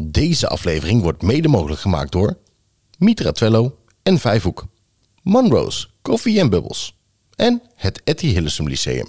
Deze 0.00 0.48
aflevering 0.48 1.02
wordt 1.02 1.22
mede 1.22 1.48
mogelijk 1.48 1.80
gemaakt 1.80 2.12
door 2.12 2.38
Mitra 2.98 3.32
Twello 3.32 3.78
en 4.02 4.18
Vijfhoek, 4.18 4.66
Monroe's 5.22 5.94
Koffie 6.02 6.40
en 6.40 6.50
Bubbles 6.50 6.98
en 7.34 7.62
het 7.74 8.00
Etty 8.04 8.26
Hillesum 8.26 8.68
Lyceum. 8.68 9.06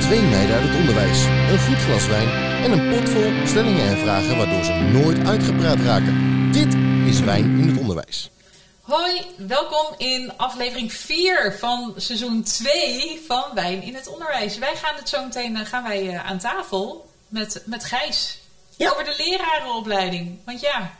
Twee 0.00 0.22
meiden 0.22 0.56
uit 0.56 0.68
het 0.68 0.78
onderwijs, 0.78 1.24
een 1.24 1.58
goed 1.58 1.76
glas 1.76 2.06
wijn 2.06 2.28
en 2.64 2.72
een 2.72 2.90
pot 2.90 3.08
vol 3.08 3.46
stellingen 3.46 3.88
en 3.88 3.98
vragen 3.98 4.36
waardoor 4.36 4.64
ze 4.64 4.72
nooit 4.72 5.18
uitgepraat 5.18 5.80
raken. 5.80 6.14
Dit 6.52 6.74
is 7.06 7.20
Wijn 7.20 7.58
in 7.58 7.68
het 7.68 7.78
Onderwijs. 7.78 8.30
Hoi, 8.92 9.20
welkom 9.36 9.86
in 9.96 10.32
aflevering 10.36 10.92
4 10.92 11.56
van 11.58 11.94
seizoen 11.96 12.42
2 12.42 13.22
van 13.26 13.44
Wijn 13.54 13.82
in 13.82 13.94
het 13.94 14.06
Onderwijs. 14.06 14.58
Wij 14.58 14.76
gaan 14.76 14.94
het 14.96 15.08
zo 15.08 15.24
meteen 15.24 15.56
eh, 15.56 15.66
gaan 15.66 15.82
wij, 15.82 16.08
eh, 16.08 16.26
aan 16.26 16.38
tafel 16.38 17.08
met, 17.28 17.62
met 17.64 17.84
Gijs 17.84 18.38
Ja. 18.76 18.90
over 18.90 19.04
de 19.04 19.14
lerarenopleiding. 19.18 20.38
Want 20.44 20.60
ja, 20.60 20.90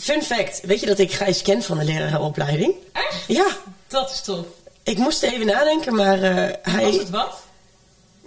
Fun 0.00 0.22
fact, 0.22 0.60
weet 0.60 0.80
je 0.80 0.86
dat 0.86 0.98
ik 0.98 1.12
Gijs 1.12 1.42
ken 1.42 1.62
van 1.62 1.78
de 1.78 1.84
lerarenopleiding? 1.84 2.74
echt? 2.92 3.24
Ja, 3.26 3.46
Dat 3.86 4.10
is 4.10 4.20
tof. 4.20 4.46
ik 4.82 4.98
moest 4.98 5.22
even 5.22 5.46
nadenken, 5.46 5.94
maar 5.94 6.22
eh, 6.22 6.34
Was 6.74 6.74
hij... 6.74 6.92
het 6.92 7.10
wat? 7.10 7.38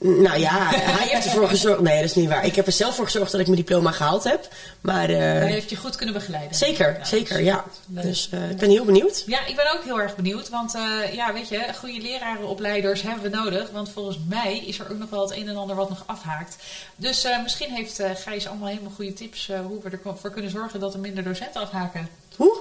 Nou 0.03 0.39
ja, 0.39 0.69
hij 0.75 1.07
heeft 1.07 1.25
ervoor 1.25 1.47
gezorgd... 1.47 1.81
Nee, 1.81 1.95
dat 1.95 2.09
is 2.09 2.15
niet 2.15 2.29
waar. 2.29 2.45
Ik 2.45 2.55
heb 2.55 2.65
er 2.65 2.71
zelf 2.71 2.95
voor 2.95 3.05
gezorgd 3.05 3.31
dat 3.31 3.39
ik 3.39 3.47
mijn 3.47 3.59
diploma 3.59 3.91
gehaald 3.91 4.23
heb. 4.23 4.47
Maar 4.81 5.09
eh, 5.09 5.17
Hij 5.17 5.51
heeft 5.51 5.69
je 5.69 5.75
goed 5.75 5.95
kunnen 5.95 6.15
begeleiden. 6.15 6.55
zeker, 6.57 6.97
Ja, 6.97 7.05
zeker, 7.05 7.39
is 7.39 7.45
ja. 7.45 7.65
Leuk. 7.87 8.03
Dus 8.03 8.29
eh, 8.31 8.49
ik 8.49 8.57
ben 8.57 8.69
heel 8.69 8.85
benieuwd. 8.85 9.23
Ja, 9.27 9.45
ik 9.45 9.55
ben 9.55 9.73
ook 9.73 9.83
heel 9.83 10.01
erg 10.01 10.15
benieuwd. 10.15 10.49
Want 10.49 10.75
eh, 10.75 11.13
ja, 11.13 11.33
weet 11.33 11.47
je, 11.47 11.65
goede 11.79 12.01
lerarenopleiders 12.01 13.01
hebben 13.01 13.31
we 13.31 13.37
nodig. 13.37 13.69
Want 13.69 13.89
volgens 13.89 14.19
mij 14.27 14.57
is 14.57 14.79
er 14.79 14.91
ook 14.91 14.97
nog 14.97 15.09
wel 15.09 15.21
het 15.21 15.37
een 15.37 15.49
en 15.49 15.55
ander 15.55 15.75
wat 15.75 15.89
nog 15.89 16.03
afhaakt. 16.05 16.55
Dus 16.95 17.27
misschien 17.43 17.71
heeft 17.71 18.01
Gijs 18.15 18.47
allemaal 18.47 18.67
helemaal 18.67 18.91
goede 18.95 19.13
tips 19.13 19.51
hoe 19.67 19.81
we 19.81 19.99
ervoor 20.03 20.31
kunnen 20.31 20.51
zorgen 20.51 20.79
dat 20.79 20.93
er 20.93 20.99
minder 20.99 21.23
docenten 21.23 21.61
afhaken. 21.61 22.09
Hoe? 22.35 22.57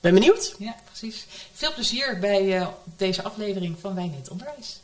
Ben 0.00 0.14
benieuwd? 0.14 0.54
Ja, 0.58 0.74
precies. 0.84 1.26
Veel 1.52 1.72
plezier 1.72 2.18
bij 2.20 2.68
deze 2.96 3.22
aflevering 3.22 3.76
van 3.80 3.94
Wijn 3.94 4.12
in 4.12 4.18
het 4.20 4.30
Onderwijs. 4.30 4.80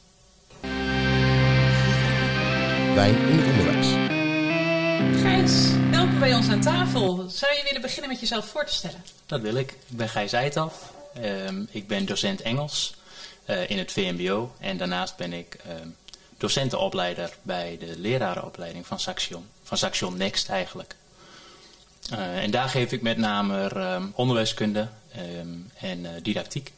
Wijn 2.95 3.15
in 3.15 3.39
het 3.39 3.47
Onderwijs. 3.47 3.89
Gijs, 5.21 5.71
welkom 5.91 6.19
bij 6.19 6.35
ons 6.35 6.49
aan 6.49 6.61
tafel. 6.61 7.29
Zou 7.29 7.55
je 7.55 7.63
willen 7.65 7.81
beginnen 7.81 8.11
met 8.11 8.21
jezelf 8.21 8.47
voor 8.47 8.65
te 8.65 8.73
stellen? 8.73 9.05
Dat 9.27 9.41
wil 9.41 9.55
ik. 9.55 9.71
Ik 9.71 9.97
ben 9.97 10.09
Gijs 10.09 10.33
Eitaf. 10.33 10.93
Ehm, 11.15 11.65
ik 11.71 11.87
ben 11.87 12.07
docent 12.07 12.41
Engels 12.41 12.95
eh, 13.45 13.71
in 13.71 13.79
het 13.79 13.93
VMBO. 13.93 14.55
En 14.61 14.77
daarnaast 14.77 15.17
ben 15.17 15.33
ik 15.33 15.55
ehm, 15.55 15.89
docentenopleider 16.39 17.37
bij 17.43 17.77
de 17.81 17.99
lerarenopleiding 17.99 18.87
van 18.87 19.01
Saxion. 19.01 19.47
Van 19.63 19.79
Saxion 19.79 20.17
Next 20.17 20.49
eigenlijk. 20.49 20.97
Eh, 22.11 22.43
en 22.43 22.51
daar 22.51 22.69
geef 22.69 22.93
ik 22.93 23.03
met 23.03 23.17
name 23.17 23.69
ehm, 23.69 24.07
onderwijskunde 24.15 24.89
ehm, 25.13 25.57
en 25.79 26.07
eh, 26.07 26.23
didactiek. 26.23 26.73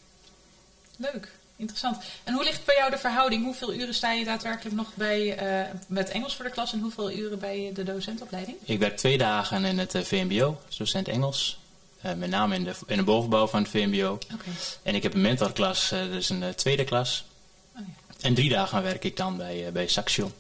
Leuk, 0.97 1.33
interessant. 1.57 1.97
En 2.25 2.35
hoe 2.35 2.45
ligt 2.45 2.65
bij 2.65 2.75
jou 2.77 2.91
de 2.91 2.99
verhouding? 2.99 3.45
Hoeveel 3.45 3.75
uren 3.75 3.95
sta 3.95 4.13
je 4.13 4.25
daadwerkelijk 4.25 4.77
nog 4.77 4.95
bij, 4.95 5.37
eh, 5.37 5.71
met 5.87 6.09
Engels 6.09 6.35
voor 6.35 6.45
de 6.45 6.51
klas 6.51 6.73
en 6.73 6.81
hoeveel 6.81 7.11
uren 7.11 7.39
bij 7.39 7.71
de 7.75 7.83
docentopleiding? 7.83 8.57
Ik 8.65 8.79
werk 8.79 8.97
twee 8.97 9.19
dagen 9.19 9.65
in 9.65 9.79
het 9.79 9.95
eh, 9.95 10.03
VMBO 10.03 10.61
als 10.67 10.77
docent 10.77 11.09
Engels. 11.09 11.59
Eh, 12.01 12.13
met 12.13 12.31
name 12.31 12.55
in 12.55 12.65
de, 12.65 12.75
in 12.87 12.97
de 12.97 13.03
bovenbouw 13.03 13.47
van 13.47 13.63
het 13.63 13.71
VMBO. 13.71 14.13
Oké. 14.13 14.51
En 14.83 14.95
ik 14.95 15.03
heb 15.03 15.15
een 15.15 15.21
mentorklas, 15.21 15.89
dat 15.89 16.11
is 16.11 16.29
een 16.29 16.55
tweede 16.55 16.85
klas. 16.85 17.25
Oh 17.77 17.81
ja. 17.87 18.15
En 18.21 18.35
drie 18.35 18.49
dagen 18.49 18.83
werk 18.83 19.05
ik 19.05 19.17
dan 19.17 19.37
bij, 19.37 19.73
bij 19.73 19.87
Saxion. 19.87 20.33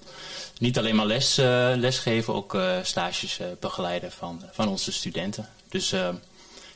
Niet 0.58 0.78
alleen 0.78 0.96
maar 0.96 1.06
les, 1.06 1.36
lesgeven, 1.76 2.34
ook 2.34 2.58
stages 2.82 3.40
begeleiden 3.60 4.12
van, 4.12 4.42
van 4.52 4.68
onze 4.68 4.92
studenten. 4.92 5.48
Dus 5.68 5.94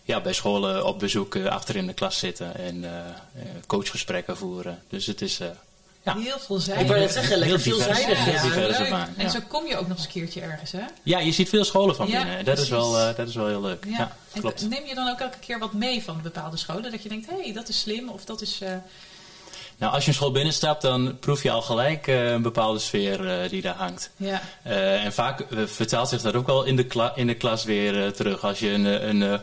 ja, 0.08 0.20
bij 0.20 0.32
scholen 0.32 0.86
op 0.86 0.98
bezoek 0.98 1.34
eh, 1.34 1.44
achter 1.46 1.76
in 1.76 1.86
de 1.86 1.92
klas 1.92 2.18
zitten 2.18 2.56
en 2.56 2.84
eh, 2.84 2.90
eh, 2.98 3.48
coachgesprekken 3.66 4.36
voeren. 4.36 4.82
Dus 4.88 5.06
het 5.06 5.20
is 5.22 5.40
eh, 5.40 5.48
ja, 6.02 6.16
Heel 6.18 6.38
veelzijdig. 6.38 6.82
Ik 6.82 6.88
wou 6.88 7.00
net 7.00 7.12
zeggen, 7.12 7.38
lekker 7.38 7.60
veelzijdig. 7.60 8.26
Ja. 8.26 8.42
divers. 8.42 8.88
baan, 8.88 9.14
En 9.16 9.24
ja. 9.24 9.28
zo 9.30 9.38
kom 9.48 9.66
je 9.66 9.76
ook 9.76 9.88
nog 9.88 9.96
eens 9.96 10.06
een 10.06 10.12
keertje 10.12 10.40
ergens, 10.40 10.72
hè? 10.72 10.84
ja, 11.02 11.18
je 11.18 11.32
ziet 11.32 11.48
veel 11.48 11.64
scholen 11.64 11.94
van 11.96 12.08
Ja, 12.08 12.22
binnen. 12.24 12.44
Dat 12.44 12.58
is, 12.58 12.68
wel, 12.68 12.98
eh, 12.98 13.16
dat 13.16 13.28
is 13.28 13.34
wel 13.34 13.46
heel 13.46 13.60
leuk. 13.60 13.84
Ja, 13.88 14.16
En 14.32 14.40
klopt. 14.40 14.68
Neem 14.68 14.86
je 14.86 14.94
dan 14.94 15.08
ook 15.08 15.20
elke 15.20 15.38
keer 15.38 15.58
wat 15.58 15.72
mee 15.72 16.02
van 16.02 16.20
bepaalde 16.22 16.56
scholen? 16.56 16.90
Dat 16.90 17.02
je 17.02 17.08
denkt, 17.08 17.26
hé, 17.30 17.42
hey, 17.42 17.52
dat 17.52 17.68
is 17.68 17.80
slim 17.80 18.08
of 18.08 18.24
dat 18.24 18.40
is... 18.40 18.60
eh, 18.60 18.70
Nou, 19.78 19.92
als 19.92 20.02
je 20.04 20.08
een 20.08 20.14
school 20.16 20.32
binnenstapt, 20.32 20.82
dan 20.82 21.18
proef 21.18 21.42
je 21.42 21.50
al 21.50 21.62
gelijk 21.62 22.06
eh, 22.06 22.30
een 22.30 22.42
bepaalde 22.42 22.78
sfeer 22.78 23.28
eh, 23.42 23.50
die 23.50 23.62
daar 23.62 23.74
hangt. 23.76 24.10
ja. 24.16 24.42
Eh, 24.62 25.04
en 25.04 25.12
vaak 25.12 25.44
vertaalt 25.66 26.08
zich 26.08 26.22
dat 26.22 26.34
ook 26.34 26.46
wel 26.46 26.64
in 26.64 26.76
de, 26.76 26.84
kla- 26.84 27.12
in 27.16 27.26
de 27.26 27.34
klas 27.34 27.64
weer 27.64 28.12
terug. 28.12 28.44
Als 28.44 28.58
je 28.58 28.70
een, 28.70 29.08
een, 29.08 29.22
eh, 29.22 29.38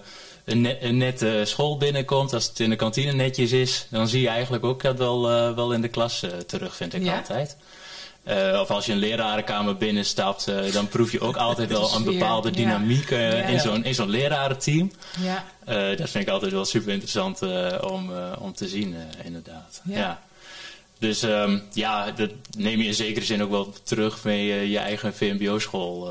een, 0.46 0.62
net, 0.62 0.78
een 0.82 0.98
nette 0.98 1.42
school 1.46 1.78
binnenkomt, 1.78 2.34
als 2.34 2.48
het 2.48 2.60
in 2.60 2.70
de 2.70 2.76
kantine 2.76 3.12
netjes 3.12 3.52
is, 3.52 3.88
dan 3.90 4.08
zie 4.08 4.22
je 4.22 4.28
eigenlijk 4.28 4.64
ook 4.66 4.82
dat 4.84 4.98
wel, 4.98 5.30
eh, 5.32 5.56
wel 5.56 5.74
in 5.74 5.82
de 5.82 5.88
klas 5.88 6.24
eh, 6.24 6.30
terug, 6.32 6.76
vind 6.76 6.94
ik 6.94 7.04
Ja. 7.04 7.18
altijd. 7.18 7.58
Eh, 8.24 8.60
of 8.62 8.70
als 8.72 8.86
je 8.86 8.92
een 8.92 8.98
lerarenkamer 8.98 9.78
binnenstapt, 9.78 10.48
eh, 10.48 10.72
dan 10.74 10.88
proef 10.88 11.12
je 11.12 11.20
ook 11.20 11.36
altijd 11.38 11.70
wel 11.70 11.92
een 11.96 12.04
bepaalde 12.04 12.52
dynamiek 12.52 13.10
Ja. 13.10 13.18
in 13.32 13.60
zo'n 13.60 13.84
in 13.84 13.96
zo'n 13.96 14.10
lerarenteam. 14.10 14.92
ja. 15.20 15.44
Dat 15.96 16.10
vind 16.10 16.28
ik 16.28 16.30
altijd 16.30 16.52
wel 16.52 16.66
super 16.66 16.90
interessant 16.92 17.42
om, 17.82 18.12
om 18.40 18.54
te 18.54 18.68
zien, 18.68 18.96
inderdaad. 19.24 19.82
Ja. 19.84 19.98
Ja. 19.98 20.22
Dus 21.00 21.22
ehm, 21.24 21.60
ja, 21.74 22.12
dat 22.12 22.30
neem 22.58 22.80
je 22.82 22.88
in 22.88 22.94
zekere 22.94 23.26
zin 23.26 23.44
ook 23.44 23.50
wel 23.50 23.74
terug 23.84 24.24
mee 24.24 24.52
eh, 24.52 24.72
je 24.72 24.78
eigen 24.78 25.14
VMBO-school 25.16 26.10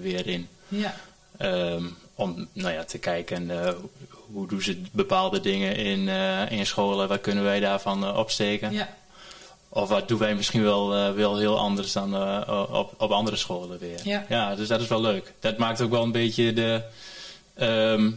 weer 0.00 0.26
in. 0.26 0.48
Ja. 0.68 0.94
Ehm, 1.38 1.84
om 2.14 2.48
nou 2.52 2.72
ja, 2.72 2.84
te 2.84 2.98
kijken 2.98 3.50
eh, 3.50 3.72
hoe 4.32 4.48
doen 4.48 4.62
ze 4.62 4.82
bepaalde 4.92 5.40
dingen 5.40 5.76
in, 5.76 6.08
eh, 6.08 6.50
in 6.50 6.66
scholen, 6.66 7.08
wat 7.08 7.20
kunnen 7.20 7.44
wij 7.44 7.60
daarvan 7.60 8.04
eh, 8.04 8.16
opsteken. 8.16 8.72
Ja. 8.72 8.96
Of 9.68 9.88
wat 9.88 10.08
doen 10.08 10.18
wij 10.18 10.34
misschien 10.34 10.62
wel, 10.62 11.14
wel 11.14 11.38
heel 11.38 11.58
anders 11.58 11.92
dan 11.92 12.14
op, 12.70 12.94
op 12.96 13.10
andere 13.10 13.36
scholen 13.36 13.78
weer. 13.78 14.24
Ja. 14.28 14.54
dus 14.54 14.68
dat 14.68 14.80
is 14.80 14.88
wel 14.88 15.00
leuk. 15.00 15.32
Dat 15.40 15.58
maakt 15.58 15.80
ook 15.80 15.90
wel 15.90 16.02
een 16.02 16.12
beetje 16.12 16.52
de. 16.52 16.82
ehm, 17.54 18.10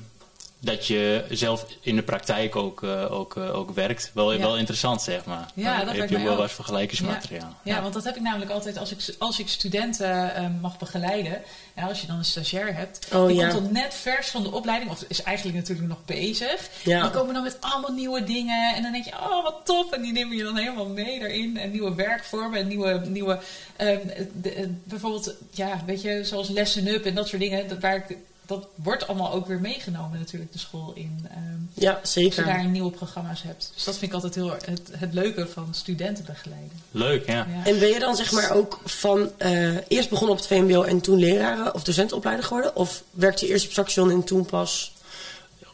dat 0.59 0.88
je 0.88 1.25
zelf 1.29 1.66
in 1.81 1.95
de 1.95 2.03
praktijk 2.03 2.56
ook, 2.56 2.84
eh, 2.84 3.12
ook, 3.12 3.35
eh, 3.38 3.56
ook 3.56 3.72
werkt. 3.72 4.12
Wel, 4.13 4.34
Ja. 4.34 4.40
wel 4.40 4.57
interessant, 4.57 5.01
zeg 5.01 5.25
maar. 5.25 5.45
Ja, 5.53 5.78
Dan 5.78 5.85
dat 5.85 5.95
heb 5.95 6.09
je 6.09 6.19
wel 6.23 6.35
wat 6.38 6.51
vergelijkingsmateriaal. 6.51 7.53
Ja, 7.63 7.81
want 7.81 7.94
dat 7.94 8.03
heb 8.03 8.16
ik 8.16 8.22
namelijk 8.22 8.51
altijd 8.51 8.78
als 8.78 8.91
ik, 8.91 9.16
als 9.19 9.40
ik 9.40 9.47
studenten 9.47 10.35
eh, 10.35 10.45
mag 10.62 10.78
begeleiden. 10.78 11.41
Ja, 11.75 11.88
als 11.88 12.01
je 12.01 12.07
dan 12.07 12.18
een 12.18 12.25
stagiair 12.25 12.75
hebt. 12.75 13.07
Oh, 13.13 13.28
die 13.28 13.35
ja. 13.35 13.50
komt 13.50 13.63
dan 13.63 13.72
net 13.73 13.94
vers 13.94 14.28
van 14.28 14.44
de 14.44 14.51
opleiding. 14.51 14.91
Of 14.91 15.03
is 15.07 15.23
eigenlijk 15.23 15.57
natuurlijk 15.57 15.88
nog 15.88 16.06
bezig. 16.06 16.69
Ja. 16.84 17.01
Die 17.01 17.12
komen 17.12 17.34
dan 17.34 17.44
met 17.44 17.57
allemaal 17.59 17.91
nieuwe 17.91 18.24
dingen. 18.24 18.75
En 18.75 18.81
dan 18.84 18.91
denk 18.91 19.06
je, 19.06 19.12
oh 19.12 19.44
wat 19.44 19.62
tof. 19.63 19.91
En 19.91 20.01
die 20.01 20.12
nemen 20.12 20.38
je 20.38 20.44
dan 20.44 20.57
helemaal 20.57 20.88
mee 20.88 21.19
daarin. 21.19 21.57
En 21.57 21.72
nieuwe 21.72 21.95
werkvormen. 21.95 22.59
En 22.59 22.68
nieuwe, 22.68 23.01
nieuwe 23.06 23.39
ehm, 23.75 23.97
de- 24.41 24.53
eh, 24.53 24.66
bijvoorbeeld, 24.84 25.34
ja, 25.51 25.81
weet 25.85 26.01
je, 26.01 26.19
zoals 26.24 26.50
lessen 26.50 26.88
up 26.88 27.06
en 27.06 27.16
dat 27.16 27.28
soort 27.28 27.41
dingen. 27.41 27.68
Dat, 27.68 27.79
waar 27.79 27.95
ik, 27.95 28.18
dat 28.47 28.67
wordt 28.75 29.07
allemaal 29.07 29.31
ook 29.31 29.47
weer 29.47 29.59
meegenomen 29.59 30.19
natuurlijk 30.19 30.51
de 30.53 30.59
school 30.59 30.91
in. 30.95 31.27
ehm, 31.31 31.39
Ja, 31.73 31.91
als 32.01 32.13
je 32.13 32.19
zeker. 32.21 32.45
daar 32.45 32.65
nieuwe 32.65 32.91
programma's 32.91 33.41
hebt. 33.43 33.71
Dus 33.75 33.83
dat 33.83 33.97
vind 33.97 34.05
ik 34.11 34.13
altijd 34.13 34.35
heel 34.35 34.49
het, 34.65 34.81
het 34.91 35.13
leuke 35.13 35.47
van 35.47 35.67
studenten 35.71 36.25
begeleiden. 36.25 36.71
Leuk, 36.91 37.25
ja. 37.27 37.33
Ja. 37.35 37.65
En 37.65 37.79
ben 37.79 37.87
je 37.89 37.99
dan 37.99 38.15
zeg 38.15 38.31
maar 38.31 38.51
ook 38.51 38.79
van 38.85 39.31
eh, 39.37 39.75
eerst 39.87 40.09
begonnen 40.09 40.35
op 40.35 40.41
het 40.41 40.47
VMBO 40.47 40.81
en 40.83 41.01
toen 41.01 41.19
leraren 41.19 41.73
of 41.73 41.83
docentenopleider 41.83 42.45
geworden? 42.45 42.75
Of 42.75 43.03
werkte 43.11 43.45
je 43.45 43.51
eerst 43.51 43.65
op 43.65 43.71
Saxion 43.71 44.11
en 44.11 44.23
toen 44.23 44.45
pas? 44.45 44.91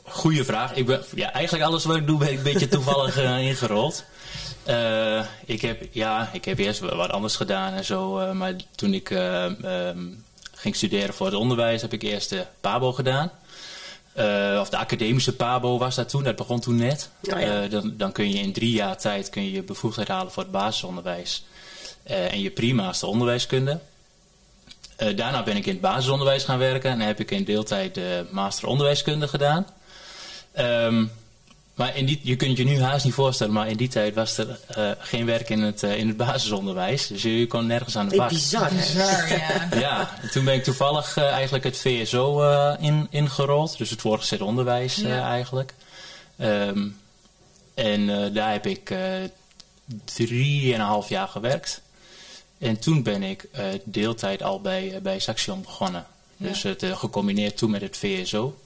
Goeie 0.03 0.43
vraag. 0.43 0.73
Ik 0.75 0.85
ben, 0.85 1.01
ja, 1.15 1.31
eigenlijk 1.31 1.65
alles 1.65 1.83
wat 1.83 1.95
ik 1.95 2.07
doe 2.07 2.17
ben 2.19 2.31
ik 2.31 2.37
een 2.37 2.43
beetje 2.43 2.67
toevallig 2.67 3.17
eh, 3.17 3.37
ingerold. 3.47 4.03
Eh, 4.63 5.25
ik, 5.45 5.61
heb, 5.61 5.83
ja, 5.91 6.29
ik 6.33 6.45
heb 6.45 6.57
eerst 6.59 6.79
wat 6.79 7.09
anders 7.11 7.35
gedaan 7.35 7.73
en 7.73 7.85
zo. 7.85 8.19
eh, 8.19 8.31
maar 8.31 8.53
toen 8.75 8.93
ik 8.93 9.09
eh, 9.09 9.45
ehm, 9.45 9.97
ging 10.63 10.75
studeren 10.75 11.13
voor 11.13 11.25
het 11.25 11.35
onderwijs 11.35 11.81
heb 11.81 11.93
ik 11.93 12.01
eerst 12.01 12.29
de 12.29 12.45
PABO 12.61 12.93
gedaan. 12.93 13.31
Eh, 14.13 14.57
of 14.59 14.69
de 14.69 14.77
academische 14.77 15.35
PABO 15.35 15.77
was 15.77 15.95
dat 15.95 16.09
toen. 16.09 16.23
Dat 16.23 16.35
begon 16.35 16.59
toen 16.59 16.75
net. 16.75 17.09
Oh 17.23 17.39
ja. 17.39 17.63
Eh, 17.63 17.69
dan, 17.69 17.93
dan 17.97 18.11
kun 18.11 18.31
je 18.31 18.37
in 18.39 18.53
drie 18.53 18.71
jaar 18.71 18.97
tijd 18.97 19.29
kun 19.29 19.43
je, 19.43 19.51
je 19.51 19.63
bevoegdheid 19.63 20.07
halen 20.07 20.31
voor 20.31 20.43
het 20.43 20.51
basisonderwijs. 20.51 21.45
Eh, 22.03 22.31
en 22.31 22.41
je 22.41 22.51
prima's 22.51 23.03
onderwijskunde. 23.03 23.79
Eh, 24.95 25.17
daarna 25.17 25.43
ben 25.43 25.55
ik 25.55 25.65
in 25.65 25.71
het 25.71 25.81
basisonderwijs 25.81 26.43
gaan 26.43 26.57
werken 26.57 26.91
en 26.91 26.99
heb 26.99 27.19
ik 27.19 27.31
in 27.31 27.43
deeltijd 27.43 27.95
de 27.95 28.25
master 28.31 28.67
onderwijskunde 28.67 29.27
gedaan. 29.27 29.67
Ehm, 30.51 31.05
maar 31.73 31.97
in 31.97 32.05
die, 32.05 32.19
je 32.23 32.35
kunt 32.35 32.57
je 32.57 32.63
nu 32.63 32.81
haast 32.81 33.05
niet 33.05 33.13
voorstellen, 33.13 33.53
maar 33.53 33.67
in 33.69 33.77
die 33.77 33.87
tijd 33.87 34.15
was 34.15 34.37
er 34.37 34.59
eh, 34.67 34.91
geen 34.99 35.25
werk 35.25 35.49
in 35.49 35.61
het, 35.61 35.83
eh, 35.83 35.97
in 35.97 36.07
het 36.07 36.17
basisonderwijs. 36.17 37.07
Dus 37.07 37.21
je, 37.21 37.39
je 37.39 37.47
kon 37.47 37.67
nergens 37.67 37.95
aan 37.97 38.09
de 38.09 38.15
bak. 38.17 38.29
bizar. 38.29 38.69
hè? 38.71 38.75
Bizar, 38.75 39.27
ja. 39.29 39.67
Ja, 39.79 40.17
en 40.21 40.29
toen 40.31 40.45
ben 40.45 40.53
ik 40.53 40.63
toevallig 40.63 41.17
eh, 41.17 41.23
eigenlijk 41.31 41.63
het 41.63 41.77
VSO 41.77 42.41
eh, 42.43 42.73
in, 42.79 43.07
ingerold. 43.09 43.77
Dus 43.77 43.89
het 43.89 44.01
voortgezet 44.01 44.41
onderwijs 44.41 45.01
eh, 45.01 45.09
Ja. 45.09 45.29
eigenlijk. 45.29 45.73
Ehm, 46.37 46.87
en 47.73 48.09
eh, 48.23 48.33
daar 48.33 48.51
heb 48.51 48.65
ik 48.67 48.89
eh, 48.89 48.99
drieënhalf 50.05 51.09
jaar 51.09 51.27
gewerkt. 51.27 51.81
En 52.57 52.79
toen 52.79 53.03
ben 53.03 53.23
ik 53.23 53.45
eh, 53.51 53.65
deeltijd 53.83 54.43
al 54.43 54.61
bij, 54.61 54.93
eh, 54.95 55.01
bij 55.01 55.19
Saxion 55.19 55.61
begonnen. 55.61 56.05
Ja. 56.37 56.47
Dus 56.47 56.63
het 56.63 56.83
eh, 56.83 56.97
gecombineerd 56.97 57.57
toen 57.57 57.71
met 57.71 57.81
het 57.81 57.97
VSO. 57.97 58.57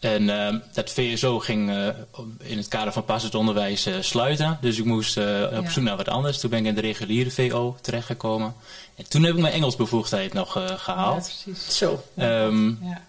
En 0.00 0.30
ehm, 0.30 0.58
dat 0.72 0.90
VSO 0.90 1.38
ging 1.38 1.70
eh, 1.70 1.86
in 2.38 2.56
het 2.56 2.68
kader 2.68 2.92
van 2.92 3.04
passend 3.04 3.34
onderwijs 3.34 3.86
eh, 3.86 3.94
sluiten. 4.00 4.58
Dus 4.60 4.78
ik 4.78 4.84
moest 4.84 5.16
eh, 5.16 5.42
op 5.56 5.64
Ja. 5.64 5.70
zoek 5.70 5.84
naar 5.84 5.96
wat 5.96 6.08
anders. 6.08 6.38
Toen 6.40 6.50
ben 6.50 6.58
ik 6.58 6.64
in 6.66 6.74
de 6.74 6.80
reguliere 6.80 7.30
VO 7.30 7.76
terechtgekomen. 7.80 8.54
En 8.96 9.08
toen 9.08 9.22
heb 9.22 9.34
ik 9.34 9.40
mijn 9.40 9.52
Engelsbevoegdheid 9.54 10.32
nog 10.32 10.56
eh, 10.56 10.68
Ja, 10.68 10.76
gehaald. 10.76 11.32
precies. 11.44 11.76
Zo. 11.76 12.02
Ehm, 12.16 12.66
Ja. 12.68 13.06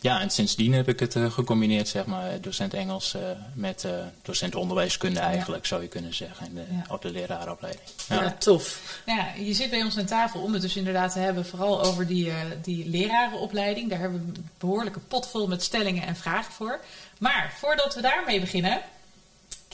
Ja, 0.00 0.20
en 0.20 0.30
sindsdien 0.30 0.72
heb 0.72 0.88
ik 0.88 1.00
het 1.00 1.16
eh, 1.16 1.32
gecombineerd, 1.32 1.88
zeg 1.88 2.06
maar, 2.06 2.40
docent 2.40 2.74
Engels 2.74 3.14
eh, 3.14 3.22
met 3.54 3.84
eh, 3.84 3.92
docent 4.22 4.54
onderwijskunde 4.54 5.20
eigenlijk, 5.20 5.66
zou 5.66 5.82
je 5.82 5.88
kunnen 5.88 6.14
zeggen, 6.14 6.46
in 6.46 6.54
de, 6.54 6.64
Ja. 6.70 6.94
op 6.94 7.02
de 7.02 7.10
lerarenopleiding. 7.10 7.84
Ja, 8.08 8.22
Ja. 8.22 8.36
tof. 8.38 8.80
Nou 9.06 9.18
ja, 9.18 9.26
je 9.44 9.54
zit 9.54 9.70
bij 9.70 9.82
ons 9.82 9.98
aan 9.98 10.04
tafel 10.04 10.40
om 10.40 10.52
het 10.52 10.62
dus 10.62 10.76
inderdaad 10.76 11.12
te 11.12 11.18
hebben, 11.18 11.46
vooral 11.46 11.82
over 11.82 12.06
die, 12.06 12.32
die 12.62 12.88
lerarenopleiding. 12.88 13.90
Daar 13.90 13.98
hebben 13.98 14.20
we 14.20 14.38
een 14.38 14.48
behoorlijke 14.58 15.00
pot 15.00 15.26
vol 15.26 15.46
met 15.46 15.62
stellingen 15.62 16.06
en 16.06 16.16
vragen 16.16 16.52
voor. 16.52 16.80
Maar 17.18 17.52
voordat 17.58 17.94
we 17.94 18.00
daarmee 18.00 18.40
beginnen, 18.40 18.80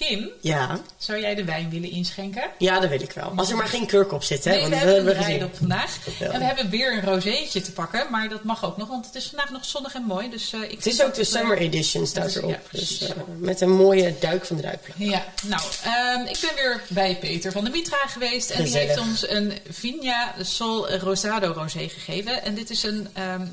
Kim, 0.06 0.31
Ja. 0.40 0.81
zou 0.96 1.20
jij 1.20 1.34
de 1.34 1.44
wijn 1.44 1.70
willen 1.70 1.90
inschenken? 1.90 2.43
ja, 2.58 2.81
dat 2.81 2.90
wil 2.90 3.00
ik 3.00 3.12
wel. 3.12 3.32
Als 3.37 3.50
er 3.50 3.56
maar 3.56 3.66
geen 3.66 3.87
kurk 3.87 4.12
op 4.12 4.22
zit, 4.22 4.44
hè? 4.44 4.50
Nee, 4.50 4.60
want 4.60 4.72
we 4.72 4.76
hebben 4.78 5.31
een 5.31 5.38
we 5.38 5.44
op 5.44 5.56
vandaag. 5.56 5.99
Ja. 6.19 6.31
En 6.31 6.38
we 6.38 6.44
hebben 6.44 6.70
weer 6.70 6.93
een 6.93 7.04
rozeetje 7.04 7.60
te 7.60 7.72
pakken, 7.72 8.06
maar 8.10 8.28
dat 8.28 8.44
mag 8.44 8.64
ook 8.64 8.76
nog, 8.76 8.88
want 8.88 9.06
het 9.06 9.14
is 9.14 9.26
vandaag 9.26 9.50
nog 9.50 9.64
zonnig 9.64 9.94
en 9.94 10.02
mooi. 10.02 10.31
Dus, 10.31 10.52
eh, 10.52 10.62
ik 10.62 10.70
Het 10.70 10.87
is 10.87 11.02
ook 11.02 11.14
de 11.14 11.20
het, 11.20 11.32
eh, 11.32 11.38
summer 11.38 11.58
edition 11.58 12.06
staat 12.06 12.37
erop. 12.37 12.50
ja, 12.50 12.58
dus, 12.70 13.00
eh, 13.00 13.16
met 13.38 13.60
een 13.60 13.70
mooie 13.70 14.14
duik 14.20 14.44
van 14.44 14.56
druipelen. 14.56 15.08
Ja, 15.08 15.25
nou, 15.46 15.62
ehm, 15.84 16.20
ik 16.26 16.38
ben 16.40 16.55
weer 16.55 16.81
bij 16.88 17.16
Peter 17.16 17.52
van 17.52 17.64
de 17.64 17.70
Mitra 17.70 18.06
geweest. 18.06 18.50
En 18.50 18.64
die 18.64 18.76
heeft 18.76 18.98
ons 18.98 19.28
een 19.28 19.52
Vigna 19.70 20.34
Sol 20.40 20.90
Rosado 20.90 21.52
rosé 21.52 21.88
gegeven. 21.88 22.43
En 22.44 22.55
dit 22.55 22.70
is 22.70 22.82
een, 22.82 23.08
ehm, 23.12 23.46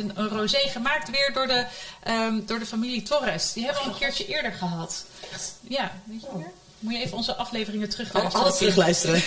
een, 0.00 0.12
een 0.14 0.28
rosé 0.28 0.58
gemaakt 0.58 1.10
weer 1.10 1.30
door 1.34 1.46
de, 1.46 1.66
ehm, 2.02 2.40
door 2.46 2.58
de 2.58 2.66
familie 2.66 3.02
Torres. 3.02 3.52
Die 3.52 3.64
hebben 3.64 3.82
we 3.82 3.88
al 3.88 3.94
een 3.94 4.00
keertje 4.00 4.26
eerder 4.26 4.52
gehad. 4.52 5.04
Ja, 5.60 5.92
weet 6.04 6.20
je 6.20 6.28
weer? 6.36 6.52
Moet 6.84 6.94
je 6.94 7.00
even 7.00 7.16
onze 7.16 7.34
afleveringen 7.34 7.88
terugluisteren. 7.88 8.40
Alles 8.40 8.58
terugluisteren. 8.58 9.20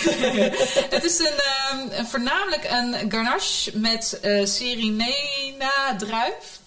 Het 0.96 1.04
is 1.04 1.18
een, 1.18 1.26
ehm, 1.26 1.88
een, 1.90 2.06
voornamelijk 2.06 2.64
een 2.70 3.10
garnache 3.10 3.78
met 3.78 4.18
eh 4.20 4.46
Serenena 4.46 5.96
druif. 5.98 6.60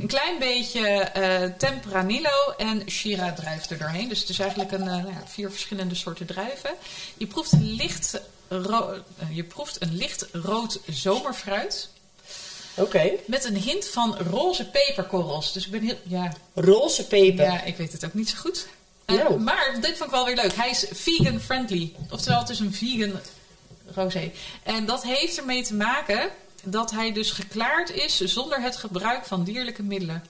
Een 0.00 0.06
klein 0.06 0.38
beetje 0.38 0.88
eh 0.88 1.50
Tempranillo 1.56 2.54
en 2.58 2.90
Shiraz 2.90 3.36
druif 3.36 3.70
er 3.70 3.78
doorheen. 3.78 4.08
Dus 4.08 4.20
het 4.20 4.28
is 4.28 4.38
eigenlijk 4.38 4.72
een, 4.72 4.88
eh, 4.88 4.94
nou 4.94 5.14
vier 5.26 5.50
verschillende 5.50 5.94
soorten 5.94 6.26
druiven. 6.26 6.70
Je 7.16 7.26
proeft 7.26 7.52
een 7.52 7.72
licht, 7.72 8.20
je 9.30 9.44
proeft 9.44 9.82
een 9.82 9.96
licht 9.96 10.26
rood 10.32 10.80
zomerfruit. 10.86 11.88
Oké. 12.74 13.10
Met 13.26 13.44
een 13.44 13.56
hint 13.56 13.88
van 13.88 14.16
roze 14.30 14.64
peperkorrels. 14.70 15.52
Dus 15.52 15.64
ik 15.64 15.70
ben 15.70 15.82
heel... 15.82 15.98
Ja, 16.02 16.32
Roze 16.54 17.06
peper. 17.06 17.44
ja, 17.44 17.62
ik 17.62 17.76
weet 17.76 17.92
het 17.92 18.04
ook 18.04 18.14
niet 18.14 18.28
zo 18.28 18.36
goed. 18.38 18.66
Eh, 19.04 19.16
Nou. 19.16 19.38
Maar 19.40 19.74
dit 19.80 19.90
vond 19.96 20.02
ik 20.04 20.10
wel 20.10 20.24
weer 20.24 20.34
leuk. 20.36 20.54
Hij 20.54 20.70
is 20.70 20.86
vegan 20.92 21.40
friendly. 21.40 21.92
Oftewel, 22.10 22.38
het 22.38 22.48
is 22.48 22.58
een 22.60 22.74
vegan 22.74 23.20
rosé. 23.94 24.30
En 24.62 24.86
dat 24.86 25.02
heeft 25.02 25.38
ermee 25.38 25.62
te 25.62 25.74
maken 25.74 26.30
dat 26.62 26.90
hij 26.90 27.12
dus 27.12 27.30
geklaard 27.30 27.90
is 27.90 28.20
zonder 28.20 28.60
het 28.62 28.76
gebruik 28.76 29.24
van 29.24 29.44
dierlijke 29.44 29.82
middelen. 29.82 30.24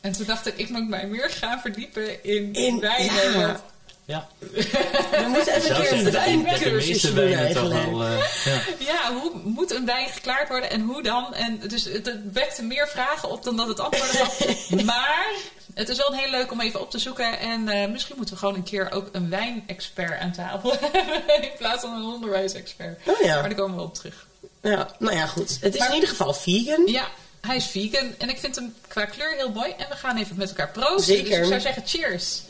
En 0.00 0.12
toen 0.12 0.26
dacht 0.26 0.46
ik, 0.46 0.56
ik 0.56 0.68
moet 0.68 0.88
mij 0.88 1.06
meer 1.06 1.30
gaan 1.30 1.60
verdiepen 1.60 2.24
in, 2.24 2.52
In- 2.52 2.80
wijnen. 2.80 3.38
ja. 3.38 3.60
Ja, 4.06 4.28
We 4.40 5.24
moeten 5.28 5.54
even 5.54 5.76
een 5.76 5.82
keer 5.82 5.92
een 5.92 6.10
wijncursus 6.44 7.00
doen 7.02 7.14
wijnen 7.14 7.52
toch 7.54 7.72
eigenlijk. 7.72 7.90
wel... 7.90 8.04
eh, 8.06 8.44
ja. 8.44 8.60
Ja, 8.92 9.12
hoe 9.12 9.32
moet 9.44 9.74
een 9.74 9.86
wijn 9.86 10.08
geklaard 10.08 10.48
worden 10.48 10.70
en 10.70 10.80
hoe 10.80 11.02
dan? 11.02 11.34
En 11.34 11.60
dus 11.68 11.84
het, 11.84 12.12
wekte 12.32 12.62
meer 12.62 12.88
vragen 12.88 13.30
op 13.30 13.42
dan 13.44 13.56
dat 13.56 13.68
het 13.68 13.80
antwoorden 13.80 14.14
gaf. 14.16 14.40
maar 14.84 15.26
het 15.74 15.88
is 15.88 15.96
wel 15.96 16.12
heel 16.12 16.30
leuk 16.30 16.52
om 16.52 16.60
even 16.60 16.80
op 16.80 16.90
te 16.90 16.98
zoeken. 16.98 17.38
En 17.38 17.68
eh, 17.68 17.88
misschien 17.90 18.16
moeten 18.16 18.34
we 18.34 18.40
gewoon 18.40 18.54
een 18.54 18.62
keer 18.62 18.90
ook 18.92 19.08
een 19.12 19.30
wijnexpert 19.30 20.20
aan 20.20 20.32
tafel 20.32 20.70
hebben. 20.92 21.42
In 21.42 21.50
plaats 21.58 21.80
van 21.80 21.94
een 21.94 22.04
onderwijsexpert. 22.14 23.00
Oh 23.04 23.20
ja. 23.20 23.34
Maar 23.34 23.42
daar 23.48 23.54
komen 23.58 23.76
we 23.76 23.82
op 23.82 23.94
terug. 23.94 24.26
ja. 24.62 24.88
Nou 24.98 25.16
ja, 25.16 25.26
goed. 25.26 25.58
Het 25.60 25.72
is 25.74 25.78
Maar- 25.78 25.88
in 25.88 25.94
ieder 25.94 26.08
geval 26.08 26.34
vegan. 26.34 26.82
Ja, 26.86 27.08
hij 27.40 27.56
is 27.56 27.66
vegan. 27.66 28.14
En 28.18 28.28
ik 28.28 28.38
vind 28.38 28.54
hem 28.56 28.74
qua 28.88 29.04
kleur 29.04 29.34
heel 29.36 29.50
mooi. 29.50 29.70
En 29.78 29.86
we 29.88 29.96
gaan 29.96 30.16
even 30.16 30.36
met 30.36 30.48
elkaar 30.48 30.70
proosten. 30.70 31.14
Zeker. 31.16 31.28
Dus 31.28 31.38
ik 31.38 31.44
zou 31.44 31.60
zeggen 31.60 31.82
cheers. 31.86 32.40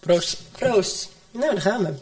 Proost. 0.00 0.36
Proost. 0.52 1.08
Nou, 1.30 1.52
daar 1.52 1.60
gaan 1.62 1.84
we. 1.84 1.94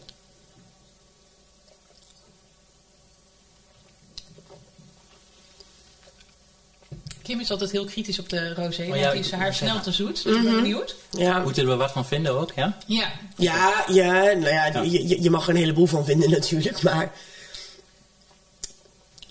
Kim 7.23 7.39
is 7.39 7.51
altijd 7.51 7.71
heel 7.71 7.85
kritisch 7.85 8.19
op 8.19 8.29
de 8.29 8.53
rosé. 8.53 8.81
Oh 8.81 8.87
want 8.89 8.99
ja, 9.01 9.11
die 9.11 9.19
is 9.19 9.31
haar 9.31 9.53
snel 9.53 9.81
te 9.81 9.91
zoet. 9.91 10.23
Dus 10.23 10.35
ik 10.35 10.43
ben 10.43 10.55
benieuwd. 10.55 10.95
Ja. 11.11 11.39
Moeten 11.39 11.65
we 11.65 11.71
er 11.71 11.77
wat 11.77 11.91
van 11.91 12.05
vinden 12.05 12.39
ook, 12.39 12.51
ja? 12.55 12.77
Ja, 12.85 13.11
Ja, 13.37 13.83
ja, 13.87 14.11
nou 14.13 14.47
ja, 14.47 14.65
Ja. 14.65 14.81
Je, 14.81 15.07
je- 15.07 15.21
je 15.21 15.29
mag 15.29 15.43
er 15.43 15.49
een 15.49 15.55
heleboel 15.55 15.85
van 15.85 16.05
vinden 16.05 16.29
natuurlijk, 16.39 16.81
maar... 16.81 17.11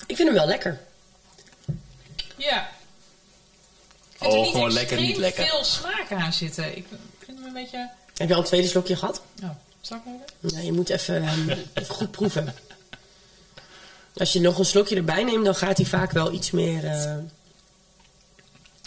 Ik 0.06 0.16
vind 0.16 0.28
hem 0.28 0.36
wel 0.38 0.46
lekker. 0.46 0.80
Ja. 2.36 2.68
Ik 4.12 4.18
vind 4.18 4.30
Oh, 4.32 4.36
er 4.38 4.42
niet 4.44 4.50
gewoon 4.52 4.72
lekker, 4.72 5.00
niet 5.00 5.16
lekker. 5.16 5.46
veel 5.46 5.64
smaak 5.64 6.12
aan 6.12 6.32
zitten. 6.32 6.76
Ik 6.76 6.86
vind 7.24 7.38
hem 7.38 7.46
een 7.46 7.52
beetje... 7.52 7.90
Heb 8.16 8.28
je 8.28 8.34
al 8.34 8.40
een 8.40 8.46
tweede 8.46 8.68
slokje 8.68 8.96
gehad? 8.96 9.22
Oh, 9.42 9.50
zal 9.80 9.96
ik 9.96 10.02
even? 10.42 10.56
Ja, 10.58 10.64
je 10.64 10.72
moet 10.72 10.88
even, 10.88 11.24
ehm, 11.24 11.48
even 11.74 11.94
goed 11.94 12.10
proeven. 12.10 12.54
Als 14.16 14.32
je 14.32 14.40
nog 14.40 14.58
een 14.58 14.64
slokje 14.64 14.96
erbij 14.96 15.24
neemt, 15.24 15.44
dan 15.44 15.54
gaat 15.54 15.76
hij 15.76 15.86
vaak 15.86 16.10
wel 16.12 16.32
iets 16.32 16.50
meer... 16.50 16.84
eh, 16.84 16.92
We 17.02 17.22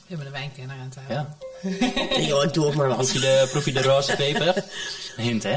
hebben 0.07 0.25
een 0.25 0.31
wijnkenner 0.31 0.75
aan 0.77 0.89
tafel. 0.89 1.13
Ja. 1.13 1.37
nee, 2.09 2.25
joh, 2.25 2.43
ik 2.43 2.53
doe 2.53 2.65
ook 2.65 2.75
maar 2.75 2.85
Proef 2.87 2.97
wat. 2.97 3.11
je 3.11 3.19
de, 3.19 3.47
proef 3.51 3.65
je 3.65 3.71
de 3.73 3.81
roze 3.81 4.15
peper? 4.15 4.63
Hint, 5.17 5.43
hè? 5.43 5.55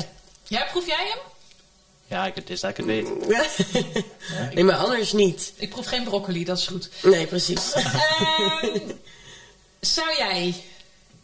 Ja, 0.49 0.65
proef 0.71 0.87
jij 0.87 1.07
hem? 1.09 1.19
Ja, 2.07 2.27
ik, 2.27 2.35
het 2.35 2.51
is 2.51 2.61
dat 2.61 2.71
ik 2.71 2.77
het 2.77 2.87
weet. 2.87 3.09
nee, 4.55 4.65
maar 4.65 4.77
anders 4.77 5.13
niet. 5.13 5.53
Ik 5.57 5.71
proef 5.71 5.87
geen 5.87 6.05
broccoli, 6.05 6.45
dat 6.45 6.59
is 6.59 6.67
goed. 6.67 6.89
Nee, 7.03 7.27
precies. 7.27 7.73
Ehm, 7.73 8.79
zou 9.81 10.17
jij 10.17 10.55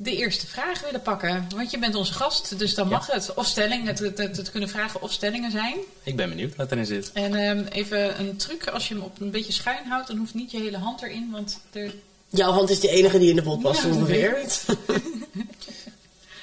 de 0.01 0.17
eerste 0.17 0.47
vraag 0.47 0.81
willen 0.81 1.03
pakken? 1.03 1.47
Want 1.55 1.71
je 1.71 1.79
bent 1.79 1.95
onze 1.95 2.13
gast, 2.13 2.59
dus 2.59 2.75
dan 2.75 2.89
mag 2.89 3.07
het. 3.07 3.35
Of 3.35 3.47
stellingen, 3.47 3.87
het, 3.87 3.99
het, 3.99 4.19
het, 4.19 4.37
het 4.37 4.51
kunnen 4.51 4.69
vragen 4.69 5.03
of 5.03 5.13
stellingen 5.13 5.51
zijn. 5.51 5.77
Ik 6.03 6.17
ben 6.17 6.29
benieuwd 6.29 6.57
wat 6.57 6.73
erin 6.73 6.87
zit. 6.87 7.11
En 7.13 7.35
ehm, 7.35 7.65
even 7.71 8.21
een 8.21 8.37
truc, 8.37 8.69
als 8.69 8.89
je 8.89 8.95
hem 8.95 9.03
op 9.03 9.21
een 9.21 9.31
beetje 9.31 9.53
schuin 9.53 9.87
houdt, 9.87 10.09
dan 10.09 10.17
hoeft 10.17 10.35
niet 10.35 10.51
je 10.51 10.59
hele 10.59 10.79
hand 10.79 11.03
erin, 11.03 11.29
want 11.33 11.61
er... 11.73 11.95
Jouw 12.29 12.53
hand 12.53 12.71
is 12.71 12.81
de 12.81 12.89
enige 12.89 13.19
die 13.19 13.31
in 13.31 13.37
de 13.37 13.43
pot 13.43 13.63
past 13.63 13.83
Ja, 13.83 13.89
ongeveer. 13.89 14.39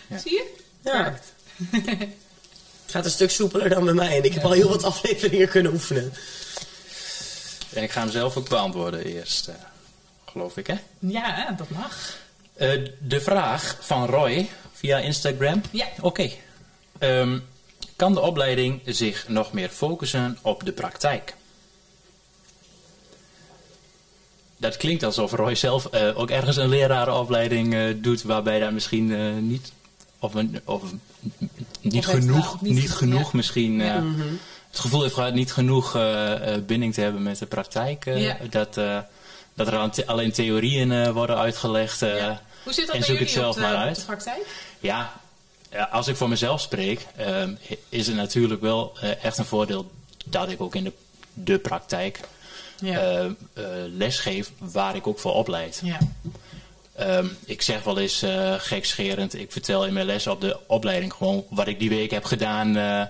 Ja. 0.08 0.18
Zie 0.18 0.32
je? 0.32 0.54
Ja. 0.82 1.20
Het 2.86 2.94
gaat 2.94 3.06
een 3.06 3.12
stuk 3.12 3.32
soepeler 3.32 3.70
dan 3.70 3.86
bij 3.86 3.94
mij. 3.94 4.18
En 4.18 4.24
ik 4.24 4.34
heb 4.34 4.44
al 4.44 4.52
heel 4.52 4.70
wat 4.70 4.84
afleveringen 4.84 5.50
kunnen 5.50 5.72
oefenen. 5.74 6.14
En 7.74 7.84
ik 7.84 7.92
ga 7.92 8.00
hem 8.02 8.12
zelf 8.12 8.38
ook 8.38 8.50
beantwoorden 8.50 9.06
eerst, 9.06 9.48
eh, 9.48 9.56
geloof 10.26 10.58
ik, 10.58 10.68
hè? 10.68 10.76
Ja, 11.00 11.52
dat 11.58 11.70
mag. 11.70 12.24
Eh, 12.56 12.70
de 13.00 13.22
vraag 13.22 13.78
van 13.80 14.06
Roy 14.06 14.50
via 14.74 14.98
Instagram. 14.98 15.62
Ja. 15.72 15.86
Oké. 16.02 16.30
Ehm, 16.98 17.40
kan 17.96 18.14
de 18.14 18.22
opleiding 18.22 18.82
zich 18.86 19.28
nog 19.28 19.54
meer 19.54 19.70
focussen 19.70 20.38
op 20.42 20.66
de 20.66 20.72
praktijk? 20.72 21.36
Dat 24.58 24.78
klinkt 24.78 25.04
alsof 25.04 25.32
Roy 25.32 25.56
zelf 25.56 25.86
eh, 25.86 26.20
ook 26.20 26.30
ergens 26.30 26.58
een 26.58 26.70
lerarenopleiding 26.70 27.74
eh, 27.74 27.82
doet 27.96 28.24
waarbij 28.24 28.60
dat 28.60 28.72
misschien 28.72 29.48
niet 29.48 29.72
of, 30.20 30.34
een, 30.34 30.60
of 30.64 30.82
niet 31.82 32.08
Of 32.08 32.14
genoeg, 32.14 32.62
niet 32.62 32.74
niet, 32.74 32.92
genoeg, 32.92 33.32
ja. 33.32 33.38
misschien 33.38 33.80
Ja. 33.80 34.04
het 34.70 34.80
gevoel 34.80 35.02
heeft 35.02 35.14
gehad 35.14 35.34
niet 35.34 35.52
genoeg 35.52 35.92
binding 36.66 36.94
te 36.94 37.02
hebben 37.02 37.24
met 37.24 37.40
de 37.40 37.46
praktijk. 37.46 38.06
Ja. 38.06 38.38
dat, 38.50 38.78
dat 39.56 39.68
er 39.68 40.06
alleen 40.06 40.32
theorieën 40.32 40.92
eh, 40.92 41.10
worden 41.12 41.38
uitgelegd. 41.38 42.02
eh, 42.02 42.18
Ja. 42.18 42.42
Hoe 42.64 42.74
zit 42.74 42.88
dat 42.88 42.96
en 42.96 43.04
zoek 43.04 43.20
het 43.20 43.30
zelf 43.30 43.56
de, 43.56 43.62
maar 43.62 43.76
uit. 43.76 43.96
de 43.96 44.02
praktijk? 44.06 44.46
Ja, 44.80 45.14
als 45.92 46.08
ik 46.08 46.16
voor 46.16 46.30
mezelf 46.30 46.62
spreek, 46.62 47.06
ehm, 47.16 47.54
is 47.90 48.08
het 48.08 48.16
natuurlijk 48.16 48.62
wel 48.62 48.94
eh, 49.02 49.24
echt 49.24 49.38
een 49.38 49.46
voordeel 49.46 49.92
dat 50.26 50.50
ik 50.50 50.62
ook 50.62 50.76
in 50.76 50.84
de, 50.84 50.92
de 51.34 51.58
praktijk 51.60 52.20
Ja. 52.80 53.00
eh, 53.54 53.64
lesgeef 53.88 54.52
waar 54.58 54.96
ik 54.96 55.08
ook 55.08 55.20
voor 55.20 55.34
opleid. 55.34 55.82
ja. 55.84 55.98
Ehm, 56.96 57.26
ik 57.46 57.62
zeg 57.62 57.84
wel 57.84 57.98
eens 58.00 58.22
eh, 58.22 58.54
gekscherend, 58.58 59.36
ik 59.40 59.52
vertel 59.52 59.86
in 59.86 59.94
mijn 59.94 60.06
les 60.06 60.28
op 60.28 60.42
de 60.42 60.58
opleiding 60.68 61.14
gewoon 61.14 61.46
wat 61.50 61.68
ik 61.68 61.80
die 61.80 61.90
week 61.90 62.12
heb 62.12 62.24
gedaan 62.24 62.78
eh, 62.78 63.02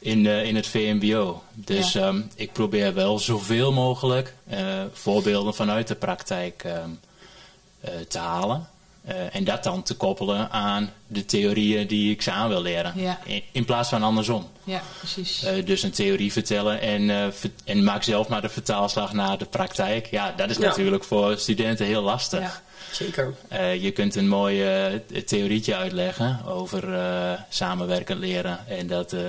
in, 0.00 0.26
eh, 0.26 0.44
in 0.44 0.56
het 0.56 0.66
VMBO. 0.66 1.42
Dus 1.52 1.92
Ja. 1.92 2.00
ehm, 2.06 2.20
ik 2.34 2.52
probeer 2.52 2.94
wel 2.94 3.18
zoveel 3.18 3.72
mogelijk 3.72 4.34
eh, 4.48 4.58
voorbeelden 4.92 5.54
vanuit 5.54 5.88
de 5.88 5.94
praktijk 5.94 6.62
ehm, 6.64 6.88
eh, 7.80 7.90
te 8.08 8.18
halen. 8.18 8.68
Eh, 9.04 9.34
en 9.34 9.44
dat 9.44 9.62
dan 9.64 9.82
te 9.82 9.94
koppelen 9.94 10.50
aan 10.50 10.92
de 11.06 11.24
theorieën 11.24 11.86
die 11.86 12.10
ik 12.12 12.22
ze 12.22 12.30
aan 12.30 12.48
wil 12.48 12.62
leren. 12.62 12.92
Ja. 12.96 13.18
In, 13.24 13.42
in 13.52 13.64
plaats 13.64 13.88
van 13.88 14.02
andersom. 14.02 14.48
Ja, 14.64 14.82
precies. 14.98 15.42
Eh, 15.44 15.66
dus 15.66 15.82
een 15.82 15.90
theorie 15.90 16.32
vertellen 16.32 16.80
en, 16.80 17.10
eh, 17.10 17.26
ver- 17.30 17.50
en 17.64 17.84
maak 17.84 18.02
zelf 18.02 18.28
maar 18.28 18.40
de 18.42 18.48
vertaalslag 18.48 19.12
naar 19.12 19.38
de 19.38 19.44
praktijk. 19.44 20.06
Ja, 20.10 20.32
dat 20.36 20.50
is 20.50 20.56
Ja. 20.56 20.62
natuurlijk 20.62 21.04
voor 21.04 21.38
studenten 21.38 21.86
heel 21.86 22.02
lastig. 22.02 22.62
Zeker. 22.94 23.34
Eh, 23.48 23.82
je 23.82 23.90
kunt 23.90 24.14
een 24.14 24.28
mooi 24.28 24.62
eh, 24.62 24.84
theorietje 25.26 25.74
uitleggen 25.76 26.40
over 26.46 26.94
eh, 26.94 27.32
samenwerkend 27.48 28.18
leren. 28.18 28.58
En 28.68 28.86
dat 28.86 29.12
eh, 29.12 29.20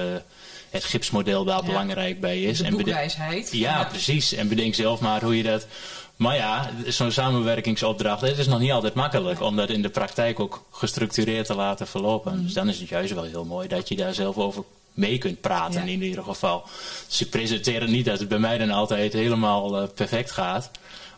het 0.69 0.83
gipsmodel 0.83 1.43
daar 1.43 1.59
Ja. 1.59 1.65
belangrijk 1.65 2.19
bij 2.19 2.41
is. 2.41 2.57
de 2.57 2.63
en 2.65 2.71
boekwijsheid. 2.71 3.49
ja, 3.51 3.83
precies. 3.83 4.33
En 4.33 4.47
bedenk 4.47 4.75
zelf 4.75 4.99
maar 4.99 5.23
hoe 5.23 5.37
je 5.37 5.43
dat. 5.43 5.67
Maar 6.15 6.35
ja, 6.35 6.69
zo'n 6.87 7.11
samenwerkingsopdracht 7.11 8.21
het 8.21 8.37
is 8.37 8.47
nog 8.47 8.59
niet 8.59 8.71
altijd 8.71 8.93
makkelijk 8.93 9.41
om 9.41 9.55
dat 9.55 9.69
in 9.69 9.81
de 9.81 9.89
praktijk 9.89 10.39
ook 10.39 10.65
gestructureerd 10.71 11.45
te 11.45 11.55
laten 11.55 11.87
verlopen. 11.87 12.37
Mm. 12.37 12.43
Dus 12.43 12.53
dan 12.53 12.69
is 12.69 12.79
het 12.79 12.89
juist 12.89 13.13
wel 13.13 13.23
heel 13.23 13.45
mooi 13.45 13.67
dat 13.67 13.87
je 13.89 13.95
daar 13.95 14.13
zelf 14.13 14.37
over 14.37 14.63
mee 14.93 15.17
kunt 15.17 15.41
praten 15.41 15.85
Ja. 15.85 15.91
in 15.91 16.01
ieder 16.03 16.23
geval. 16.23 16.63
Dus 17.07 17.21
ik 17.21 17.29
presenteer 17.29 17.81
het 17.81 17.89
niet 17.89 18.05
dat 18.05 18.19
het 18.19 18.27
bij 18.27 18.39
mij 18.39 18.57
dan 18.57 18.71
altijd 18.71 19.13
helemaal 19.13 19.81
eh, 19.81 19.87
perfect 19.95 20.31
gaat. 20.31 20.71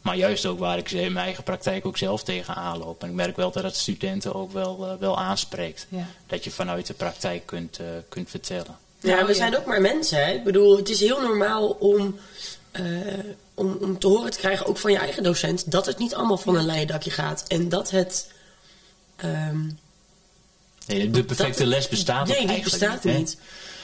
Maar 0.08 0.18
juist 0.18 0.46
ook 0.46 0.60
waar 0.60 0.78
ik 0.78 0.88
ze 0.90 1.02
in 1.02 1.14
mijn 1.14 1.26
eigen 1.26 1.44
praktijk 1.44 1.86
ook 1.86 1.98
zelf 1.98 2.24
tegen 2.24 2.56
aanloop. 2.56 3.04
En 3.04 3.10
ik 3.10 3.16
merk 3.16 3.36
wel 3.36 3.52
dat 3.52 3.64
het 3.64 3.76
studenten 3.76 4.34
ook 4.34 4.52
wel, 4.52 4.86
eh, 4.88 4.94
wel 5.00 5.18
aanspreekt. 5.18 5.86
Ja. 5.90 6.06
Dat 6.28 6.44
je 6.44 6.52
vanuit 6.52 6.88
de 6.88 6.94
praktijk 6.94 7.46
kunt, 7.46 7.78
eh, 7.80 7.86
kunt 8.10 8.30
vertellen. 8.30 8.78
Ja, 9.00 9.26
we 9.26 9.34
zijn 9.34 9.58
ook 9.58 9.66
maar 9.66 9.82
mensen. 9.82 10.26
Hè? 10.26 10.32
Ik 10.32 10.44
bedoel, 10.44 10.78
het 10.78 10.90
is 10.90 11.00
heel 11.00 11.22
normaal 11.22 11.68
om, 11.70 12.20
eh, 12.72 12.84
om, 13.54 13.78
om 13.82 14.00
te 14.00 14.08
horen 14.08 14.32
te 14.32 14.38
krijgen, 14.38 14.66
ook 14.66 14.78
van 14.78 14.92
je 14.92 14.98
eigen 14.98 15.24
docent, 15.24 15.72
dat 15.72 15.86
het 15.86 15.98
niet 15.98 16.16
allemaal 16.16 16.38
van 16.38 16.56
een 16.56 16.66
leien 16.66 16.88
dakje 16.88 17.12
gaat. 17.12 17.44
En 17.48 17.70
dat 17.70 17.90
het. 17.92 18.32
ehm, 19.16 19.60
Nee, 20.88 21.10
de 21.10 21.24
perfecte 21.24 21.60
dat- 21.64 21.68
les 21.74 21.88
bestaat 21.88 22.28
Nee, 22.28 22.38
die 22.38 22.48
eigenlijk 22.48 22.80
bestaat 22.80 23.04
niet. 23.04 23.38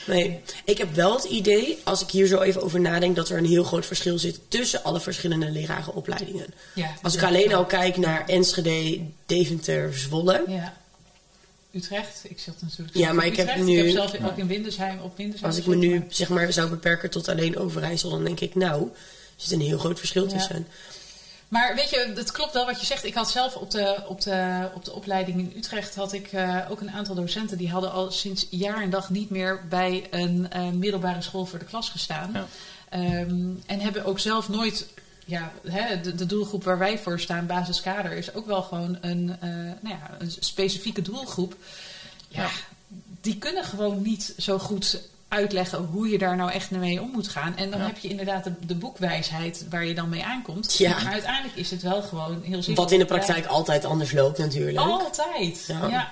Nee, 0.07 0.39
ik 0.65 0.77
heb 0.77 0.93
wel 0.95 1.13
het 1.15 1.23
idee, 1.23 1.77
als 1.83 2.01
ik 2.01 2.09
hier 2.09 2.27
zo 2.27 2.41
even 2.41 2.61
over 2.63 2.79
nadenk, 2.79 3.15
dat 3.15 3.29
er 3.29 3.37
een 3.37 3.45
heel 3.45 3.63
groot 3.63 3.85
verschil 3.85 4.19
zit 4.19 4.39
tussen 4.47 4.83
alle 4.83 4.99
verschillende 4.99 5.49
lerarenopleidingen. 5.51 6.45
Ja, 6.75 6.93
Als 7.01 7.15
ik 7.15 7.23
alleen 7.23 7.53
al 7.53 7.65
kijk 7.65 7.97
naar 7.97 8.25
Enschede, 8.27 9.01
Deventer, 9.25 9.97
Zwolle. 9.97 10.43
Ja. 10.47 10.73
Utrecht, 11.71 12.19
ik 12.23 12.39
zat 12.39 12.55
natuurlijk. 12.61 12.97
Ja, 12.97 13.13
maar 13.13 13.25
ik 13.25 13.35
heb 13.35 13.55
nu- 13.55 13.71
Ik 13.79 13.85
heb 13.95 14.09
zelf 14.09 14.31
ook 14.31 14.37
in 14.37 14.47
Windersheim 14.47 14.99
op 15.01 15.17
Windersheim. 15.17 15.51
Als 15.51 15.59
ik 15.61 15.67
me 15.67 15.75
nu 15.75 16.05
zeg 16.09 16.29
maar 16.29 16.53
zou 16.53 16.69
beperken 16.69 17.09
tot 17.09 17.27
alleen 17.27 17.57
Overijssel, 17.57 18.09
dan 18.09 18.23
denk 18.23 18.39
ik, 18.39 18.55
nou, 18.55 18.81
er 18.83 18.89
zit 19.35 19.51
een 19.51 19.61
heel 19.65 19.77
groot 19.77 19.99
verschil 19.99 20.23
Ja. 20.29 20.29
Maar 21.53 21.75
weet 21.75 21.89
je, 21.89 22.11
het 22.15 22.31
klopt 22.31 22.53
wel 22.53 22.65
wat 22.65 22.79
je 22.79 22.85
zegt. 22.85 23.03
Ik 23.03 23.13
had 23.13 23.31
zelf 23.31 23.55
op 23.55 23.71
de, 23.71 24.03
op 24.07 24.21
de, 24.21 24.69
op 24.73 24.85
de 24.85 24.93
opleiding 24.93 25.39
in 25.39 25.53
Utrecht 25.57 25.95
had 25.95 26.13
ik 26.13 26.27
eh, 26.31 26.57
ook 26.69 26.81
een 26.81 26.91
aantal 26.91 27.15
docenten 27.15 27.57
die 27.57 27.69
hadden 27.69 27.91
al 27.91 28.11
sinds 28.11 28.47
jaar 28.49 28.81
en 28.81 28.89
dag 28.89 29.09
niet 29.09 29.29
meer 29.29 29.67
bij 29.69 30.07
een 30.11 30.51
eh, 30.51 30.69
middelbare 30.69 31.21
school 31.21 31.45
voor 31.45 31.59
de 31.59 31.65
klas 31.65 31.89
gestaan. 31.89 32.31
Ja. 32.33 32.45
Ehm, 32.89 33.49
en 33.65 33.79
hebben 33.79 34.05
ook 34.05 34.19
zelf 34.19 34.49
nooit. 34.49 34.87
Ja, 35.25 35.51
hè, 35.67 36.01
de, 36.01 36.15
de 36.15 36.25
doelgroep 36.25 36.63
waar 36.63 36.77
wij 36.77 36.99
voor 36.99 37.19
staan, 37.19 37.45
basiskader, 37.45 38.11
is 38.11 38.33
ook 38.33 38.45
wel 38.45 38.61
gewoon 38.61 38.97
een, 39.01 39.37
eh, 39.39 39.49
nou 39.49 39.95
ja, 39.99 40.15
een 40.19 40.31
specifieke 40.39 41.01
doelgroep. 41.01 41.55
Ja, 42.27 42.41
Ja. 42.43 42.49
die 43.21 43.37
kunnen 43.37 43.63
gewoon 43.63 44.01
niet 44.01 44.33
zo 44.37 44.59
goed 44.59 45.01
uitleggen 45.33 45.79
hoe 45.91 46.09
je 46.09 46.17
daar 46.17 46.35
nou 46.35 46.51
echt 46.51 46.71
mee 46.71 47.01
om 47.01 47.11
moet 47.11 47.27
gaan. 47.27 47.57
En 47.57 47.69
dan 47.71 47.79
Ja. 47.79 47.85
heb 47.85 47.97
je 47.97 48.07
inderdaad 48.07 48.43
de, 48.43 48.51
de 48.65 48.75
boekwijsheid 48.75 49.65
waar 49.69 49.85
je 49.85 49.93
dan 49.93 50.09
mee 50.09 50.23
aankomt. 50.23 50.77
Ja. 50.77 50.89
Maar 51.03 51.11
uiteindelijk 51.13 51.55
is 51.55 51.71
het 51.71 51.81
wel 51.81 52.01
gewoon 52.01 52.41
heel 52.43 52.63
simpel. 52.63 52.83
Wat 52.83 52.91
in 52.93 52.99
de 52.99 53.05
praktijk 53.05 53.45
altijd 53.45 53.85
anders 53.85 54.11
loopt 54.11 54.37
natuurlijk. 54.37 54.77
Altijd, 54.77 55.65
Ja. 55.67 55.87
ja. 55.87 56.11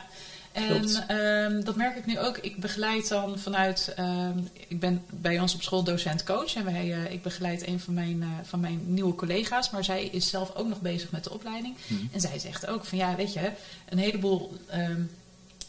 En 0.51 0.85
ehm, 1.07 1.63
dat 1.63 1.75
merk 1.75 1.95
ik 1.97 2.05
nu 2.05 2.19
ook. 2.19 2.37
Ik 2.37 2.57
begeleid 2.59 3.07
dan 3.07 3.39
vanuit. 3.39 3.93
ehm, 3.95 4.37
ik 4.67 4.79
ben 4.79 5.03
bij 5.09 5.39
ons 5.39 5.53
op 5.53 5.61
school 5.61 5.83
docent-coach. 5.83 6.55
En 6.55 6.65
wij, 6.65 6.93
eh, 6.93 7.11
ik 7.13 7.21
begeleid 7.21 7.67
een 7.67 7.79
van 7.79 7.93
mijn, 7.93 8.21
eh, 8.21 8.27
van 8.43 8.59
mijn 8.59 8.81
nieuwe 8.85 9.15
collega's. 9.15 9.69
Maar 9.69 9.83
zij 9.83 10.03
is 10.05 10.29
zelf 10.29 10.55
ook 10.55 10.67
nog 10.67 10.81
bezig 10.81 11.11
met 11.11 11.23
de 11.23 11.31
opleiding. 11.31 11.75
En 12.11 12.21
zij 12.21 12.39
zegt 12.39 12.67
ook 12.67 12.85
van 12.85 12.97
ja, 12.97 13.15
weet 13.15 13.33
je, 13.33 13.51
een 13.89 13.97
heleboel. 13.97 14.57
ehm, 14.67 15.01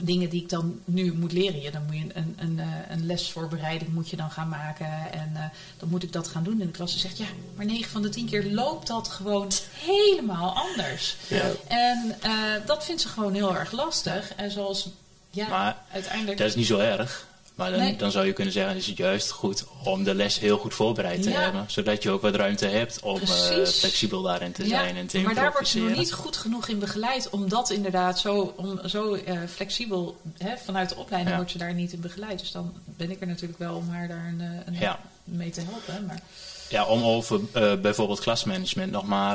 dingen 0.04 0.28
die 0.28 0.42
ik 0.42 0.48
dan 0.48 0.80
nu 0.84 1.12
moet 1.12 1.32
leren. 1.32 1.60
Ja, 1.60 1.70
dan 1.70 1.82
moet 1.86 1.96
je 1.96 2.06
een, 2.12 2.36
een, 2.38 2.58
eh, 2.58 2.66
een 2.88 3.06
lesvoorbereiding 3.06 3.92
moet 3.92 4.10
je 4.10 4.16
dan 4.16 4.30
gaan 4.30 4.48
maken. 4.48 5.12
En 5.12 5.30
eh, 5.34 5.44
dan 5.78 5.88
moet 5.88 6.02
ik 6.02 6.12
dat 6.12 6.28
gaan 6.28 6.44
doen 6.44 6.60
in 6.60 6.66
de 6.66 6.72
klas. 6.72 6.92
Ze 6.92 6.98
zegt, 6.98 7.18
ja, 7.18 7.26
maar 7.54 7.66
9 7.66 7.90
van 7.90 8.02
de 8.02 8.08
10 8.08 8.26
keer 8.26 8.44
loopt 8.44 8.86
dat 8.86 9.08
gewoon 9.08 9.50
helemaal 9.78 10.54
anders. 10.54 11.16
Ja. 11.28 11.50
En 11.68 12.16
eh, 12.22 12.32
dat 12.66 12.84
vindt 12.84 13.00
ze 13.00 13.08
gewoon 13.08 13.34
heel 13.34 13.56
erg 13.56 13.72
lastig. 13.72 14.34
En 14.34 14.50
zoals, 14.50 14.88
ja, 15.30 15.48
Maar 15.48 15.76
uiteindelijk... 15.92 16.38
Dat 16.38 16.48
is 16.48 16.54
niet 16.54 16.66
zo 16.66 16.78
erg. 16.78 17.26
Maar 17.54 17.70
dan, 17.70 17.80
Nee. 17.80 17.96
dan 17.96 18.10
zou 18.10 18.26
je 18.26 18.32
kunnen 18.32 18.52
zeggen, 18.52 18.76
is 18.76 18.86
het 18.86 18.96
juist 18.96 19.30
goed 19.30 19.64
om 19.84 20.04
de 20.04 20.14
les 20.14 20.38
heel 20.38 20.58
goed 20.58 20.74
voorbereid 20.74 21.22
te 21.22 21.30
Ja. 21.30 21.40
hebben. 21.40 21.64
Zodat 21.68 22.02
je 22.02 22.10
ook 22.10 22.22
wat 22.22 22.34
ruimte 22.34 22.66
hebt 22.66 23.00
om 23.00 23.20
eh, 23.20 23.64
flexibel 23.66 24.22
daarin 24.22 24.52
te 24.52 24.66
zijn 24.66 24.96
en 24.96 25.06
te 25.06 25.18
maar 25.20 25.34
daar 25.34 25.52
wordt 25.52 25.68
ze 25.68 25.78
nog 25.78 25.96
niet 25.96 26.12
goed 26.12 26.36
genoeg 26.36 26.68
in 26.68 26.78
begeleid. 26.78 27.30
Om 27.30 27.48
dat 27.48 27.70
inderdaad 27.70 28.18
zo, 28.18 28.54
om, 28.56 28.80
zo 28.88 29.14
eh, 29.14 29.38
flexibel, 29.54 30.16
hè, 30.38 30.56
vanuit 30.64 30.88
de 30.88 30.96
opleiding 30.96 31.30
Ja. 31.30 31.36
wordt 31.36 31.50
ze 31.52 31.58
daar 31.58 31.74
niet 31.74 31.92
in 31.92 32.00
begeleid. 32.00 32.38
Dus 32.38 32.50
dan 32.50 32.72
ben 32.84 33.10
ik 33.10 33.20
er 33.20 33.26
natuurlijk 33.26 33.58
wel 33.58 33.74
om 33.76 33.88
haar 33.88 34.08
daar 34.08 34.26
een, 34.26 34.40
eh, 34.40 34.80
een, 34.80 34.96
mee 35.24 35.50
te 35.50 35.60
helpen. 35.60 36.06
Maar 36.06 36.20
Ja, 36.68 36.84
om 36.86 37.02
over 37.02 37.40
bijvoorbeeld 37.80 38.20
klasmanagement 38.20 38.92
nog 38.92 39.06
maar 39.06 39.34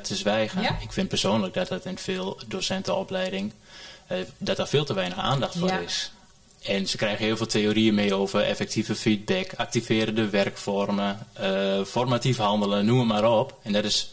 te 0.00 0.16
zwijgen. 0.16 0.62
Ik 0.80 0.92
vind 0.92 1.08
persoonlijk 1.08 1.54
dat 1.54 1.68
dat 1.68 1.84
in 1.84 1.98
veel 1.98 2.38
docentenopleiding, 2.46 3.52
dat 4.38 4.56
daar 4.56 4.68
veel 4.68 4.84
te 4.84 4.94
weinig 4.94 5.18
aandacht 5.18 5.56
voor 5.58 5.68
Ja. 5.68 5.78
is. 5.78 6.10
En 6.64 6.86
ze 6.86 6.96
krijgen 6.96 7.24
heel 7.24 7.36
veel 7.36 7.46
theorieën 7.46 7.94
mee 7.94 8.14
over 8.14 8.40
effectieve 8.42 8.94
feedback, 8.94 9.52
activerende 9.56 10.28
werkvormen, 10.28 11.26
eh, 11.32 11.84
formatief 11.86 12.36
handelen, 12.36 12.84
noem 12.86 12.98
het 12.98 13.08
maar 13.08 13.30
op. 13.38 13.58
En 13.62 13.72
dat 13.72 13.84
is 13.84 14.12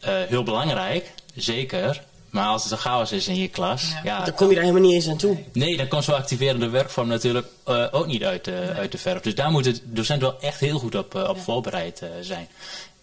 eh, 0.00 0.14
heel 0.28 0.42
belangrijk, 0.42 1.12
zeker. 1.34 2.02
Maar 2.30 2.46
als 2.46 2.62
het 2.62 2.72
een 2.72 2.78
chaos 2.78 3.12
is 3.12 3.28
in 3.28 3.36
je 3.36 3.48
klas, 3.48 3.88
Ja. 3.90 4.00
ja, 4.04 4.24
Dan 4.24 4.34
kom 4.34 4.48
je 4.48 4.54
daar 4.54 4.64
helemaal 4.64 4.84
niet 4.86 4.94
eens 4.94 5.08
aan 5.08 5.16
toe. 5.16 5.38
Nee, 5.52 5.76
dan 5.76 5.88
komt 5.88 6.04
zo'n 6.04 6.14
activerende 6.14 6.68
werkvorm 6.68 7.08
natuurlijk 7.08 7.46
eh, 7.64 7.86
ook 7.90 8.06
niet 8.06 8.24
uit 8.24 8.44
de, 8.44 8.72
uit 8.76 8.92
de 8.92 8.98
verf. 8.98 9.20
Dus 9.20 9.34
daar 9.34 9.50
moet 9.50 9.64
de 9.64 9.78
docent 9.84 10.20
wel 10.20 10.40
echt 10.40 10.60
heel 10.60 10.78
goed 10.78 10.94
op, 10.94 11.14
op 11.14 11.36
Ja. 11.36 11.42
voorbereid 11.42 12.00
eh, 12.02 12.08
zijn. 12.20 12.48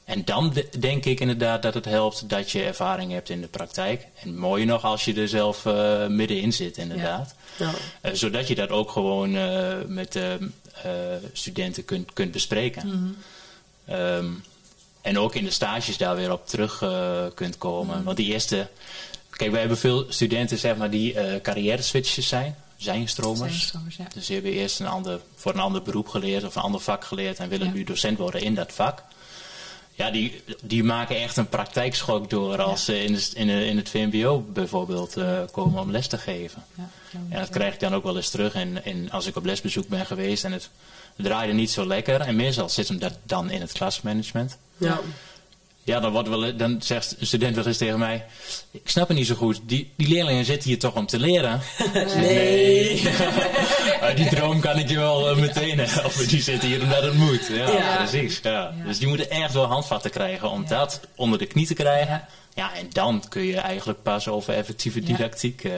En 0.10 0.26
dan 0.26 0.50
de- 0.54 0.70
denk 0.80 1.06
ik 1.06 1.20
inderdaad 1.20 1.62
dat 1.62 1.74
het 1.74 1.86
helpt 1.86 2.30
dat 2.30 2.52
je 2.52 2.64
ervaring 2.64 3.12
hebt 3.12 3.30
in 3.30 3.42
de 3.42 3.48
praktijk. 3.48 4.08
En 4.24 4.38
mooier 4.38 4.66
nog 4.66 4.84
als 4.84 5.06
je 5.06 5.14
er 5.14 5.28
zelf 5.28 5.66
eh, 5.66 6.08
middenin 6.08 6.54
zit 6.54 6.78
inderdaad. 6.78 7.36
Ja. 7.58 7.72
Eh, 8.02 8.14
zodat 8.14 8.48
je 8.48 8.56
dat 8.56 8.70
ook 8.70 8.92
gewoon 8.92 9.36
eh, 9.36 9.76
met 9.88 10.12
de 10.14 10.50
studenten 11.34 11.86
kunt, 11.86 12.14
kunt 12.14 12.32
bespreken. 12.32 12.88
Mhm. 12.88 13.08
Ehm, 13.86 14.26
en 15.02 15.20
ook 15.20 15.36
in 15.36 15.44
de 15.44 15.52
stages 15.52 15.98
daar 15.98 16.16
weer 16.16 16.32
op 16.32 16.48
terug 16.48 16.84
kunt 17.34 17.58
komen. 17.58 17.96
Mhm. 17.96 18.06
Want 18.06 18.18
die 18.18 18.34
eerste... 18.34 18.68
Kijk, 19.30 19.52
wij 19.52 19.60
hebben 19.60 19.78
veel 19.78 20.06
studenten 20.10 20.58
zeg 20.58 20.76
maar, 20.76 20.90
die 20.90 21.42
carrière 21.42 21.82
switches 21.82 22.28
zijn. 22.28 22.56
Zijnstromers, 22.78 23.72
ja. 23.98 24.08
Dus 24.14 24.26
die 24.26 24.36
hebben 24.36 24.54
eerst 24.54 24.80
een 24.80 24.88
ander, 24.88 25.20
voor 25.36 25.54
een 25.54 25.60
ander 25.60 25.82
beroep 25.82 26.08
geleerd 26.08 26.44
of 26.44 26.56
een 26.56 26.62
ander 26.62 26.82
vak 26.82 27.04
geleerd 27.04 27.38
en 27.38 27.50
willen 27.50 27.74
nu 27.74 27.84
docent 27.84 28.18
worden 28.18 28.42
in 28.42 28.56
dat 28.56 28.72
vak. 28.72 29.04
Ja, 30.00 30.12
die, 30.12 30.42
die 30.62 30.84
maken 30.84 31.16
echt 31.22 31.38
een 31.38 31.50
praktijkschok 31.50 32.30
door 32.30 32.62
als 32.62 32.86
ze 32.86 33.04
in, 33.04 33.14
de, 33.14 33.30
in, 33.34 33.48
de- 33.48 33.66
in 33.66 33.78
het 33.78 33.90
VMBO 33.90 34.40
bijvoorbeeld 34.54 35.18
eh, 35.18 35.40
komen 35.52 35.82
om 35.82 35.92
les 35.92 36.08
te 36.08 36.18
geven. 36.18 36.64
Ja, 36.76 36.90
En 37.30 37.40
dat 37.40 37.50
krijg 37.50 37.74
ik 37.74 37.80
dan 37.80 37.94
ook 37.96 38.04
wel 38.04 38.16
eens 38.16 38.30
terug. 38.30 38.54
En, 38.54 38.86
en 38.86 39.12
als 39.12 39.26
ik 39.26 39.36
op 39.36 39.46
lesbezoek 39.46 39.88
ben 39.88 40.06
geweest 40.06 40.44
en 40.44 40.52
het 40.52 40.70
draaide 41.16 41.54
niet 41.54 41.72
zo 41.72 41.86
lekker. 41.88 42.22
En 42.22 42.36
meestal 42.36 42.70
zit 42.70 42.88
hem 42.88 43.00
dat 43.00 43.14
dan 43.24 43.50
in 43.52 43.62
het 43.62 43.72
klasmanagement. 43.72 44.58
Ja. 44.78 45.00
Ja, 45.84 46.00
dan, 46.00 46.12
wordt 46.12 46.30
wel, 46.30 46.56
dan 46.58 46.82
zegt 46.82 47.16
een 47.20 47.28
student 47.28 47.56
wel 47.56 47.66
eens 47.66 47.78
tegen 47.78 48.00
mij... 48.00 48.26
Ik 48.72 48.90
snap 48.90 49.08
het 49.08 49.18
niet 49.18 49.28
zo 49.28 49.36
goed. 49.36 49.60
Die, 49.66 49.92
die 49.96 50.08
leerlingen 50.08 50.46
zitten 50.46 50.70
hier 50.70 50.80
toch 50.80 50.96
om 50.96 51.06
te 51.06 51.20
leren? 51.20 51.62
Nee. 52.16 53.02
Ah, 53.08 53.36
die 54.16 54.30
droom 54.30 54.60
kan 54.60 54.78
ik 54.78 54.90
je 54.90 54.98
wel 54.98 55.30
eh, 55.30 55.38
meteen 55.38 55.80
helpen. 55.80 56.28
Die 56.28 56.42
zitten 56.42 56.70
hier 56.70 56.82
omdat 56.82 57.04
het 57.04 57.14
moet. 57.14 57.48
Ja, 57.48 57.96
precies. 57.98 58.40
Ja. 58.44 58.74
Dus 58.86 59.00
die 59.00 59.08
moeten 59.08 59.30
echt 59.30 59.54
wel 59.54 59.66
handvatten 59.66 60.12
krijgen 60.12 60.50
om 60.50 60.68
dat 60.68 61.00
onder 61.16 61.40
de 61.40 61.46
knie 61.46 61.68
te 61.68 61.74
krijgen. 61.74 62.26
Ja. 62.54 62.72
Ja. 62.74 62.74
en 62.80 62.88
dan 62.94 63.24
kun 63.30 63.42
je 63.46 63.58
eigenlijk 63.60 64.04
pas 64.04 64.28
over 64.28 64.54
effectieve 64.54 65.00
Ja. 65.00 65.06
didactiek... 65.06 65.64
eh, 65.64 65.72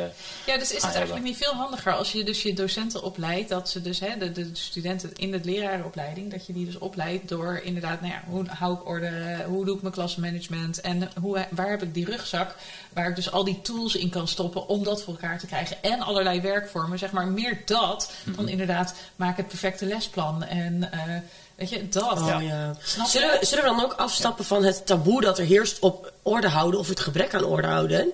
Ja, 0.45 0.57
dus 0.57 0.71
is 0.71 0.81
het 0.81 0.91
ja, 0.91 0.91
eigenlijk 0.97 1.25
niet 1.25 1.37
veel 1.37 1.53
handiger 1.53 1.93
als 1.93 2.11
je 2.11 2.23
dus 2.23 2.41
je 2.43 2.53
docenten 2.53 3.03
opleidt, 3.03 3.49
dat 3.49 3.69
ze 3.69 3.81
dus 3.81 3.99
hè, 3.99 4.17
de, 4.17 4.31
de 4.31 4.49
studenten 4.53 5.11
in 5.15 5.31
de 5.31 5.39
lerarenopleiding, 5.43 6.31
dat 6.31 6.45
je 6.45 6.53
die 6.53 6.65
dus 6.65 6.77
opleidt 6.77 7.27
door 7.29 7.61
inderdaad, 7.63 8.01
nou 8.01 8.13
ja, 8.13 8.23
hoe 8.27 8.45
hou 8.47 8.73
ik 8.73 8.87
orde, 8.87 9.43
hoe 9.47 9.65
doe 9.65 9.75
ik 9.75 9.81
mijn 9.81 9.93
klasmanagement 9.93 10.81
en 10.81 11.09
hoe, 11.21 11.47
waar 11.49 11.69
heb 11.69 11.81
ik 11.83 11.93
die 11.93 12.05
rugzak 12.05 12.55
waar 12.93 13.09
ik 13.09 13.15
dus 13.15 13.31
al 13.31 13.43
die 13.43 13.61
tools 13.61 13.95
in 13.95 14.09
kan 14.09 14.27
stoppen 14.27 14.67
om 14.67 14.83
dat 14.83 15.03
voor 15.03 15.13
elkaar 15.13 15.39
te 15.39 15.45
krijgen 15.45 15.83
en 15.83 15.99
allerlei 16.01 16.41
werkvormen, 16.41 16.99
zeg 16.99 17.11
maar 17.11 17.27
meer 17.27 17.61
dat 17.65 18.11
dan 18.25 18.47
inderdaad 18.47 18.93
maak 19.15 19.37
het 19.37 19.47
perfecte 19.47 19.85
lesplan 19.85 20.43
en 20.43 20.91
eh, 20.91 20.99
weet 21.61 21.69
je 21.69 21.89
dat. 21.89 22.11
Oh, 22.11 22.41
Ja. 22.41 22.75
Zullen, 23.07 23.39
we, 23.39 23.45
zullen 23.45 23.63
we 23.63 23.69
dan 23.69 23.83
ook 23.83 23.93
afstappen 23.93 24.45
van 24.45 24.63
het 24.63 24.85
taboe 24.85 25.21
dat 25.21 25.37
er 25.37 25.45
heerst 25.45 25.79
op 25.79 26.13
orde 26.21 26.47
houden 26.47 26.79
of 26.79 26.87
het 26.87 26.99
gebrek 26.99 27.33
aan 27.33 27.43
orde 27.43 27.67
houden? 27.67 28.11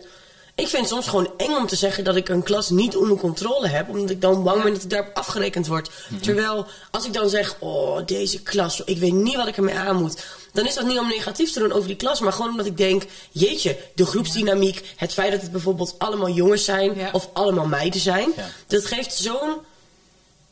Ik 0.56 0.68
vind 0.68 0.82
het 0.82 0.92
soms 0.92 1.08
gewoon 1.08 1.32
eng 1.38 1.56
om 1.56 1.68
te 1.68 1.76
zeggen 1.76 2.04
dat 2.04 2.16
ik 2.16 2.30
een 2.30 2.44
klas 2.44 2.70
niet 2.70 2.96
onder 2.96 3.18
controle 3.18 3.68
heb. 3.68 3.90
Omdat 3.90 4.10
ik 4.10 4.22
dan 4.22 4.44
bang 4.44 4.64
ben 4.64 4.74
dat 4.74 4.84
ik 4.84 4.90
daarop 4.90 5.18
afgerekend 5.18 5.68
word. 5.68 5.90
Terwijl 6.22 6.66
als 6.92 7.06
ik 7.06 7.14
dan 7.14 7.30
zeg, 7.30 7.56
oh 7.60 8.06
deze 8.06 8.42
klas, 8.42 8.82
ik 8.84 8.98
weet 8.98 9.14
niet 9.14 9.36
wat 9.36 9.48
ik 9.48 9.58
ermee 9.58 9.76
aan 9.76 9.96
moet. 9.96 10.24
Dan 10.54 10.66
is 10.66 10.74
dat 10.74 10.86
niet 10.86 11.00
om 11.00 11.08
negatief 11.08 11.52
te 11.52 11.60
doen 11.60 11.72
over 11.72 11.88
die 11.88 11.96
klas. 11.96 12.20
Maar 12.20 12.34
gewoon 12.34 12.52
omdat 12.52 12.66
ik 12.66 12.78
denk, 12.78 13.04
jeetje, 13.32 13.78
de 13.96 14.06
groepsdynamiek. 14.06 14.94
Het 14.96 15.14
feit 15.14 15.32
dat 15.32 15.42
het 15.42 15.52
bijvoorbeeld 15.52 15.96
allemaal 15.98 16.30
jongens 16.30 16.66
zijn. 16.66 16.96
Ja. 16.96 17.10
Of 17.12 17.30
allemaal 17.34 17.68
meiden 17.68 18.00
zijn. 18.00 18.32
Ja. 18.36 18.50
Dat 18.68 18.86
geeft 18.86 19.14
zo'n 19.14 19.56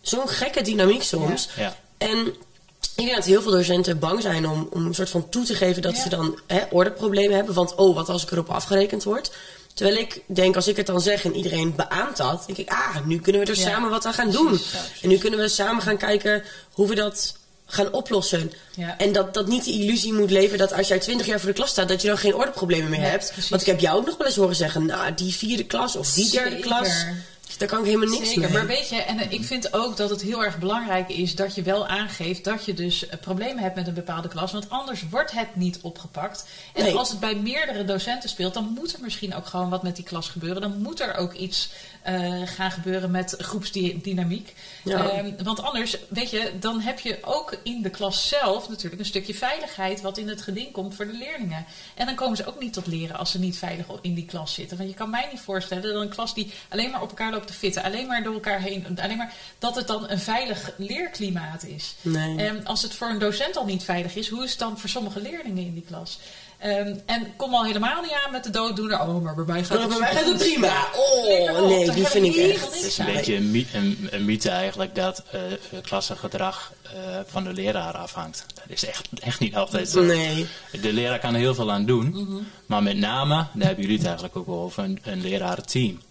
zo'n 0.01 0.29
gekke 0.29 0.61
dynamiek 0.61 1.03
soms. 1.03 1.49
Ja. 1.55 1.75
En 1.97 2.35
ik 2.95 3.03
denk 3.05 3.15
dat 3.15 3.25
heel 3.25 3.41
veel 3.41 3.51
docenten 3.51 3.99
bang 3.99 4.21
zijn 4.21 4.47
om, 4.49 4.67
om 4.71 4.85
een 4.85 4.93
soort 4.95 5.09
van 5.09 5.29
toe 5.29 5.45
te 5.45 5.55
geven 5.55 5.81
dat 5.81 5.95
Ja. 5.95 6.01
ze 6.01 6.09
dan 6.09 6.39
hè, 6.47 6.59
ordeproblemen 6.71 7.35
hebben. 7.35 7.53
Want, 7.55 7.75
oh, 7.75 7.95
wat 7.95 8.09
als 8.09 8.23
ik 8.23 8.31
erop 8.31 8.49
afgerekend 8.49 9.03
word? 9.03 9.31
Terwijl 9.73 9.97
ik 9.97 10.21
denk, 10.27 10.55
als 10.55 10.67
ik 10.67 10.77
het 10.77 10.85
dan 10.85 11.01
zeg 11.01 11.25
en 11.25 11.35
iedereen 11.35 11.75
beaamt 11.75 12.17
dat, 12.17 12.43
denk 12.45 12.57
ik, 12.57 12.69
ah, 12.69 12.95
nu 13.05 13.19
kunnen 13.19 13.41
we 13.41 13.51
er 13.51 13.57
Ja. 13.57 13.69
samen 13.69 13.89
wat 13.89 14.05
aan 14.05 14.13
gaan 14.13 14.31
doen. 14.31 14.47
Precies. 14.47 14.71
Ja, 14.71 14.79
precies. 14.79 15.01
en 15.01 15.09
nu 15.09 15.17
kunnen 15.17 15.39
we 15.39 15.47
samen 15.47 15.81
gaan 15.83 15.97
kijken 15.97 16.43
hoe 16.71 16.87
we 16.87 16.95
dat 16.95 17.35
gaan 17.65 17.93
oplossen. 17.93 18.51
Ja. 18.75 18.97
En 18.97 19.11
dat, 19.11 19.33
dat 19.33 19.47
niet 19.47 19.63
de 19.65 19.71
illusie 19.71 20.13
moet 20.13 20.31
leven 20.31 20.57
dat 20.57 20.73
als 20.73 20.87
jij 20.87 20.99
twintig 20.99 21.25
jaar 21.27 21.39
voor 21.39 21.49
de 21.49 21.55
klas 21.55 21.69
staat, 21.69 21.87
dat 21.87 22.01
je 22.01 22.07
dan 22.07 22.17
geen 22.17 22.35
ordeproblemen 22.35 22.89
meer 22.89 23.01
hebt. 23.09 23.31
precies. 23.31 23.49
Want 23.49 23.61
ik 23.61 23.67
heb 23.67 23.79
jou 23.79 23.97
ook 23.99 24.05
nog 24.05 24.17
wel 24.17 24.27
eens 24.27 24.35
horen 24.35 24.55
zeggen, 24.55 24.85
nou, 24.85 25.13
die 25.13 25.33
vierde 25.33 25.63
klas 25.65 25.95
of 25.95 26.13
die 26.13 26.29
derde 26.31 26.49
Zeker. 26.49 26.65
klas, 26.67 27.05
daar 27.57 27.67
kan 27.67 27.79
ik 27.79 27.85
helemaal 27.85 28.07
niks 28.09 28.27
Zeker, 28.27 28.41
mee. 28.41 28.51
maar 28.51 28.67
weet 28.67 28.89
je, 28.89 28.95
en 28.95 29.19
eh, 29.19 29.31
ik 29.31 29.43
vind 29.43 29.73
ook 29.73 29.97
dat 29.97 30.09
het 30.09 30.21
heel 30.21 30.43
erg 30.43 30.59
belangrijk 30.59 31.09
is 31.09 31.35
dat 31.35 31.55
je 31.55 31.61
wel 31.61 31.87
aangeeft 31.87 32.43
dat 32.43 32.65
je 32.65 32.73
dus 32.73 33.07
eh, 33.07 33.19
problemen 33.19 33.63
hebt 33.63 33.75
met 33.75 33.87
een 33.87 33.93
bepaalde 33.93 34.27
klas, 34.27 34.51
want 34.51 34.69
anders 34.69 35.03
wordt 35.09 35.31
het 35.31 35.55
niet 35.55 35.79
opgepakt. 35.81 36.45
En 36.73 36.83
Nee. 36.83 36.93
als 36.95 37.09
het 37.09 37.19
bij 37.19 37.35
meerdere 37.35 37.85
docenten 37.85 38.29
speelt, 38.29 38.53
dan 38.53 38.71
moet 38.79 38.93
er 38.93 38.99
misschien 39.01 39.35
ook 39.35 39.45
gewoon 39.45 39.69
wat 39.69 39.83
met 39.83 39.95
die 39.95 40.05
klas 40.05 40.29
gebeuren. 40.29 40.61
Dan 40.61 40.81
moet 40.81 40.99
er 40.99 41.15
ook 41.15 41.33
iets 41.33 41.69
eh, 42.01 42.41
gaan 42.45 42.71
gebeuren 42.71 43.11
met 43.11 43.35
groepsdynamiek. 43.37 44.53
Ja. 44.83 45.09
Ehm, 45.09 45.43
want 45.43 45.61
anders, 45.63 45.97
weet 46.09 46.29
je, 46.29 46.51
dan 46.59 46.79
heb 46.79 46.99
je 46.99 47.17
ook 47.21 47.57
in 47.63 47.81
de 47.81 47.89
klas 47.89 48.27
zelf 48.27 48.69
natuurlijk 48.69 48.99
een 49.01 49.07
stukje 49.07 49.33
veiligheid 49.35 50.01
wat 50.01 50.17
in 50.17 50.27
het 50.27 50.41
geding 50.41 50.71
komt 50.71 50.95
voor 50.95 51.05
de 51.05 51.17
leerlingen. 51.17 51.65
En 51.95 52.05
dan 52.05 52.15
komen 52.15 52.37
ze 52.37 52.45
ook 52.45 52.59
niet 52.59 52.73
tot 52.73 52.87
leren 52.87 53.17
als 53.17 53.31
ze 53.31 53.39
niet 53.39 53.57
veilig 53.57 53.85
in 54.01 54.13
die 54.13 54.25
klas 54.25 54.53
zitten. 54.53 54.77
Want 54.77 54.89
je 54.89 54.95
kan 54.95 55.09
mij 55.09 55.27
niet 55.31 55.41
voorstellen 55.41 55.83
dat 55.83 56.01
een 56.01 56.09
klas 56.09 56.33
die 56.33 56.51
alleen 56.69 56.91
maar 56.91 57.01
op 57.01 57.09
elkaar 57.09 57.31
loopt 57.31 57.44
te 57.45 57.53
fitten, 57.53 57.83
alleen 57.83 58.07
maar 58.07 58.23
door 58.23 58.33
elkaar 58.33 58.59
heen, 58.61 58.97
alleen 59.01 59.17
maar 59.17 59.33
dat 59.59 59.75
het 59.75 59.87
dan 59.87 60.09
een 60.09 60.19
veilig 60.19 60.71
leerklimaat 60.77 61.63
is. 61.65 61.95
Nee. 62.01 62.37
En 62.37 62.65
als 62.65 62.81
het 62.81 62.93
voor 62.93 63.07
een 63.07 63.19
docent 63.19 63.57
al 63.57 63.65
niet 63.65 63.83
veilig 63.83 64.15
is, 64.15 64.29
hoe 64.29 64.43
is 64.43 64.49
het 64.49 64.59
dan 64.59 64.79
voor 64.79 64.89
sommige 64.89 65.21
leerlingen 65.21 65.63
in 65.65 65.73
die 65.73 65.85
klas? 65.87 66.19
Ehm, 66.57 66.95
en 67.05 67.35
kom 67.35 67.53
al 67.53 67.65
helemaal 67.65 68.01
niet 68.01 68.11
aan 68.25 68.31
met 68.31 68.43
de 68.43 68.49
dooddoener. 68.49 68.99
Oh, 69.01 69.23
maar 69.23 69.35
bij 69.35 69.45
mij 69.45 69.63
gaat 69.63 69.79
het 69.79 69.87
bij 69.89 69.99
mij 69.99 70.13
gaat 70.15 70.25
het 70.25 70.37
prima. 70.37 70.85
Oh, 70.95 71.67
nee, 71.67 71.91
die 71.91 72.05
vind 72.05 72.25
ik 72.25 72.35
echt. 72.35 72.65
Het 72.75 72.83
is 72.83 72.97
een 72.97 73.05
beetje 73.05 73.35
een, 73.35 73.51
my- 73.51 73.67
een, 73.73 74.07
een 74.11 74.25
mythe 74.25 74.49
eigenlijk 74.49 74.95
dat 74.95 75.23
eh 75.31 75.39
klassengedrag 75.81 76.71
eh, 76.83 76.91
van 77.25 77.43
de 77.43 77.53
leraar 77.53 77.93
afhangt. 77.93 78.45
Dat 78.55 78.63
is 78.67 78.85
echt, 78.85 79.07
echt 79.21 79.39
niet 79.39 79.55
altijd 79.55 79.89
zo. 79.89 80.01
Nee. 80.03 80.47
De 80.81 80.93
leraar 80.93 81.19
kan 81.19 81.33
er 81.33 81.39
heel 81.39 81.55
veel 81.55 81.71
aan 81.71 81.85
doen, 81.85 82.09
Mhm. 82.09 82.43
maar 82.65 82.83
met 82.83 82.97
name, 82.97 83.35
daar 83.53 83.65
hebben 83.67 83.81
jullie 83.81 83.97
het 83.97 84.05
eigenlijk 84.05 84.35
ook 84.35 84.47
over, 84.49 84.83
een, 84.83 84.99
een 85.03 85.21
lerarenteam. 85.21 86.01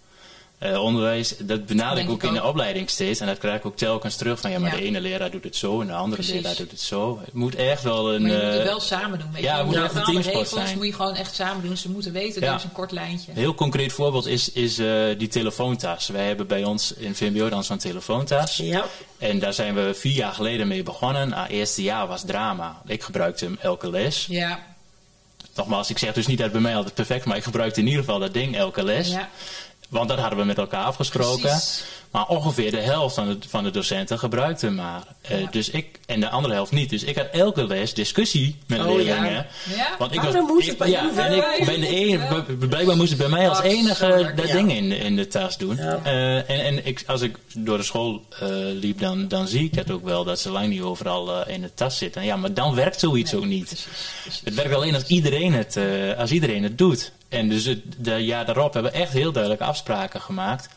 Eh, 0.57 0.81
onderwijs, 0.83 1.35
dat 1.37 1.65
benadruk 1.65 2.03
ik 2.03 2.09
ook 2.09 2.23
in 2.23 2.33
de 2.33 2.43
opleiding 2.43 2.89
steeds. 2.89 3.19
En 3.19 3.27
dat 3.27 3.37
krijg 3.37 3.57
ik 3.57 3.65
ook 3.65 3.77
telkens 3.77 4.15
terug 4.15 4.39
van 4.39 4.51
ja, 4.51 4.59
maar 4.59 4.71
Ja. 4.71 4.77
de 4.77 4.83
ene 4.83 5.01
leraar 5.01 5.31
doet 5.31 5.43
het 5.43 5.55
zo 5.55 5.81
en 5.81 5.87
de 5.87 5.93
andere 5.93 6.21
Precies. 6.21 6.41
leraar 6.41 6.55
doet 6.55 6.71
het 6.71 6.81
zo. 6.81 7.19
Het 7.25 7.33
moet 7.33 7.55
echt 7.55 7.83
wel 7.83 8.13
een. 8.13 8.21
Maar 8.21 8.31
je 8.31 8.37
moet 8.37 8.45
het 8.51 8.59
eh, 8.59 8.65
wel 8.65 8.79
samen 8.79 9.19
doen. 9.19 9.31
Weet 9.33 9.43
ja, 9.43 9.51
je. 9.51 9.57
het 9.57 9.65
moet 9.65 9.75
echt 9.75 9.95
een 9.95 10.03
teamsport 10.03 10.25
regels 10.35 10.49
zijn. 10.65 10.77
moet 10.77 10.85
je 10.85 10.93
gewoon 10.93 11.15
echt 11.15 11.35
samen 11.35 11.63
doen. 11.65 11.77
Ze 11.77 11.89
moeten 11.89 12.11
weten, 12.11 12.41
Ja. 12.41 12.49
er 12.49 12.55
is 12.55 12.63
een 12.63 12.71
kort 12.71 12.91
lijntje. 12.91 13.31
Een 13.31 13.37
heel 13.37 13.53
concreet 13.55 13.93
voorbeeld 13.93 14.25
is, 14.25 14.51
is 14.51 14.77
eh, 14.79 14.87
die 15.17 15.27
telefoontas. 15.27 16.07
Wij 16.07 16.27
hebben 16.27 16.47
bij 16.47 16.63
ons 16.63 16.93
in 16.93 17.15
VMBO 17.15 17.49
dan 17.49 17.63
zo'n 17.63 17.77
telefoontas. 17.77 18.57
Ja. 18.57 18.85
En 19.17 19.39
daar 19.39 19.53
zijn 19.53 19.75
we 19.75 19.93
vier 19.93 20.13
jaar 20.15 20.33
geleden 20.33 20.67
mee 20.67 20.83
begonnen. 20.83 21.33
Het 21.33 21.49
eerste 21.49 21.83
jaar 21.83 22.07
was 22.07 22.23
drama. 22.25 22.81
Ik 22.85 23.03
gebruikte 23.03 23.45
hem 23.45 23.57
elke 23.61 23.89
les. 23.89 24.25
Ja, 24.29 24.59
Nogmaals, 25.55 25.89
ik 25.89 25.97
zeg 25.97 26.13
dus 26.13 26.27
niet 26.27 26.37
dat 26.37 26.51
bij 26.51 26.61
mij 26.61 26.75
altijd 26.75 26.93
perfect, 26.93 27.25
maar 27.25 27.37
ik 27.37 27.43
gebruikte 27.43 27.79
in 27.79 27.85
ieder 27.85 28.03
geval 28.03 28.19
dat 28.19 28.33
ding 28.33 28.55
elke 28.57 28.83
les. 28.83 29.07
ja. 29.09 29.29
Want 29.89 30.09
dat 30.09 30.19
hadden 30.19 30.39
we 30.39 30.45
met 30.45 30.57
elkaar 30.57 30.83
afgesproken. 30.83 31.41
Precies. 31.41 31.83
Maar 32.11 32.27
ongeveer 32.27 32.71
de 32.71 32.77
helft 32.79 33.15
van 33.15 33.27
de, 33.27 33.37
van 33.47 33.63
de 33.63 33.71
docenten 33.71 34.19
gebruikte 34.19 34.65
hem 34.65 34.75
maar. 34.75 35.03
Eh, 35.21 35.41
Ja. 35.41 35.47
dus 35.51 35.69
ik, 35.69 35.99
en 36.05 36.19
de 36.19 36.29
andere 36.29 36.53
helft 36.53 36.71
niet. 36.71 36.89
Dus 36.89 37.03
ik 37.03 37.15
had 37.15 37.27
elke 37.31 37.67
les 37.67 37.93
discussie 37.93 38.55
met 38.67 38.79
Oh, 38.79 38.85
leerlingen. 38.85 39.31
ja. 39.33 39.45
Ja? 39.75 39.95
Want 39.97 40.11
ik 40.11 40.17
Ah, 40.17 40.23
was, 40.25 40.33
dan 40.33 40.45
moest 40.45 40.61
ik- 40.63 40.67
het 40.69 40.77
bij 40.77 40.89
ja, 40.89 40.99
en 41.15 41.33
ik 41.59 41.65
ben 41.65 41.79
de 41.79 41.87
enige, 41.87 42.43
blijkbaar 42.69 42.95
moest 42.95 43.09
het 43.09 43.17
bij 43.17 43.27
mij 43.29 43.49
als 43.49 43.59
Oh, 43.59 43.65
enige 43.65 44.31
dat 44.35 44.47
Ja. 44.47 44.53
ding 44.53 44.71
in, 44.73 44.91
in 44.91 45.15
de 45.15 45.27
tas 45.27 45.57
doen. 45.57 45.75
Ja. 45.75 45.99
Eh, 46.03 46.35
en 46.35 46.45
en 46.65 46.85
ik, 46.85 47.03
als 47.07 47.21
ik 47.21 47.37
door 47.55 47.77
de 47.77 47.83
school 47.83 48.21
eh, 48.39 48.47
liep, 48.73 48.99
dan, 48.99 49.27
dan 49.27 49.47
zie 49.47 49.63
ik 49.63 49.75
dat 49.75 49.91
ook 49.91 50.03
wel, 50.03 50.23
dat 50.23 50.39
ze 50.39 50.49
lang 50.51 50.67
niet 50.67 50.81
overal 50.81 51.45
eh, 51.45 51.53
in 51.55 51.61
de 51.61 51.73
tas 51.73 51.97
zitten. 51.97 52.23
Ja, 52.25 52.35
maar 52.35 52.53
dan 52.53 52.75
werkt 52.75 52.99
zoiets 52.99 53.33
ook 53.33 53.45
niet. 53.45 53.65
Precies, 53.65 53.85
precies. 54.23 54.41
Het 54.43 54.53
werkt 54.53 54.73
alleen 54.75 54.93
als 54.93 55.05
iedereen 55.07 55.53
het, 55.53 55.77
eh, 55.77 56.17
als 56.17 56.31
iedereen 56.31 56.63
het 56.63 56.77
doet. 56.77 57.11
En 57.29 57.49
dus 57.49 57.65
het 57.65 57.81
de 57.97 58.15
jaar 58.15 58.45
daarop 58.45 58.73
hebben 58.73 58.91
we 58.91 58.97
echt 58.97 59.13
heel 59.13 59.31
duidelijk 59.31 59.61
afspraken 59.61 60.21
gemaakt. 60.21 60.69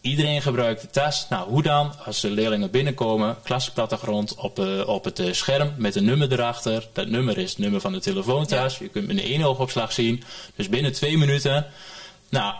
Iedereen 0.00 0.42
gebruikt 0.42 0.80
de 0.80 0.90
tas. 0.90 1.26
Nou, 1.28 1.48
hoe 1.48 1.62
dan? 1.62 1.92
Als 2.04 2.20
de 2.20 2.30
leerlingen 2.30 2.70
binnenkomen, 2.70 3.36
klasplattegrond 3.42 4.34
op, 4.34 4.58
eh, 4.58 4.88
op 4.88 5.04
het 5.04 5.18
eh, 5.18 5.32
scherm 5.32 5.74
met 5.76 5.94
een 5.94 6.04
nummer 6.04 6.32
erachter. 6.32 6.88
Dat 6.92 7.08
nummer 7.08 7.38
is 7.38 7.50
het 7.50 7.58
nummer 7.58 7.80
van 7.80 7.92
de 7.92 8.00
telefoontas. 8.00 8.78
Je 8.78 8.88
kunt 8.88 9.06
met 9.06 9.18
een 9.18 9.24
één 9.24 9.42
oogopslag 9.42 9.92
zien. 9.92 10.22
Dus 10.56 10.68
binnen 10.68 10.92
twee 10.92 11.18
minuten, 11.18 11.66
nou, 12.28 12.54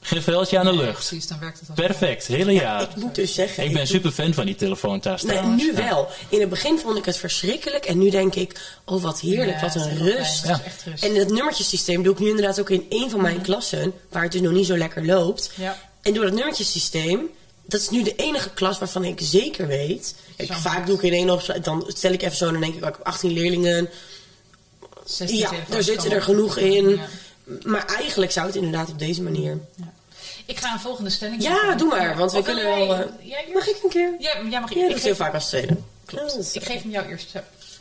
geen 0.00 0.22
veldje 0.22 0.58
aan 0.58 0.64
de 0.64 0.72
lucht. 0.72 0.92
Precies, 0.92 1.26
dan 1.26 1.38
werkt 1.40 1.60
het 1.60 1.68
al. 1.68 1.74
Perfect, 1.74 2.26
hele 2.26 2.52
jaar. 2.52 2.82
Ik 2.82 2.96
moet 2.96 3.14
dus 3.14 3.34
zeggen... 3.34 3.64
Ik 3.64 3.72
ben 3.72 3.86
super 3.86 4.10
fan 4.10 4.34
van 4.34 4.46
die 4.46 4.54
telefoontas 4.54 5.22
trouwens. 5.22 5.62
nu 5.62 5.68
Ja. 5.72 5.88
wel. 5.88 6.08
In 6.28 6.40
het 6.40 6.48
begin 6.48 6.78
vond 6.78 6.98
ik 6.98 7.04
het 7.04 7.16
verschrikkelijk. 7.16 7.84
En 7.84 7.98
nu 7.98 8.10
denk 8.10 8.34
ik, 8.34 8.60
oh 8.84 9.02
wat 9.02 9.20
heerlijk, 9.20 9.56
Ja, 9.56 9.60
wat 9.60 9.74
het 9.74 9.82
een 9.84 9.90
is 9.90 9.96
heel 9.98 10.06
rust. 10.16 10.40
fijn, 10.40 10.52
het 10.52 10.60
is 10.60 10.66
echt 10.72 10.82
rust. 10.84 11.04
En 11.04 11.14
dat 11.14 11.28
nummertjesysteem 11.28 12.02
doe 12.02 12.12
ik 12.12 12.18
nu 12.18 12.28
inderdaad 12.28 12.60
ook 12.60 12.70
in 12.70 12.86
één 12.88 13.10
van 13.10 13.20
mijn 13.22 13.40
klassen. 13.40 13.92
Waar 14.10 14.22
het 14.22 14.32
dus 14.32 14.40
nog 14.40 14.52
niet 14.52 14.66
zo 14.66 14.76
lekker 14.76 15.06
loopt. 15.06 15.50
Ja. 15.54 15.78
En 16.02 16.14
door 16.14 16.24
dat 16.24 16.32
nummertjesysteem, 16.32 17.20
dat 17.66 17.80
is 17.80 17.88
nu 17.90 18.02
de 18.02 18.14
enige 18.16 18.50
klas 18.50 18.78
waarvan 18.78 19.04
ik 19.04 19.18
zeker 19.22 19.66
weet. 19.66 20.14
Zo. 20.46 20.54
vaak 20.54 20.86
doe 20.86 20.96
ik 20.96 21.02
in 21.02 21.12
één 21.12 21.30
opslag, 21.30 21.58
dan 21.60 21.84
stel 21.88 22.12
ik 22.12 22.22
even 22.22 22.36
zo 22.36 22.46
en 22.46 22.52
dan 22.52 22.60
denk 22.60 22.74
ik, 22.74 22.82
oh, 22.82 22.88
ik 22.88 22.94
heb 22.96 23.06
18 23.06 23.32
leerlingen. 23.32 23.88
16 25.04 25.38
Ja, 25.38 25.48
telefoons 25.48 25.70
daar 25.74 25.82
zitten 25.82 26.08
kan 26.08 26.16
er 26.16 26.22
genoeg 26.22 26.56
in. 26.58 26.88
Ja. 26.88 27.08
Maar 27.64 27.86
eigenlijk 27.86 28.32
zou 28.32 28.46
het 28.46 28.56
inderdaad 28.56 28.88
op 28.90 28.98
deze 28.98 29.22
manier. 29.22 29.58
Ja. 29.76 29.92
Ik 30.46 30.58
ga 30.58 30.72
een 30.72 30.80
volgende 30.80 31.10
stelling 31.10 31.42
Ja, 31.42 31.52
maken. 31.52 31.78
doe 31.78 31.88
maar, 31.88 32.16
want 32.16 32.32
we 32.32 32.42
kunnen 32.42 32.64
wel. 32.64 32.86
jij 33.22 33.40
eerst? 33.40 33.54
mag 33.54 33.66
ik 33.68 33.80
een 33.82 33.88
keer? 33.90 34.14
Ja, 34.18 34.32
jij 34.50 34.60
mag 34.60 34.74
Ja, 34.74 34.88
dat 34.88 34.96
ik, 34.96 35.02
heel 35.02 35.14
vaak 35.14 35.34
als 35.34 35.46
tweede. 35.48 35.76
Klopt. 36.04 36.54
Ik 36.54 36.64
geef 36.64 36.82
hem 36.82 36.90
jou 36.90 37.08
eerst. 37.08 37.30
Zo. 37.30 37.38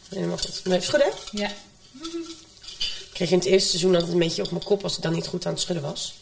Helemaal 0.10 0.38
goed. 0.38 0.62
Nee, 0.66 0.82
schudden. 0.82 1.12
Ja. 1.32 1.48
Ik 1.48 3.14
kreeg 3.14 3.32
in 3.32 3.38
het 3.38 3.48
eerste 3.48 3.70
seizoen 3.70 3.94
altijd 3.96 4.14
een 4.14 4.20
beetje 4.20 4.44
op 4.44 4.52
mijn 4.52 4.64
kop 4.64 4.84
als 4.84 4.96
ik 4.98 5.04
dan 5.04 5.14
niet 5.14 5.28
goed 5.28 5.46
aan 5.46 5.52
het 5.52 5.62
schudden 5.62 5.84
was. 5.84 6.16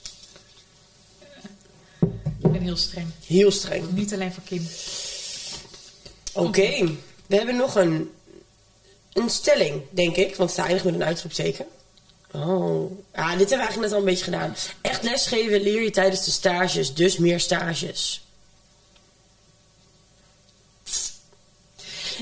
Ik 2.40 2.52
ben 2.52 2.62
heel 2.62 2.78
streng. 2.78 3.08
Heel 3.26 3.52
streng. 3.52 3.92
Niet 3.92 4.14
alleen 4.14 4.34
voor 4.34 4.44
Kim. 4.44 4.68
Oké, 6.34 6.98
we 7.26 7.36
hebben 7.36 7.56
nog 7.56 7.76
een, 7.76 8.12
een 9.14 9.30
stelling, 9.30 9.82
denk 9.90 10.16
ik. 10.16 10.36
Want 10.36 10.50
het 10.50 10.60
eindigt 10.60 10.86
met 10.86 10.94
een 10.94 11.04
uitroepteken. 11.04 11.66
Oh, 12.36 12.91
ah, 13.12 13.38
dit 13.38 13.39
hebben 13.39 13.48
we 13.48 13.56
eigenlijk 13.56 13.82
net 13.82 13.91
al 13.91 14.00
een 14.00 14.06
beetje 14.06 14.24
gedaan. 14.24 14.56
Echt 14.82 15.04
lesgeven 15.04 15.62
leer 15.62 15.84
je 15.84 15.91
tijdens 15.91 16.26
de 16.26 16.32
stages, 16.32 16.93
dus 16.93 17.17
meer 17.17 17.39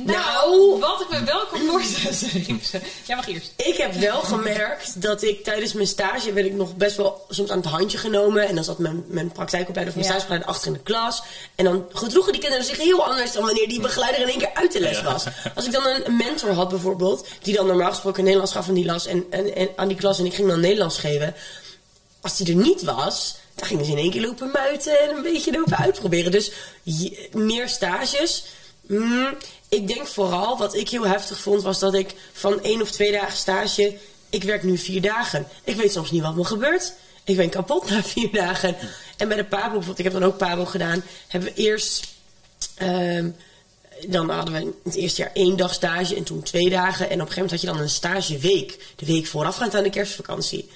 Nou. 0.06 0.80
wat 0.80 1.02
ik 1.02 1.10
me 1.10 1.24
wel 1.24 1.46
kan 1.46 1.60
voorstellen. 1.70 2.46
Jij 3.08 3.16
mag 3.16 3.28
eerst. 3.28 3.52
Ik 3.56 3.78
heb 3.78 3.94
wel 3.94 4.20
gemerkt 4.22 5.02
dat 5.02 5.24
ik 5.24 5.44
tijdens 5.44 5.74
mijn 5.74 5.88
stage 5.88 6.34
werd 6.34 6.46
ik 6.46 6.54
nog 6.54 6.76
best 6.76 6.98
wel 6.98 7.26
soms 7.30 7.50
aan 7.52 7.58
het 7.58 7.66
handje 7.68 7.98
genomen. 7.98 8.48
En 8.48 8.56
dan 8.56 8.64
zat 8.64 8.78
mijn, 8.78 9.04
mijn 9.08 9.32
praktijkopleider 9.32 9.94
van 9.94 10.02
mijn 10.04 10.14
Ja. 10.14 10.20
stagebegeleider 10.20 10.48
achter 10.50 10.68
in 10.68 10.74
de 10.74 10.80
klas. 10.84 11.24
En 11.56 11.66
dan 11.66 11.86
gedroegen 11.94 12.32
die 12.32 12.42
kinderen 12.42 12.66
zich 12.66 12.78
heel 12.78 13.06
anders 13.06 13.32
dan 13.32 13.44
wanneer 13.46 13.68
die 13.68 13.82
begeleider 13.82 14.22
in 14.22 14.28
één 14.28 14.38
keer 14.38 14.54
uit 14.54 14.72
de 14.72 14.80
les 14.80 15.02
was. 15.02 15.24
Als 15.56 15.66
ik 15.66 15.72
dan 15.72 15.86
een, 15.86 16.16
mentor 16.18 16.52
had 16.52 16.70
bijvoorbeeld, 16.70 17.28
die 17.42 17.56
dan 17.56 17.66
normaal 17.68 17.90
gesproken 17.90 18.24
Nederlands 18.24 18.52
gaf 18.54 18.68
aan 18.68 18.74
die, 18.74 18.86
las 18.86 19.06
en, 19.06 19.26
en, 19.30 19.56
en, 19.56 19.70
aan 19.76 19.88
die 19.88 19.98
klas 19.98 20.20
en 20.20 20.26
ik 20.26 20.34
ging 20.34 20.48
dan 20.48 20.60
Nederlands 20.60 20.98
geven. 20.98 21.36
Als 22.22 22.38
die 22.38 22.48
er 22.48 22.62
niet 22.62 22.84
was, 22.84 23.36
dan 23.56 23.68
gingen 23.68 23.86
ze 23.86 23.92
in 23.92 23.98
één 23.98 24.12
keer 24.12 24.22
lopen 24.22 24.50
muiten 24.54 25.00
en 25.00 25.16
een 25.16 25.22
beetje 25.22 25.52
lopen 25.52 25.78
uitproberen. 25.78 26.32
Dus 26.32 26.52
je- 26.84 27.30
meer 27.32 27.70
stages. 27.70 28.46
Hmm, 28.88 29.38
ik 29.74 29.88
denk 29.88 30.08
vooral, 30.08 30.58
wat 30.58 30.76
ik 30.76 30.90
heel 30.90 31.08
heftig 31.08 31.40
vond, 31.40 31.62
was 31.62 31.80
dat 31.80 31.94
ik 31.94 32.14
van 32.34 32.62
één 32.62 32.82
of 32.82 32.92
twee 32.92 33.12
dagen 33.12 33.38
stage, 33.38 33.98
ik 34.30 34.44
werk 34.44 34.64
nu 34.64 34.78
vier 34.78 35.02
dagen. 35.02 35.48
Ik 35.64 35.76
weet 35.76 35.92
soms 35.92 36.12
niet 36.12 36.22
wat 36.22 36.36
me 36.36 36.44
gebeurt. 36.44 36.94
Ik 37.24 37.36
ben 37.36 37.50
kapot 37.50 37.90
na 37.90 38.04
vier 38.14 38.32
dagen. 38.32 38.76
En 39.18 39.28
bij 39.28 39.38
de 39.38 39.46
Pabo, 39.46 39.64
bijvoorbeeld, 39.64 39.98
ik 39.98 40.04
heb 40.04 40.14
dan 40.14 40.24
ook 40.24 40.38
Pabo 40.38 40.66
gedaan, 40.66 41.04
hebben 41.28 41.54
we 41.54 41.62
eerst, 41.62 42.08
ehm, 42.76 43.30
dan 44.08 44.30
hadden 44.30 44.54
we 44.54 44.60
in 44.60 44.74
het 44.84 44.96
eerste 44.96 45.22
jaar 45.22 45.32
één 45.34 45.58
dag 45.58 45.74
stage 45.74 46.16
en 46.16 46.24
toen 46.24 46.44
twee 46.44 46.70
dagen. 46.70 47.10
En 47.10 47.22
op 47.22 47.28
een 47.28 47.34
gegeven 47.34 47.42
moment 47.42 47.52
had 47.52 47.62
je 47.62 47.68
dan 47.68 47.80
een 47.80 47.90
stageweek. 47.90 48.94
De 48.96 49.06
week 49.06 49.28
voorafgaand 49.28 49.76
aan 49.76 49.84
de 49.84 49.90
kerstvakantie. 49.90 50.70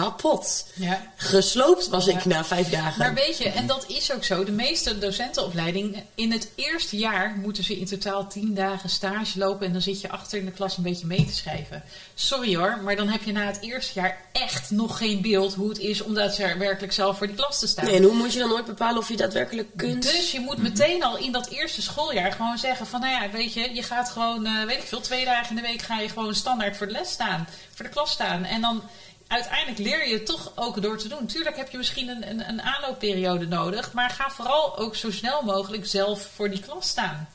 Kapot. 0.00 0.66
Ja. 0.74 1.12
Gesloopt 1.16 1.88
was 1.88 2.06
ik 2.06 2.20
Ja. 2.20 2.28
na 2.28 2.44
vijf 2.44 2.68
dagen. 2.68 2.98
Maar 2.98 3.14
weet 3.14 3.38
je, 3.38 3.48
en 3.48 3.66
dat 3.66 3.84
is 3.88 4.12
ook 4.12 4.24
zo. 4.24 4.44
De 4.44 4.52
meeste 4.52 4.98
docentenopleiding, 4.98 6.02
in 6.14 6.32
het 6.32 6.48
eerste 6.54 6.96
jaar 6.96 7.36
moeten 7.42 7.64
ze 7.64 7.78
in 7.78 7.86
totaal 7.86 8.26
tien 8.28 8.54
dagen 8.54 8.88
stage 8.88 9.38
lopen. 9.38 9.66
En 9.66 9.72
dan 9.72 9.82
zit 9.82 10.00
je 10.00 10.08
achter 10.10 10.38
in 10.38 10.44
de 10.44 10.50
klas 10.50 10.76
een 10.76 10.82
beetje 10.82 11.06
mee 11.06 11.24
te 11.24 11.34
schrijven. 11.34 11.82
Sorry 12.14 12.56
hoor, 12.56 12.78
maar 12.82 12.96
dan 12.96 13.08
heb 13.08 13.22
je 13.22 13.32
na 13.32 13.46
het 13.46 13.58
eerste 13.60 14.00
jaar 14.00 14.18
echt 14.32 14.70
nog 14.70 14.98
geen 14.98 15.20
beeld 15.22 15.54
hoe 15.54 15.68
het 15.68 15.78
is 15.78 16.02
om 16.02 16.14
daadwerkelijk 16.14 16.92
zelf 16.92 17.18
voor 17.18 17.26
die 17.26 17.36
klas 17.36 17.58
te 17.58 17.66
staan. 17.66 17.84
Nee, 17.84 17.96
en 17.96 18.02
hoe 18.02 18.14
moet 18.14 18.32
je 18.32 18.38
dan 18.38 18.52
ooit 18.52 18.64
bepalen 18.66 18.98
of 18.98 19.08
je 19.08 19.16
daadwerkelijk 19.16 19.68
kunt? 19.76 20.02
Dus 20.02 20.32
je 20.32 20.40
moet 20.40 20.58
meteen 20.58 21.02
al 21.04 21.16
in 21.18 21.32
dat 21.32 21.48
eerste 21.48 21.82
schooljaar 21.82 22.32
gewoon 22.32 22.58
zeggen 22.58 22.86
van, 22.86 23.00
nou 23.00 23.12
ja, 23.22 23.30
weet 23.30 23.52
je, 23.52 23.74
je 23.74 23.82
gaat 23.82 24.10
gewoon, 24.10 24.46
eh, 24.46 24.64
weet 24.64 24.78
ik 24.82 24.88
veel, 24.88 25.00
twee 25.00 25.24
dagen 25.24 25.50
in 25.50 25.56
de 25.62 25.68
week 25.68 25.82
ga 25.82 26.00
je 26.00 26.08
gewoon 26.08 26.34
standaard 26.34 26.76
voor 26.76 26.86
de 26.86 26.92
les 26.92 27.10
staan, 27.10 27.48
voor 27.74 27.84
de 27.84 27.90
klas 27.90 28.10
staan. 28.10 28.44
En 28.44 28.60
dan 28.60 28.82
uiteindelijk 29.28 29.78
leer 29.78 30.08
je 30.08 30.14
het 30.14 30.26
toch 30.26 30.52
ook 30.54 30.82
door 30.82 30.98
te 30.98 31.08
doen. 31.08 31.26
Tuurlijk 31.26 31.56
heb 31.56 31.70
je 31.70 31.76
misschien 31.76 32.08
een, 32.08 32.28
een, 32.30 32.48
een 32.48 32.62
aanloopperiode 32.62 33.46
nodig, 33.46 33.92
maar 33.92 34.10
ga 34.10 34.30
vooral 34.30 34.78
ook 34.78 34.96
zo 34.96 35.10
snel 35.10 35.42
mogelijk 35.42 35.86
zelf 35.86 36.28
voor 36.34 36.50
die 36.50 36.60
klas 36.60 36.88
staan. 36.88 37.28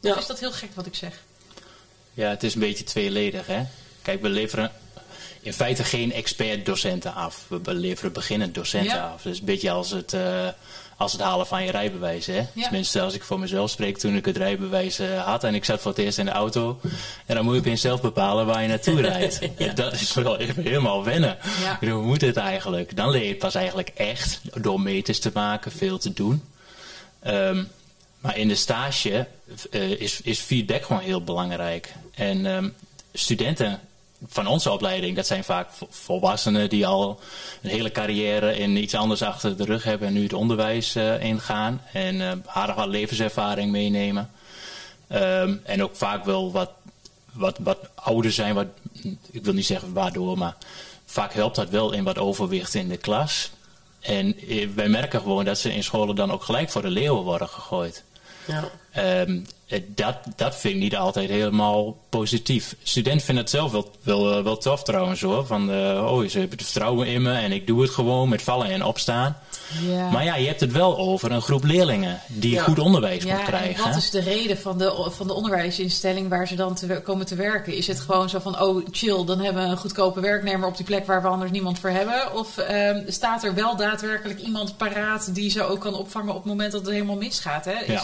Ja. 0.00 0.10
Of 0.10 0.18
is 0.18 0.26
dat 0.26 0.40
heel 0.40 0.52
gek 0.52 0.74
wat 0.74 0.86
ik 0.86 0.94
zeg? 0.94 1.20
Ja, 2.14 2.28
het 2.28 2.42
is 2.42 2.54
een 2.54 2.60
beetje 2.60 2.84
tweeledig, 2.84 3.46
hè. 3.46 3.62
Kijk, 4.02 4.22
we 4.22 4.28
leveren 4.28 4.72
in 5.40 5.52
feite 5.52 5.84
geen 5.84 6.12
expert-docenten 6.12 7.14
af. 7.14 7.46
We 7.48 7.74
leveren 7.74 8.12
beginnend 8.12 8.54
docenten 8.54 8.96
Ja. 8.96 9.08
af. 9.08 9.22
Dus 9.22 9.38
een 9.38 9.44
beetje 9.44 9.70
als 9.70 9.90
het, 9.90 10.12
eh, 10.12 10.48
als 11.00 11.12
het 11.12 11.20
halen 11.20 11.46
van 11.46 11.64
je 11.64 11.70
rijbewijs, 11.70 12.26
hè. 12.26 12.46
Ja. 12.52 12.62
Tenminste, 12.62 13.00
als 13.00 13.14
ik 13.14 13.22
voor 13.22 13.38
mezelf 13.38 13.70
spreek, 13.70 13.98
toen 13.98 14.16
ik 14.16 14.24
het 14.24 14.36
rijbewijs 14.36 14.98
eh, 14.98 15.26
had 15.26 15.44
en 15.44 15.54
ik 15.54 15.64
zat 15.64 15.80
voor 15.80 15.90
het 15.90 16.00
eerst 16.00 16.18
in 16.18 16.24
de 16.24 16.30
auto. 16.30 16.80
En 17.26 17.34
dan 17.34 17.44
moet 17.44 17.54
je 17.54 17.60
opeens 17.60 17.80
zelf 17.80 18.00
bepalen 18.00 18.46
waar 18.46 18.62
je 18.62 18.68
naartoe 18.68 19.00
rijdt. 19.10 19.40
Dat 19.74 19.92
is 19.92 20.14
wel 20.14 20.38
even 20.38 20.62
helemaal 20.62 21.04
wennen. 21.04 21.38
Hoe 21.80 22.02
moet 22.02 22.20
het 22.20 22.36
eigenlijk? 22.36 22.96
Dan 22.96 23.10
leer 23.10 23.22
je 23.22 23.28
het 23.28 23.38
pas 23.38 23.54
eigenlijk 23.54 23.88
echt 23.88 24.40
door 24.54 24.80
meters 24.80 25.18
te 25.18 25.30
maken, 25.34 25.72
veel 25.72 25.98
te 25.98 26.12
doen. 26.12 26.42
Ehm, 27.20 27.64
maar 28.18 28.36
in 28.36 28.48
de 28.48 28.54
stage 28.54 29.26
eh, 29.70 29.90
is, 29.90 30.20
is 30.20 30.38
feedback 30.38 30.84
gewoon 30.84 31.02
heel 31.02 31.24
belangrijk. 31.24 31.92
En 32.14 32.46
ehm, 32.46 32.68
studenten 33.12 33.80
van 34.26 34.46
onze 34.46 34.70
opleiding, 34.70 35.16
dat 35.16 35.26
zijn 35.26 35.44
vaak 35.44 35.70
vo- 35.70 35.86
volwassenen 35.90 36.68
die 36.68 36.86
al 36.86 37.20
een 37.62 37.70
hele 37.70 37.92
carrière 37.92 38.56
in 38.56 38.76
iets 38.76 38.94
anders 38.94 39.22
achter 39.22 39.56
de 39.56 39.64
rug 39.64 39.84
hebben 39.84 40.08
en 40.08 40.14
nu 40.14 40.22
het 40.22 40.32
onderwijs 40.32 40.94
eh, 40.94 41.22
ingaan. 41.22 41.82
En 41.92 42.20
eh 42.20 42.32
aardig 42.46 42.74
wat 42.74 42.88
levenservaring 42.88 43.70
meenemen. 43.70 44.30
Ehm, 45.08 45.56
en 45.64 45.82
ook 45.82 45.96
vaak 45.96 46.24
wel 46.24 46.52
wat, 46.52 46.70
wat, 47.32 47.58
wat 47.60 47.78
ouder 47.94 48.32
zijn, 48.32 48.54
wat, 48.54 48.66
ik 49.30 49.44
wil 49.44 49.54
niet 49.54 49.66
zeggen 49.66 49.92
waardoor, 49.92 50.38
maar 50.38 50.56
vaak 51.04 51.32
helpt 51.32 51.56
dat 51.56 51.68
wel 51.68 51.92
in 51.92 52.04
wat 52.04 52.18
overwicht 52.18 52.74
in 52.74 52.88
de 52.88 52.96
klas. 52.96 53.50
En 54.00 54.38
eh, 54.48 54.68
wij 54.74 54.88
merken 54.88 55.20
gewoon 55.20 55.44
dat 55.44 55.58
ze 55.58 55.74
in 55.74 55.84
scholen 55.84 56.16
dan 56.16 56.32
ook 56.32 56.42
gelijk 56.42 56.70
voor 56.70 56.82
de 56.82 56.90
leeuwen 56.90 57.22
worden 57.22 57.48
gegooid. 57.48 58.04
Ja. 58.46 58.70
Ehm, 58.92 59.30
eh, 59.30 59.36
dat, 59.86 60.16
dat 60.36 60.56
vind 60.56 60.74
ik 60.74 60.80
niet 60.80 60.96
altijd 60.96 61.30
helemaal 61.30 61.96
positief. 62.08 62.74
Studenten 62.82 63.24
vinden 63.24 63.44
het 63.44 63.52
zelf 63.52 63.72
wel, 63.72 63.90
wel, 64.02 64.36
eh, 64.36 64.42
wel 64.44 64.56
tof 64.58 64.82
trouwens 64.82 65.20
hoor. 65.20 65.46
Van, 65.46 65.70
eh, 65.70 66.06
oh, 66.12 66.28
ze 66.28 66.38
hebben 66.38 66.58
het 66.58 66.66
vertrouwen 66.66 67.06
in 67.06 67.22
me 67.22 67.32
en 67.32 67.52
ik 67.52 67.66
doe 67.66 67.82
het 67.82 67.90
gewoon 67.90 68.28
met 68.28 68.42
vallen 68.42 68.66
en 68.66 68.84
opstaan. 68.84 69.36
Ja. 69.88 70.10
Maar 70.10 70.24
ja, 70.24 70.36
je 70.36 70.46
hebt 70.46 70.60
het 70.60 70.72
wel 70.72 70.98
over 70.98 71.30
een 71.32 71.42
groep 71.42 71.64
leerlingen 71.64 72.20
die 72.28 72.52
Ja. 72.54 72.62
goed 72.62 72.78
onderwijs 72.78 73.24
Ja, 73.24 73.34
moet 73.36 73.44
krijgen. 73.44 73.84
en 73.84 73.90
wat 73.90 73.98
is 73.98 74.10
de 74.10 74.20
reden 74.20 74.58
van 74.58 74.78
de, 74.78 75.06
van 75.10 75.26
de 75.26 75.32
onderwijsinstelling 75.34 76.28
waar 76.28 76.46
ze 76.48 76.54
dan 76.54 76.74
te, 76.74 77.00
komen 77.04 77.26
te 77.26 77.34
werken? 77.34 77.74
Is 77.74 77.86
het 77.86 78.00
gewoon 78.00 78.28
zo 78.28 78.38
van, 78.38 78.60
oh 78.62 78.86
chill, 78.90 79.24
dan 79.24 79.38
hebben 79.40 79.62
we 79.64 79.68
een 79.68 79.76
goedkope 79.76 80.20
werknemer 80.20 80.68
op 80.68 80.76
die 80.76 80.86
plek 80.86 81.06
waar 81.06 81.22
we 81.22 81.28
anders 81.28 81.50
niemand 81.50 81.78
voor 81.78 81.90
hebben? 81.90 82.34
Of 82.34 82.58
ehm, 82.58 83.02
staat 83.06 83.44
er 83.44 83.54
wel 83.54 83.76
daadwerkelijk 83.76 84.40
iemand 84.40 84.76
paraat 84.76 85.34
die 85.34 85.50
ze 85.50 85.62
ook 85.62 85.80
kan 85.80 85.94
opvangen 85.94 86.30
op 86.30 86.36
het 86.36 86.44
moment 86.46 86.72
dat 86.72 86.80
het 86.80 86.90
helemaal 86.90 87.16
misgaat? 87.16 87.64
Hè? 87.64 87.72
Is, 87.80 87.86
Ja. 87.86 88.02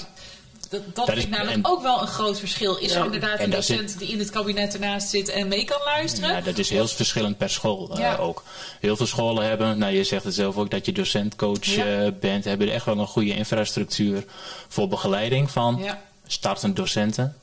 Dat, 0.69 0.81
dat, 0.85 0.95
Dat 0.95 1.05
vind 1.07 1.19
is- 1.19 1.25
ik 1.25 1.31
namelijk 1.31 1.57
en- 1.57 1.67
ook 1.67 1.83
wel 1.83 2.01
een 2.01 2.07
groot 2.07 2.39
verschil. 2.39 2.77
Is 2.77 2.93
Ja. 2.93 2.99
er 2.99 3.05
inderdaad 3.05 3.39
En 3.39 3.53
een 3.53 3.63
zit- 3.63 3.77
docent 3.79 3.99
die 3.99 4.09
in 4.09 4.19
het 4.19 4.31
kabinet 4.31 4.75
ernaast 4.75 5.09
zit 5.09 5.29
en 5.29 5.49
mee 5.49 5.65
kan 5.65 5.81
luisteren? 5.85 6.31
Ja, 6.31 6.41
dat 6.41 6.59
is 6.59 6.71
heel 6.71 6.89
verschillend 6.89 7.37
per 7.39 7.51
school 7.51 7.99
eh, 7.99 8.21
ook. 8.21 8.43
Heel 8.81 8.97
veel 8.97 9.07
scholen 9.07 9.45
hebben, 9.47 9.79
nou 9.79 9.93
je 9.95 10.05
zegt 10.05 10.25
het 10.25 10.35
zelf 10.35 10.57
ook, 10.57 10.71
dat 10.71 10.87
je 10.87 10.93
docentcoach 10.93 11.65
Ja. 11.65 11.85
eh, 11.85 12.13
bent, 12.21 12.45
hebben 12.45 12.73
echt 12.73 12.85
wel 12.85 12.99
een 12.99 13.07
goede 13.07 13.35
infrastructuur 13.35 14.25
voor 14.69 14.89
begeleiding 14.89 15.51
van 15.51 15.79
Ja. 15.83 16.01
startende 16.27 16.75
docenten. 16.75 17.37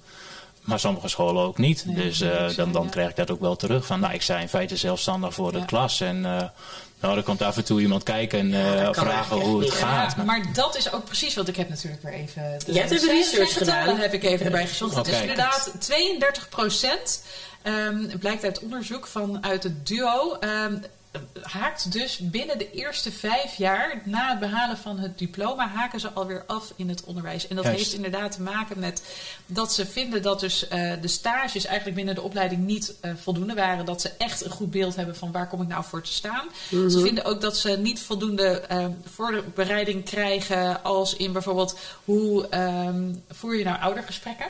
Maar 0.61 0.79
sommige 0.79 1.07
scholen 1.07 1.43
ook 1.43 1.57
niet. 1.57 1.83
Nee, 1.85 1.95
dus 1.95 2.21
eh, 2.21 2.55
dan, 2.55 2.71
dan 2.71 2.89
krijg 2.89 3.09
ik 3.09 3.15
dat 3.15 3.31
ook 3.31 3.39
wel 3.41 3.55
terug. 3.55 3.85
Van, 3.85 3.99
nou, 3.99 4.13
ik 4.13 4.21
sta 4.21 4.37
in 4.37 4.49
feite 4.49 4.75
zelfstandig 4.77 5.33
voor 5.33 5.51
de 5.51 5.65
klas. 5.65 6.01
En 6.01 6.51
nou, 7.03 7.17
er 7.17 7.23
komt 7.23 7.41
af 7.41 7.57
en 7.57 7.63
toe 7.63 7.81
iemand 7.81 8.03
kijken 8.03 8.39
en 8.39 8.53
eh, 8.77 8.83
dat 8.85 8.95
kan 8.95 9.05
vragen 9.05 9.37
hoe 9.37 9.59
het 9.59 9.63
niet, 9.69 9.73
gaat. 9.79 10.11
Ja, 10.11 10.17
maar- 10.23 10.25
maar 10.25 10.53
dat 10.53 10.77
is 10.77 10.91
ook 10.93 11.05
precies 11.05 11.35
wat 11.35 11.47
ik 11.47 11.55
heb 11.55 11.69
natuurlijk 11.69 12.03
weer 12.03 12.13
even. 12.13 12.41
de- 12.65 12.71
Jij 12.71 12.81
hebt 12.81 12.93
even 12.93 13.07
de 13.07 13.13
research 13.13 13.53
gedaan. 13.53 13.97
heb 13.97 14.13
ik 14.13 14.23
even 14.23 14.45
erbij 14.45 14.67
gezocht. 14.67 14.95
Het 14.95 15.07
is 15.07 15.13
Oké. 15.13 15.21
inderdaad 15.21 15.71
32 15.79 16.49
procent. 16.49 17.23
blijkt 18.19 18.43
uit 18.43 18.59
onderzoek 18.59 19.07
vanuit 19.07 19.63
het 19.63 19.87
duo. 19.87 20.37
ehm, 20.39 20.75
haakt 21.41 21.91
dus 21.91 22.17
binnen 22.17 22.57
de 22.57 22.71
eerste 22.71 23.11
vijf 23.11 23.55
jaar 23.55 24.01
na 24.05 24.29
het 24.29 24.39
behalen 24.39 24.77
van 24.77 24.99
het 24.99 25.17
diploma 25.17 25.67
haken 25.67 25.99
ze 25.99 26.09
alweer 26.09 26.43
af 26.47 26.73
in 26.75 26.89
het 26.89 27.03
onderwijs. 27.03 27.47
En 27.47 27.55
dat 27.55 27.65
Juist. 27.65 27.79
heeft 27.79 27.93
inderdaad 27.93 28.31
te 28.31 28.41
maken 28.41 28.79
met 28.79 29.03
dat 29.45 29.73
ze 29.73 29.85
vinden 29.85 30.21
dat 30.21 30.39
dus 30.39 30.67
eh, 30.67 30.91
de 31.01 31.07
stages 31.07 31.65
eigenlijk 31.65 31.95
binnen 31.95 32.15
de 32.15 32.21
opleiding 32.21 32.65
niet 32.65 32.93
eh, 33.01 33.11
voldoende 33.15 33.53
waren. 33.53 33.85
Dat 33.85 34.01
ze 34.01 34.11
echt 34.17 34.45
een 34.45 34.51
goed 34.51 34.71
beeld 34.71 34.95
hebben 34.95 35.15
van 35.15 35.31
waar 35.31 35.47
kom 35.47 35.61
ik 35.61 35.67
nou 35.67 35.83
voor 35.83 36.01
te 36.01 36.13
staan. 36.13 36.47
Ze 36.69 36.99
vinden 37.03 37.25
ook 37.25 37.41
dat 37.41 37.57
ze 37.57 37.69
niet 37.69 38.01
voldoende 38.01 38.59
eh, 38.59 38.85
voorbereiding 39.03 40.05
krijgen 40.05 40.83
als 40.83 41.15
in 41.15 41.31
bijvoorbeeld 41.31 41.79
hoe 42.05 42.47
ehm, 42.47 43.13
voer 43.29 43.55
je 43.55 43.63
nou 43.63 43.79
oudergesprekken. 43.79 44.47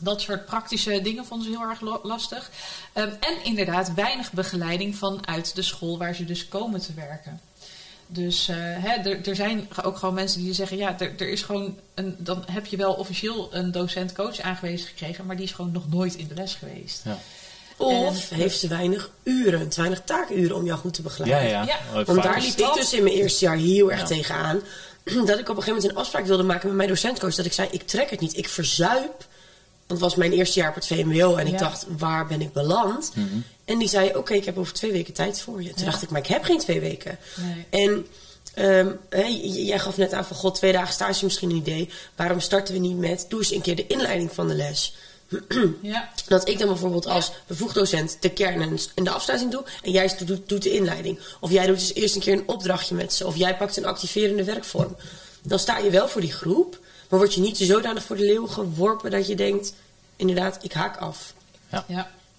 Dat 0.00 0.20
soort 0.20 0.44
praktische 0.46 1.00
dingen 1.02 1.24
vonden 1.26 1.46
ze 1.52 1.58
heel 1.58 1.68
erg 1.68 2.00
lastig. 2.02 2.50
Ehm, 2.92 3.08
en 3.20 3.44
inderdaad 3.44 3.94
weinig 3.94 4.32
begeleiding 4.32 4.96
vanuit 4.96 5.54
de 5.54 5.62
school 5.62 5.98
waar 5.98 6.14
ze 6.14 6.24
dus 6.24 6.48
komen 6.48 6.80
te 6.80 6.94
werken. 6.94 7.40
Dus 8.06 8.48
eh, 8.48 8.56
hè, 8.58 9.10
er, 9.10 9.28
er 9.28 9.36
zijn 9.36 9.68
ook 9.82 9.96
gewoon 9.98 10.14
mensen 10.14 10.40
die 10.40 10.52
zeggen: 10.54 10.76
ja, 10.76 10.98
er, 10.98 11.12
er 11.18 11.28
is 11.28 11.42
gewoon 11.42 11.76
een. 11.94 12.14
Dan 12.18 12.44
heb 12.50 12.66
je 12.66 12.76
wel 12.76 12.92
officieel 12.92 13.48
een 13.52 13.72
docent-coach 13.72 14.40
aangewezen 14.40 14.88
gekregen, 14.88 15.26
maar 15.26 15.36
die 15.36 15.44
is 15.44 15.52
gewoon 15.52 15.72
nog 15.72 15.88
nooit 15.90 16.14
in 16.14 16.28
de 16.28 16.34
les 16.34 16.54
geweest. 16.54 17.00
ja. 17.04 17.18
Of 17.76 18.30
En- 18.30 18.36
heeft 18.36 18.58
ze 18.58 18.68
weinig 18.68 19.10
uren, 19.22 19.68
te 19.68 19.76
weinig 19.80 20.02
taakuren 20.04 20.56
om 20.56 20.64
jou 20.66 20.78
goed 20.78 20.94
te 20.94 21.02
Ja, 21.02 21.08
begeleiden. 21.08 21.50
ja. 21.50 21.62
Ja. 21.64 21.78
Eh, 21.78 21.92
Want 21.92 22.06
vaak 22.06 22.22
daar 22.22 22.40
liep 22.40 22.58
ik 22.58 22.72
dus 22.74 22.92
in 22.92 23.02
mijn 23.02 23.14
eerste 23.14 23.44
jaar 23.44 23.56
heel 23.56 23.90
erg 23.90 24.00
Ja. 24.00 24.06
tegenaan. 24.06 24.60
Dat 25.26 25.38
ik 25.38 25.48
op 25.48 25.56
een 25.56 25.62
gegeven 25.62 25.66
moment 25.66 25.84
een 25.90 25.96
afspraak 25.96 26.26
wilde 26.26 26.42
maken 26.42 26.66
met 26.68 26.76
mijn 26.76 26.88
docentcoach. 26.88 27.34
Dat 27.34 27.46
ik 27.46 27.52
zei, 27.52 27.68
ik 27.70 27.82
trek 27.86 28.10
het 28.10 28.20
niet, 28.20 28.36
ik 28.36 28.48
verzuip. 28.48 29.26
Want 29.90 30.02
het 30.02 30.10
was 30.10 30.14
mijn 30.14 30.32
eerste 30.38 30.58
jaar 30.58 30.68
op 30.68 30.74
het 30.74 30.86
VMBO. 30.86 31.36
En 31.36 31.46
ik 31.46 31.52
Ja. 31.52 31.58
dacht, 31.58 31.86
waar 31.98 32.26
ben 32.26 32.40
ik 32.40 32.52
beland? 32.52 33.12
Mhm. 33.14 33.26
En 33.64 33.78
die 33.78 33.88
zei, 33.88 34.14
oké, 34.16 34.34
ik 34.34 34.44
heb 34.44 34.58
over 34.58 34.72
twee 34.72 34.92
weken 34.92 35.14
tijd 35.14 35.40
voor 35.40 35.62
je. 35.62 35.68
Toen 35.68 35.84
Ja. 35.84 35.90
dacht 35.90 36.02
ik, 36.02 36.10
maar 36.10 36.20
ik 36.20 36.26
heb 36.26 36.44
geen 36.44 36.58
twee 36.58 36.80
weken. 36.80 37.18
Nee. 37.36 37.66
En 37.86 38.06
ehm, 38.54 38.88
hè, 39.08 39.24
jij 39.42 39.78
gaf 39.78 39.96
net 39.96 40.12
aan 40.12 40.24
van, 40.24 40.36
god, 40.36 40.54
twee 40.54 40.72
dagen 40.72 40.92
stage 40.92 41.10
is 41.10 41.20
misschien 41.22 41.50
een 41.50 41.56
idee. 41.56 41.88
Waarom 42.16 42.40
starten 42.40 42.74
we 42.74 42.80
niet 42.80 42.96
met, 42.98 43.26
doe 43.28 43.38
eens 43.38 43.50
een 43.52 43.60
keer 43.60 43.76
de 43.76 43.86
inleiding 43.86 44.32
van 44.32 44.48
de 44.48 44.54
les. 44.54 44.94
Ja, 45.82 46.10
Dat 46.28 46.48
ik 46.48 46.58
dan 46.58 46.68
bijvoorbeeld 46.68 47.06
als 47.06 47.32
bevoegd 47.46 47.74
docent 47.74 48.16
de 48.20 48.30
kern 48.30 48.60
en- 48.62 48.78
en 48.94 49.04
de 49.04 49.10
afsluiting 49.10 49.52
doe. 49.52 49.64
En 49.82 49.90
jij 49.92 50.12
doet, 50.24 50.48
doet 50.48 50.62
de 50.62 50.70
inleiding. 50.70 51.18
Of 51.40 51.50
jij 51.50 51.66
doet 51.66 51.78
dus 51.78 51.94
eerst 51.94 52.14
een 52.14 52.20
keer 52.20 52.32
een 52.32 52.48
opdrachtje 52.48 52.94
met 52.94 53.12
ze. 53.14 53.26
Of 53.26 53.36
jij 53.36 53.56
pakt 53.56 53.76
een 53.76 53.84
activerende 53.84 54.44
werkvorm. 54.44 54.96
Dan 55.42 55.58
sta 55.58 55.78
je 55.78 55.90
wel 55.90 56.08
voor 56.08 56.20
die 56.20 56.32
groep. 56.32 56.78
Maar 57.10 57.18
word 57.18 57.34
je 57.34 57.40
niet 57.40 57.56
zodanig 57.58 58.02
voor 58.04 58.16
de 58.16 58.24
leeuw 58.24 58.46
geworpen 58.46 59.10
dat 59.10 59.26
je 59.26 59.34
denkt... 59.34 59.74
Inderdaad, 60.16 60.58
ik 60.64 60.72
haak 60.72 60.96
af. 60.96 61.34
ja. 61.70 61.84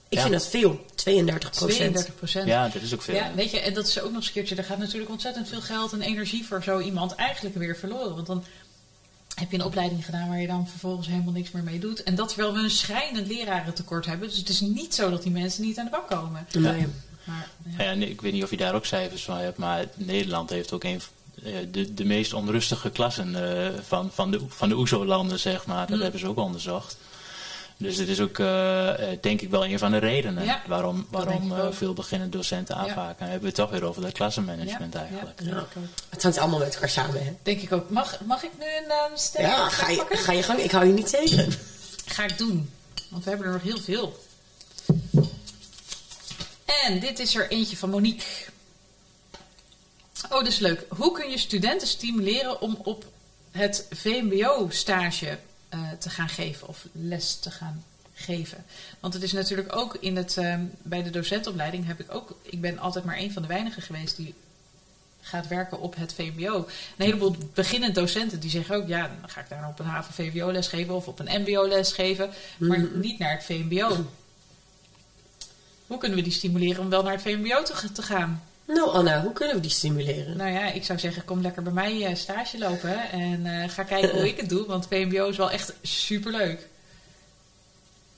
Ik 0.09 0.17
Ja. 0.17 0.21
vind 0.21 0.33
dat 0.33 0.47
veel. 0.47 0.85
32 0.95 1.49
procent. 1.49 1.71
32 1.75 2.15
procent. 2.15 2.47
ja, 2.47 2.67
dat 2.67 2.81
is 2.81 2.93
ook 2.93 3.01
veel. 3.01 3.15
Ja, 3.15 3.31
weet 3.35 3.51
je, 3.51 3.59
en 3.59 3.73
dat 3.73 3.87
is 3.87 3.99
ook 3.99 4.05
nog 4.07 4.15
eens 4.15 4.25
een 4.27 4.33
keertje. 4.33 4.55
Er 4.55 4.63
gaat 4.63 4.77
natuurlijk 4.77 5.11
ontzettend 5.11 5.47
veel 5.47 5.61
geld 5.61 5.93
en 5.93 6.01
energie 6.01 6.45
voor 6.45 6.63
zo 6.63 6.79
iemand 6.79 7.15
eigenlijk 7.15 7.55
weer 7.55 7.75
verloren. 7.77 8.15
Want 8.15 8.27
dan 8.27 8.43
heb 9.35 9.51
je 9.51 9.57
een 9.57 9.63
opleiding 9.63 10.05
gedaan 10.05 10.27
waar 10.27 10.39
je 10.41 10.47
dan 10.47 10.67
vervolgens 10.67 11.07
helemaal 11.07 11.33
niks 11.33 11.51
meer 11.51 11.63
mee 11.63 11.79
doet. 11.79 12.03
En 12.03 12.15
dat 12.15 12.27
terwijl 12.27 12.53
we 12.53 12.59
een 12.59 12.69
schrijnend 12.71 13.27
lerarentekort 13.27 14.05
hebben. 14.05 14.27
Dus 14.27 14.37
het 14.37 14.49
is 14.49 14.59
niet 14.59 14.95
zo 14.95 15.09
dat 15.09 15.23
die 15.23 15.31
mensen 15.31 15.63
niet 15.63 15.77
aan 15.77 15.85
de 15.85 15.91
bak 15.91 16.07
komen. 16.07 16.47
Nee. 16.51 16.87
Maar, 17.23 17.47
ja. 17.77 17.91
Ja, 17.91 18.05
ik 18.05 18.21
weet 18.21 18.33
niet 18.33 18.43
of 18.43 18.49
je 18.49 18.57
daar 18.57 18.75
ook 18.75 18.85
cijfers 18.85 19.23
van 19.23 19.37
hebt, 19.37 19.57
maar 19.57 19.85
Nederland 19.95 20.49
heeft 20.49 20.71
ook 20.71 20.83
een 20.83 21.01
de, 21.71 21.93
de 21.93 22.05
meest 22.05 22.33
onrustige 22.33 22.89
klassen 22.89 23.35
eh, 23.63 23.69
van, 23.87 24.09
van 24.13 24.31
de, 24.31 24.39
van 24.47 24.69
de 24.69 24.75
OESO-landen, 24.75 25.39
zeg 25.39 25.65
maar. 25.65 25.87
Dat 25.87 25.95
Mm. 25.95 26.01
hebben 26.01 26.19
ze 26.19 26.27
ook 26.27 26.37
onderzocht. 26.37 26.97
Dus 27.77 27.97
het 27.97 28.07
is 28.07 28.19
ook, 28.19 28.39
eh, 28.39 29.11
eh, 29.11 29.17
denk 29.21 29.41
ik, 29.41 29.49
wel 29.49 29.65
een 29.65 29.79
van 29.79 29.91
de 29.91 29.97
redenen 29.97 30.43
Ja, 30.45 30.61
waarom, 30.67 31.07
waarom 31.09 31.51
eh, 31.51 31.67
veel 31.71 31.93
beginnende 31.93 32.37
docenten 32.37 32.75
Ja. 32.75 32.81
afhaken. 32.81 33.15
Dan 33.19 33.27
hebben 33.27 33.41
we 33.41 33.47
het 33.47 33.55
toch 33.55 33.69
weer 33.69 33.83
over 33.83 34.01
dat 34.01 34.11
klassenmanagement 34.11 34.93
Ja, 34.93 34.99
eigenlijk. 34.99 35.41
Ja. 35.43 35.67
Het 36.09 36.23
hangt 36.23 36.37
allemaal 36.37 36.59
met 36.59 36.73
elkaar 36.73 36.89
samen, 36.89 37.23
hè? 37.23 37.33
denk 37.43 37.61
ik 37.61 37.71
ook. 37.71 37.89
Mag, 37.89 38.19
mag 38.25 38.43
ik 38.43 38.51
nu 38.59 38.65
een 38.65 38.83
uh, 39.11 39.17
stem 39.17 39.45
Ja, 39.45 39.69
ga 39.69 39.89
je, 39.89 40.05
ga 40.09 40.31
je 40.31 40.43
gang. 40.43 40.59
Ik 40.59 40.71
hou 40.71 40.85
je 40.85 40.93
niet 40.93 41.09
tegen. 41.09 41.53
Ga 42.05 42.23
ik 42.23 42.37
doen. 42.37 42.69
Want 43.09 43.23
we 43.23 43.29
hebben 43.29 43.47
er 43.47 43.53
nog 43.53 43.63
heel 43.63 43.79
veel. 43.79 44.19
En 46.85 46.99
dit 46.99 47.19
is 47.19 47.35
er 47.35 47.49
eentje 47.49 47.77
van 47.77 47.89
Monique. 47.89 48.25
Oh, 50.31 50.37
dat 50.37 50.47
is 50.47 50.59
leuk. 50.59 50.85
Hoe 50.89 51.11
kun 51.11 51.29
je 51.29 51.37
studenten 51.37 51.87
stimuleren 51.87 52.61
om 52.61 52.77
op 52.83 53.05
het 53.51 53.87
VMBO-stage 53.89 55.37
eh, 55.69 55.79
te 55.99 56.09
gaan 56.09 56.29
geven 56.29 56.67
of 56.67 56.85
les 56.91 57.35
te 57.35 57.51
gaan 57.51 57.83
geven? 58.13 58.65
Want 58.99 59.13
het 59.13 59.23
is 59.23 59.31
natuurlijk 59.31 59.75
ook 59.75 59.95
in 59.95 60.15
het, 60.15 60.37
ehm, 60.37 60.61
bij 60.81 61.03
de 61.03 61.09
docentopleiding 61.09 61.87
heb 61.87 61.99
ik 61.99 62.13
ook, 62.13 62.35
ik 62.41 62.61
ben 62.61 62.79
altijd 62.79 63.05
maar 63.05 63.17
een 63.17 63.31
van 63.31 63.41
de 63.41 63.47
weinigen 63.47 63.81
geweest 63.81 64.15
die 64.15 64.33
gaat 65.21 65.47
werken 65.47 65.79
op 65.79 65.95
het 65.95 66.13
VMBO. 66.13 66.57
Een 66.57 67.05
heleboel 67.05 67.35
beginnend 67.53 67.95
docenten 67.95 68.39
die 68.39 68.49
zeggen 68.49 68.75
ook, 68.75 68.87
ja, 68.87 69.11
dan 69.21 69.29
ga 69.29 69.41
ik 69.41 69.49
daar 69.49 69.67
op 69.67 69.79
een 69.79 69.85
HAVO-VWO 69.85 70.51
les 70.51 70.67
geven 70.67 70.93
of 70.93 71.07
op 71.07 71.19
een 71.19 71.41
MBO 71.41 71.67
les 71.67 71.91
geven, 71.91 72.29
maar 72.57 72.87
niet 72.93 73.19
naar 73.19 73.31
het 73.31 73.43
VMBO. 73.43 74.05
Hoe 75.87 75.97
kunnen 75.97 76.17
we 76.17 76.23
die 76.23 76.33
stimuleren 76.33 76.83
om 76.83 76.89
wel 76.89 77.03
naar 77.03 77.13
het 77.13 77.21
VMBO 77.21 77.63
te, 77.63 77.91
te 77.91 78.01
gaan? 78.01 78.41
Nou 78.73 78.89
Anna, 78.89 79.21
hoe 79.21 79.33
kunnen 79.33 79.55
we 79.55 79.61
die 79.61 79.71
stimuleren? 79.71 80.37
Nou 80.37 80.51
ja, 80.51 80.71
ik 80.71 80.85
zou 80.85 80.99
zeggen, 80.99 81.25
kom 81.25 81.41
lekker 81.41 81.63
bij 81.63 81.73
mij 81.73 82.05
eh, 82.05 82.15
stage 82.15 82.57
lopen 82.57 83.09
en 83.11 83.45
eh, 83.45 83.69
ga 83.69 83.83
kijken 83.83 84.11
hoe 84.11 84.27
ik 84.27 84.37
het 84.39 84.49
doe, 84.49 84.65
want 84.65 84.87
VMBO 84.87 85.27
is 85.29 85.37
wel 85.37 85.51
echt 85.51 85.73
superleuk. 85.81 86.67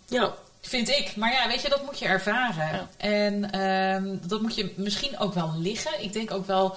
Ja, 0.07 0.33
Vind 0.65 0.89
ik. 0.89 1.15
Maar 1.15 1.31
ja, 1.31 1.47
weet 1.47 1.61
je, 1.61 1.69
dat 1.69 1.85
moet 1.85 1.99
je 1.99 2.05
ervaren. 2.05 2.67
Ja. 2.71 2.89
En 2.97 3.51
ehm, 3.51 4.17
dat 4.27 4.41
moet 4.41 4.55
je 4.55 4.73
misschien 4.75 5.19
ook 5.19 5.33
wel 5.33 5.53
liggen. 5.57 6.03
Ik 6.03 6.13
denk 6.13 6.31
ook 6.31 6.47
wel. 6.47 6.75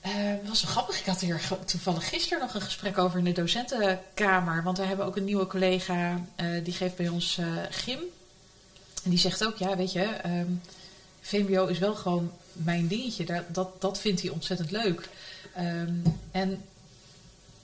eh, 0.00 0.10
Het 0.14 0.48
was 0.48 0.62
wel 0.62 0.70
grappig. 0.72 0.98
Ik 1.00 1.06
had 1.06 1.20
hier 1.20 1.40
toevallig 1.64 2.08
gisteren 2.08 2.38
nog 2.40 2.54
een 2.54 2.60
gesprek 2.60 2.98
over 2.98 3.18
in 3.18 3.24
de 3.24 3.32
docentenkamer. 3.32 4.62
Want 4.62 4.78
we 4.78 4.84
hebben 4.84 5.06
ook 5.06 5.16
een 5.16 5.24
nieuwe 5.24 5.46
collega 5.46 6.20
eh, 6.36 6.46
die 6.64 6.72
geeft 6.72 6.96
bij 6.96 7.08
ons 7.08 7.38
eh, 7.38 7.46
gym. 7.70 7.98
En 9.04 9.10
die 9.10 9.18
zegt 9.18 9.46
ook, 9.46 9.56
ja, 9.56 9.76
weet 9.76 9.92
je, 9.92 10.02
ehm, 10.04 10.50
VMBO 11.20 11.66
is 11.66 11.78
wel 11.78 11.94
gewoon 11.94 12.32
mijn 12.54 12.86
dingetje. 12.86 13.24
Dat, 13.24 13.54
dat, 13.54 13.80
dat 13.80 14.00
vindt 14.00 14.22
hij 14.22 14.30
ontzettend 14.30 14.70
leuk. 14.70 15.08
Ehm, 15.54 15.94
en 16.30 16.64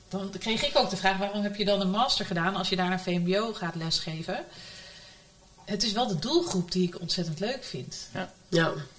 dan 0.09 0.31
kreeg 0.39 0.67
ik 0.67 0.77
ook 0.79 0.91
de 0.91 0.97
vraag: 0.97 1.19
waarom 1.19 1.43
heb 1.43 1.57
je 1.57 1.65
dan 1.65 1.81
een 1.81 1.91
master 1.91 2.27
gedaan 2.27 2.57
als 2.57 2.69
je 2.69 2.77
daar 2.77 2.89
naar 2.89 3.01
VMBO 3.01 3.53
gaat 3.53 3.75
lesgeven? 3.75 4.45
Het 5.65 5.83
is 5.83 5.93
wel 5.93 6.07
de 6.07 6.19
doelgroep 6.19 6.73
die 6.73 6.87
ik 6.87 7.01
ontzettend 7.01 7.41
leuk 7.41 7.65
vind. 7.65 8.09
ja. 8.13 8.33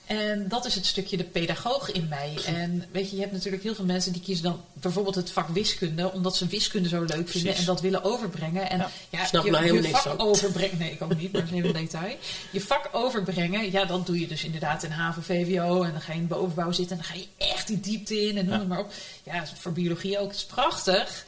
En 0.06 0.48
dat 0.48 0.66
is 0.66 0.76
het 0.76 0.86
stukje 0.86 1.18
de 1.18 1.24
pedagoog 1.24 1.92
in 1.92 2.08
mij. 2.10 2.38
En 2.46 2.86
weet 2.92 3.10
je, 3.10 3.16
je 3.16 3.22
hebt 3.22 3.34
natuurlijk 3.34 3.64
heel 3.64 3.76
veel 3.76 3.86
mensen 3.86 4.12
die 4.12 4.22
kiezen 4.22 4.44
dan 4.44 4.62
bijvoorbeeld 4.74 5.16
het 5.16 5.32
vak 5.32 5.48
wiskunde, 5.50 6.12
omdat 6.12 6.36
ze 6.36 6.46
wiskunde 6.48 6.90
zo 6.90 7.00
leuk 7.00 7.10
vinden 7.10 7.26
Precies. 7.42 7.60
en 7.60 7.66
dat 7.66 7.82
willen 7.82 8.04
overbrengen. 8.04 8.70
En 8.70 8.78
Ja. 8.78 8.90
ja, 9.10 9.26
Snap 9.26 9.46
je, 9.46 9.52
nou 9.52 9.74
je 9.82 9.90
vak 9.90 10.14
overbrengen, 10.22 10.78
nee, 10.78 10.92
ik 10.92 11.02
ook 11.02 11.16
niet, 11.18 11.32
maar 11.32 11.42
dat 11.42 11.50
is 11.52 11.58
even 11.58 11.76
een 11.76 11.82
detail. 11.86 12.16
Je 12.52 12.62
vak 12.62 12.90
overbrengen, 12.92 13.72
ja, 13.72 13.86
dat 13.86 14.06
doe 14.06 14.20
je 14.20 14.28
dus 14.28 14.44
inderdaad 14.44 14.84
in 14.84 14.92
HAVO, 14.92 15.22
VWO 15.22 15.84
en 15.84 15.92
dan 15.92 16.02
ga 16.02 16.12
je 16.14 16.20
in 16.20 16.28
de 16.28 16.34
bovenbouw 16.36 16.72
zitten 16.72 16.98
en 16.98 17.04
dan 17.04 17.12
ga 17.16 17.20
je 17.22 17.46
echt 17.54 17.68
die 17.68 17.80
diepte 17.80 18.28
in 18.28 18.38
en 18.38 18.44
noem 18.46 18.54
Ja. 18.54 18.60
het 18.60 18.68
maar 18.68 18.80
op. 18.80 18.92
Ja, 19.24 19.44
voor 19.60 19.72
biologie 19.72 20.20
ook, 20.20 20.28
het 20.28 20.38
is 20.38 20.46
prachtig. 20.46 21.26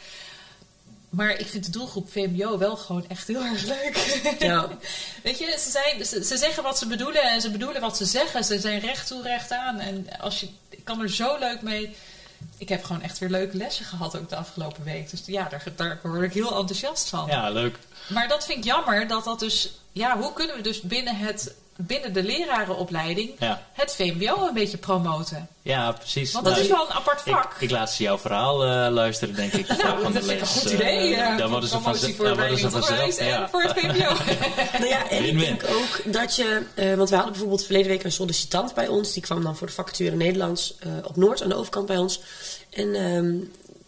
Maar 1.14 1.40
ik 1.40 1.48
vind 1.48 1.66
de 1.66 1.72
doelgroep 1.72 2.12
VMBO 2.12 2.58
wel 2.58 2.76
gewoon 2.76 3.06
echt 3.08 3.28
heel 3.28 3.44
erg 3.44 3.64
leuk. 3.64 4.36
Ja. 4.40 4.68
Weet 5.24 5.38
je, 5.40 5.58
ze, 5.60 5.70
zijn, 5.70 6.06
ze, 6.06 6.24
ze 6.24 6.38
zeggen 6.38 6.64
wat 6.64 6.78
ze 6.78 6.88
bedoelen 6.88 7.22
en 7.22 7.42
ze 7.42 7.52
bedoelen 7.52 7.82
wat 7.82 7.98
ze 7.98 8.06
zeggen. 8.06 8.44
Ze 8.44 8.60
zijn 8.60 8.80
recht 8.80 9.08
toe, 9.08 9.22
recht 9.22 9.52
aan. 9.52 9.80
En 9.80 10.20
als 10.20 10.40
je, 10.40 10.48
ik 10.70 10.84
kan 10.84 11.02
er 11.02 11.10
zo 11.10 11.38
leuk 11.40 11.62
mee. 11.62 11.96
Ik 12.58 12.70
heb 12.70 12.84
gewoon 12.84 13.02
echt 13.02 13.20
weer 13.20 13.30
leuke 13.30 13.58
lessen 13.58 13.86
gehad 13.86 14.18
ook 14.18 14.30
de 14.30 14.36
afgelopen 14.36 14.84
week. 14.84 15.10
Dus 15.10 15.24
ja, 15.26 15.50
daar, 15.50 15.64
daar 15.76 16.00
word 16.04 16.24
ik 16.24 16.34
heel 16.34 16.58
enthousiast 16.58 17.10
van. 17.10 17.28
Ja, 17.28 17.50
leuk. 17.50 17.78
Maar 18.08 18.28
dat 18.28 18.46
vind 18.46 18.58
ik 18.58 18.64
jammer 18.64 19.08
dat 19.08 19.24
dat 19.24 19.40
dus... 19.40 19.72
Ja, 19.92 20.18
hoe 20.18 20.34
kunnen 20.34 20.56
we 20.56 20.62
dus 20.62 20.82
binnen, 20.82 21.16
het, 21.16 21.56
binnen 21.76 22.14
de 22.14 22.24
lerarenopleiding 22.24 23.32
Ja, 23.40 23.62
het 23.74 23.96
VMBO 23.96 24.48
een 24.48 24.54
beetje 24.54 24.78
promoten? 24.78 25.48
ja 25.62 25.92
precies. 25.92 26.32
Want 26.32 26.46
dat 26.46 26.54
Nou, 26.54 26.66
is 26.66 26.72
wel 26.72 26.86
een 26.90 26.94
apart 26.96 27.22
vak. 27.22 27.56
ik 27.60 27.72
laat 27.72 27.92
ze 27.92 28.04
jouw 28.04 28.18
verhaal 28.18 28.64
eh, 28.66 28.92
luisteren, 28.92 29.36
denk 29.36 29.54
ik. 29.54 29.68
nou, 29.84 30.14
dat 30.14 30.24
vind 30.24 30.30
ik 30.30 30.42
een 30.42 30.48
goed 30.48 30.66
Eh, 30.66 30.74
idee. 30.74 31.10
ja, 31.10 31.38
dan 31.38 31.50
worden 31.50 31.70
ze 31.70 31.76
promotie 31.78 32.00
vanzelf. 32.02 32.16
voor 32.16 32.26
dan 32.26 32.38
worden 32.38 32.58
ze 32.58 32.70
vanzelf. 32.70 33.18
en 33.18 33.28
Ja. 33.28 33.50
voor 33.50 33.62
het 33.64 33.72
VMBO. 33.80 34.14
Nou 34.80 34.86
ja, 34.86 35.10
en 35.10 35.24
ik 35.26 35.40
denk 35.40 35.64
ook 35.70 36.14
dat 36.14 36.36
je... 36.36 36.62
eh, 36.76 36.94
want 36.96 37.10
we 37.10 37.16
hadden 37.16 37.32
bijvoorbeeld 37.34 37.64
verleden 37.66 37.88
week 37.92 38.04
een 38.04 38.12
sollicitant 38.12 38.74
bij 38.74 38.88
ons. 38.88 39.14
Die 39.14 39.22
kwam 39.24 39.44
dan 39.44 39.56
voor 39.58 39.68
de 39.68 39.74
vacature 39.74 40.16
Nederlands 40.16 40.76
eh, 40.80 40.92
op 41.04 41.16
Noord, 41.16 41.42
aan 41.42 41.50
de 41.50 41.56
overkant 41.56 41.86
bij 41.86 41.98
ons. 41.98 42.20
En 42.70 42.96
ehm, 42.96 43.34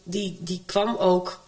die, 0.04 0.38
die 0.42 0.64
kwam 0.66 0.96
ook 0.96 1.40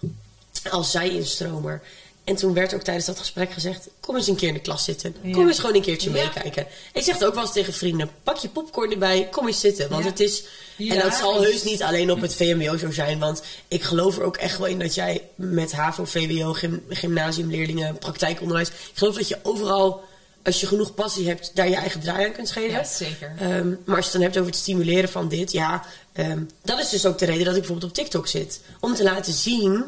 als 0.72 0.92
zij-instromer. 0.92 1.82
En 2.28 2.36
toen 2.36 2.54
werd 2.54 2.74
ook 2.74 2.82
tijdens 2.82 3.06
dat 3.06 3.20
gesprek 3.20 3.52
gezegd... 3.52 3.88
kom 4.00 4.16
eens 4.16 4.28
een 4.28 4.36
keer 4.36 4.48
in 4.48 4.54
de 4.54 4.60
klas 4.60 4.84
zitten. 4.84 5.16
Kom 5.22 5.42
Ja. 5.42 5.48
eens 5.48 5.60
gewoon 5.60 5.76
een 5.76 5.82
keertje 5.82 6.12
Ja. 6.12 6.24
meekijken. 6.24 6.68
Ik 6.94 7.04
zeg 7.04 7.14
het 7.14 7.26
ook 7.26 7.34
wel 7.34 7.44
eens 7.44 7.52
tegen 7.54 7.74
vrienden. 7.74 8.10
Pak 8.24 8.38
je 8.38 8.50
popcorn 8.50 8.92
erbij, 8.92 9.28
kom 9.32 9.48
eens 9.48 9.60
zitten. 9.60 9.90
Want 9.90 10.04
Ja. 10.04 10.10
het 10.10 10.20
is... 10.20 10.44
En 10.78 11.00
dat 11.00 11.14
zal 11.14 11.42
heus 11.42 11.64
niet 11.64 11.84
alleen 11.84 12.12
op 12.12 12.22
het 12.22 12.36
VMBO 12.36 12.78
zo 12.78 12.92
zijn. 12.92 13.20
Want 13.20 13.44
ik 13.68 13.84
geloof 13.84 14.18
er 14.18 14.24
ook 14.24 14.38
echt 14.38 14.58
wel 14.58 14.68
in 14.68 14.80
dat 14.80 14.96
jij 14.96 15.22
met 15.36 15.72
HAVO, 15.72 16.06
VWO, 16.06 16.54
gym, 16.54 16.84
gymnasiumleerlingen, 16.90 17.98
praktijkonderwijs... 17.98 18.68
Ik 18.70 18.74
geloof 18.94 19.16
dat 19.16 19.28
je 19.28 19.38
overal, 19.44 20.02
als 20.44 20.60
je 20.60 20.68
genoeg 20.68 20.94
passie 20.94 21.28
hebt, 21.28 21.52
daar 21.54 21.70
je 21.70 21.76
eigen 21.76 22.02
draai 22.02 22.26
aan 22.26 22.32
kunt 22.34 22.52
geven. 22.52 22.72
Ja, 22.72 22.84
zeker. 22.84 23.34
Ehm, 23.40 23.70
maar 23.86 23.96
als 23.96 24.06
je 24.06 24.12
het 24.12 24.12
dan 24.12 24.22
hebt 24.22 24.38
over 24.38 24.50
het 24.52 24.60
stimuleren 24.60 25.10
van 25.10 25.28
dit, 25.28 25.52
ja, 25.52 25.86
ehm, 26.14 26.40
dat 26.64 26.80
is 26.80 26.90
dus 26.90 27.06
ook 27.06 27.18
de 27.18 27.26
reden 27.26 27.46
dat 27.46 27.54
ik 27.54 27.60
bijvoorbeeld 27.60 27.90
op 27.92 27.98
TikTok 27.98 28.28
zit. 28.28 28.60
Om 28.80 28.94
te 28.96 29.04
laten 29.04 29.34
zien, 29.34 29.84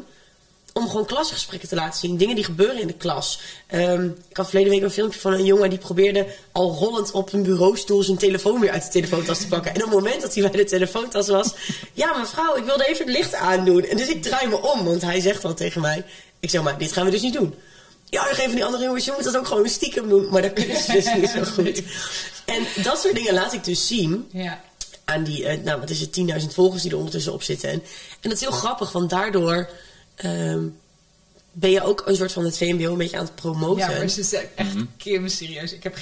om 0.72 0.88
gewoon 0.88 1.06
klasgesprekken 1.06 1.68
te 1.68 1.74
laten 1.74 2.00
zien, 2.00 2.16
dingen 2.16 2.34
die 2.34 2.44
gebeuren 2.44 2.80
in 2.80 2.86
de 2.86 2.92
klas. 2.92 3.40
Ehm, 3.66 4.04
ik 4.28 4.36
had 4.36 4.46
verleden 4.48 4.72
week 4.72 4.82
een 4.82 4.90
filmpje 4.90 5.20
van 5.20 5.32
een 5.32 5.44
jongen 5.44 5.70
die 5.70 5.78
probeerde 5.78 6.26
al 6.52 6.70
rollend 6.72 7.10
op 7.10 7.32
een 7.32 7.42
bureaustoel 7.42 8.02
zijn 8.02 8.16
telefoon 8.16 8.60
weer 8.60 8.70
uit 8.70 8.84
de 8.84 8.90
telefoontas 8.90 9.38
te 9.38 9.46
pakken. 9.46 9.74
En 9.74 9.84
op 9.84 9.90
het 9.90 9.98
moment 9.98 10.20
dat 10.22 10.34
hij 10.34 10.42
bij 10.50 10.60
de 10.60 10.64
telefoontas 10.64 11.28
was, 11.28 11.54
ja 11.92 12.18
mevrouw, 12.18 12.56
ik 12.56 12.64
wilde 12.64 12.86
even 12.86 13.06
het 13.06 13.14
licht 13.16 13.34
aandoen. 13.34 13.84
En 13.84 13.96
dus 13.96 14.08
ik 14.08 14.22
draai 14.22 14.46
me 14.48 14.62
om, 14.62 14.84
want 14.84 15.02
hij 15.02 15.20
zegt 15.20 15.44
al 15.44 15.54
tegen 15.54 15.80
mij, 15.80 16.04
ik 16.40 16.50
zeg 16.50 16.62
maar, 16.62 16.78
dit 16.78 16.92
gaan 16.92 17.04
we 17.04 17.10
dus 17.10 17.22
niet 17.22 17.34
doen. 17.34 17.54
Ja, 18.04 18.22
nog 18.28 18.38
een 18.38 18.44
van 18.44 18.54
die 18.54 18.64
andere 18.64 18.84
jongens, 18.84 19.04
je 19.04 19.12
moet 19.14 19.24
dat 19.24 19.36
ook 19.36 19.46
gewoon 19.46 19.68
stiekem 19.68 20.08
doen. 20.08 20.28
Maar 20.30 20.42
dat 20.42 20.52
kunnen 20.52 20.76
ze 20.76 20.92
dus 20.92 21.14
niet 21.14 21.28
zo 21.28 21.42
goed. 21.44 21.82
En 22.44 22.82
dat 22.82 23.00
soort 23.00 23.14
dingen 23.14 23.34
laat 23.34 23.52
ik 23.52 23.64
dus 23.64 23.86
zien 23.86 24.28
Ja. 24.32 24.60
aan 25.04 25.24
die, 25.24 25.46
eh, 25.46 25.58
nou 25.64 25.80
wat 25.80 25.90
is 25.90 26.00
het, 26.00 26.12
10.000 26.12 26.54
volgers 26.54 26.82
die 26.82 26.90
er 26.90 26.96
ondertussen 26.96 27.32
op 27.32 27.42
zitten. 27.42 27.68
En, 27.68 27.82
en 28.20 28.30
dat 28.30 28.32
is 28.32 28.40
heel 28.40 28.50
grappig, 28.50 28.92
want 28.92 29.10
daardoor 29.10 29.68
ehm, 30.22 30.64
ben 31.52 31.70
je 31.70 31.82
ook 31.82 32.02
een 32.06 32.16
soort 32.16 32.32
van 32.32 32.44
het 32.44 32.56
VMBO 32.56 32.92
een 32.92 32.98
beetje 32.98 33.16
aan 33.16 33.24
het 33.24 33.34
promoten. 33.34 33.90
Ja, 33.90 33.98
maar 33.98 34.08
ze 34.08 34.22
zijn 34.22 34.46
echt 34.54 34.76
keer 34.96 35.20
me 35.20 35.28
serieus. 35.28 35.72
Ik 35.72 35.82
heb 35.82 35.96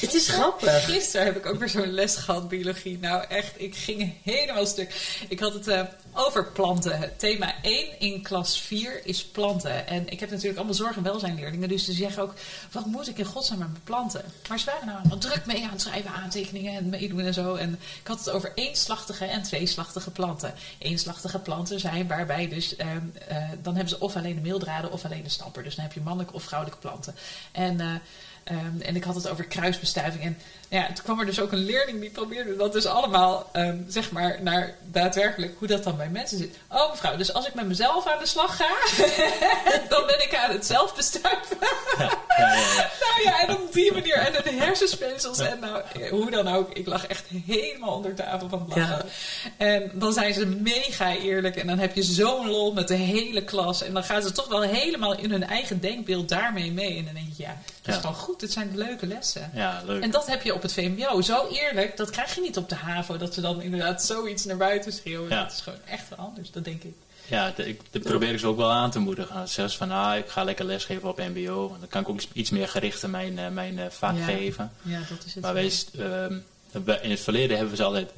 Het 0.00 0.14
is 0.14 0.28
grappig. 0.28 0.84
Gisteren 0.84 1.26
heb 1.26 1.36
ik 1.36 1.46
ook 1.46 1.58
weer 1.58 1.68
zo'n 1.68 1.92
les 1.92 2.16
gehad, 2.16 2.48
biologie. 2.48 2.98
Nou 2.98 3.24
echt, 3.28 3.60
ik 3.60 3.76
ging 3.76 4.14
helemaal 4.22 4.66
stuk. 4.66 5.18
Ik 5.28 5.40
had 5.40 5.54
het 5.54 5.68
eh, 5.68 5.82
over 6.12 6.46
planten. 6.46 7.12
Thema 7.16 7.54
1 7.62 8.00
in 8.00 8.22
klas 8.22 8.60
4 8.60 9.06
is 9.06 9.24
planten. 9.24 9.86
En 9.86 10.08
ik 10.08 10.20
heb 10.20 10.30
natuurlijk 10.30 10.56
allemaal 10.56 10.74
zorg- 10.74 10.96
en 10.96 11.02
welzijnleerlingen. 11.02 11.68
Dus 11.68 11.84
ze 11.84 11.92
zeggen 11.92 12.22
ook, 12.22 12.34
wat 12.72 12.86
moet 12.86 13.08
ik 13.08 13.18
in 13.18 13.24
godsnaam 13.24 13.58
met 13.58 13.68
mijn 13.68 13.82
planten? 13.84 14.24
Maar 14.48 14.58
ze 14.58 14.64
waren 14.64 14.86
nou 14.86 14.98
allemaal 14.98 15.18
druk 15.18 15.46
mee 15.46 15.64
aan 15.64 15.70
het 15.70 15.80
schrijven, 15.80 16.10
aantekeningen 16.10 16.74
en 16.74 16.88
meedoen 16.88 17.20
en 17.20 17.34
zo. 17.34 17.54
En 17.54 17.72
ik 18.00 18.06
had 18.06 18.18
het 18.18 18.30
over 18.30 18.52
eenslachtige 18.54 19.24
en 19.24 19.42
tweeslachtige 19.42 20.10
planten. 20.10 20.54
Eenslachtige 20.78 21.38
planten 21.38 21.80
zijn 21.80 22.06
waarbij 22.06 22.48
dus, 22.48 22.76
ehm, 22.76 23.06
eh, 23.28 23.36
dan 23.62 23.74
hebben 23.74 23.94
ze 23.94 24.00
of 24.00 24.16
alleen 24.16 24.34
de 24.34 24.40
meeldraden 24.40 24.92
of 24.92 25.04
alleen 25.04 25.22
de 25.22 25.28
stamper. 25.28 25.62
Dus 25.62 25.74
dan 25.74 25.84
heb 25.84 25.92
je 25.92 26.00
mannelijke 26.00 26.34
of 26.34 26.42
vrouwelijke 26.42 26.80
planten. 26.80 27.14
En... 27.52 28.00
eh, 28.44 28.56
Ehm, 28.56 28.80
en 28.80 28.96
ik 28.96 29.04
had 29.04 29.14
het 29.14 29.28
over 29.28 29.44
kruisbestuiving. 29.44 30.24
En 30.24 30.38
ja, 30.72 30.86
toen 30.86 31.04
kwam 31.04 31.20
er 31.20 31.26
dus 31.26 31.40
ook 31.40 31.52
een 31.52 31.64
leerling 31.64 32.00
die 32.00 32.10
probeerde 32.10 32.56
dat 32.56 32.72
dus 32.72 32.86
allemaal, 32.86 33.48
ehm, 33.52 33.76
zeg 33.88 34.10
maar, 34.10 34.38
naar 34.42 34.74
daadwerkelijk 34.82 35.54
hoe 35.58 35.68
dat 35.68 35.84
dan 35.84 35.96
bij 35.96 36.08
mensen 36.08 36.38
zit. 36.38 36.56
Oh 36.68 36.90
mevrouw, 36.90 37.16
dus 37.16 37.32
als 37.32 37.46
ik 37.46 37.54
met 37.54 37.66
mezelf 37.66 38.06
aan 38.06 38.18
de 38.18 38.26
slag 38.26 38.56
ga, 38.56 38.68
dan 39.94 40.06
ben 40.06 40.22
ik 40.22 40.36
aan 40.36 40.50
het 40.50 40.66
zelf 40.66 40.94
bestuiven. 40.94 41.56
Ja, 41.98 42.10
ja, 42.38 42.54
ja. 42.54 42.90
nou 43.00 43.22
ja, 43.22 43.40
en 43.40 43.54
op 43.56 43.72
die 43.72 43.92
manier. 43.92 44.14
En 44.14 44.32
de 44.32 44.50
hersenspeensels. 44.50 45.38
En 45.38 45.58
nou, 45.60 45.82
hoe 46.10 46.30
dan 46.30 46.48
ook. 46.48 46.70
Ik 46.72 46.86
lag 46.86 47.06
echt 47.06 47.26
helemaal 47.46 47.94
onder 47.94 48.14
tafel 48.14 48.48
van 48.48 48.66
het 48.68 48.76
lachen. 48.76 49.04
En 49.56 49.90
dan 49.94 50.12
zijn 50.12 50.34
ze 50.34 50.46
mega 50.46 51.16
eerlijk. 51.16 51.56
En 51.56 51.66
dan 51.66 51.78
heb 51.78 51.94
je 51.94 52.02
zo'n 52.02 52.50
lol 52.50 52.72
met 52.72 52.88
de 52.88 52.94
hele 52.94 53.44
klas. 53.44 53.82
En 53.82 53.92
dan 53.92 54.04
gaan 54.04 54.22
ze 54.22 54.32
toch 54.32 54.48
wel 54.48 54.62
helemaal 54.62 55.16
in 55.16 55.30
hun 55.30 55.46
eigen 55.46 55.80
denkbeeld 55.80 56.28
daarmee 56.28 56.72
mee. 56.72 56.96
En 56.96 57.04
dan 57.04 57.14
denk 57.14 57.28
je, 57.36 57.42
ja, 57.42 57.56
dat 57.82 57.94
is 57.94 58.00
gewoon 58.00 58.16
goed. 58.16 58.40
Het 58.40 58.52
zijn 58.52 58.70
leuke 58.74 59.06
lessen. 59.06 59.50
Ja, 59.54 59.82
leuk. 59.86 60.02
En 60.02 60.10
dat 60.10 60.26
heb 60.26 60.42
je 60.42 60.54
op 60.54 60.61
het 60.62 60.72
VMBO. 60.72 61.20
Zo 61.20 61.46
eerlijk, 61.48 61.96
dat 61.96 62.10
krijg 62.10 62.34
je 62.34 62.40
niet 62.40 62.56
op 62.56 62.68
de 62.68 62.74
HAVO. 62.74 63.16
Dat 63.16 63.34
ze 63.34 63.40
dan 63.40 63.62
inderdaad 63.62 64.04
zoiets 64.04 64.44
naar 64.44 64.56
buiten 64.56 64.92
schreeuwen. 64.92 65.28
Ja. 65.30 65.42
Dat 65.42 65.52
is 65.52 65.60
gewoon 65.60 65.78
echt 65.84 66.08
wel 66.08 66.18
anders, 66.18 66.50
dat 66.50 66.64
denk 66.64 66.82
ik. 66.82 66.92
Ja, 67.26 67.52
de- 67.56 67.68
ik, 67.68 67.80
dat 67.90 68.02
probeer 68.02 68.32
ik 68.32 68.38
ze 68.38 68.46
ook 68.46 68.56
wel 68.56 68.70
aan 68.70 68.90
te 68.90 68.98
moedigen. 68.98 69.48
Zelfs 69.48 69.76
van, 69.76 69.90
ah, 69.90 70.16
ik 70.16 70.28
ga 70.28 70.44
lekker 70.44 70.64
lesgeven 70.64 71.08
op 71.08 71.18
mbo. 71.18 71.76
Dan 71.78 71.88
kan 71.88 72.02
ik 72.02 72.08
ook 72.08 72.20
iets- 72.32 72.50
meer 72.50 72.68
gericht 72.68 73.02
in 73.02 73.10
mijn, 73.10 73.38
eh, 73.38 73.48
mijn 73.48 73.78
eh, 73.78 73.84
vak 73.90 74.16
Ja. 74.16 74.24
geven. 74.24 74.72
Ja, 74.82 74.98
dat 75.08 75.24
is 75.26 75.34
het. 75.34 75.42
Maar 75.42 75.54
wees, 75.54 75.86
ehm, 75.98 76.34
In 77.02 77.10
het 77.10 77.20
verleden 77.20 77.50
hebben 77.56 77.70
we 77.70 77.76
ze 77.76 77.84
altijd 77.84 78.10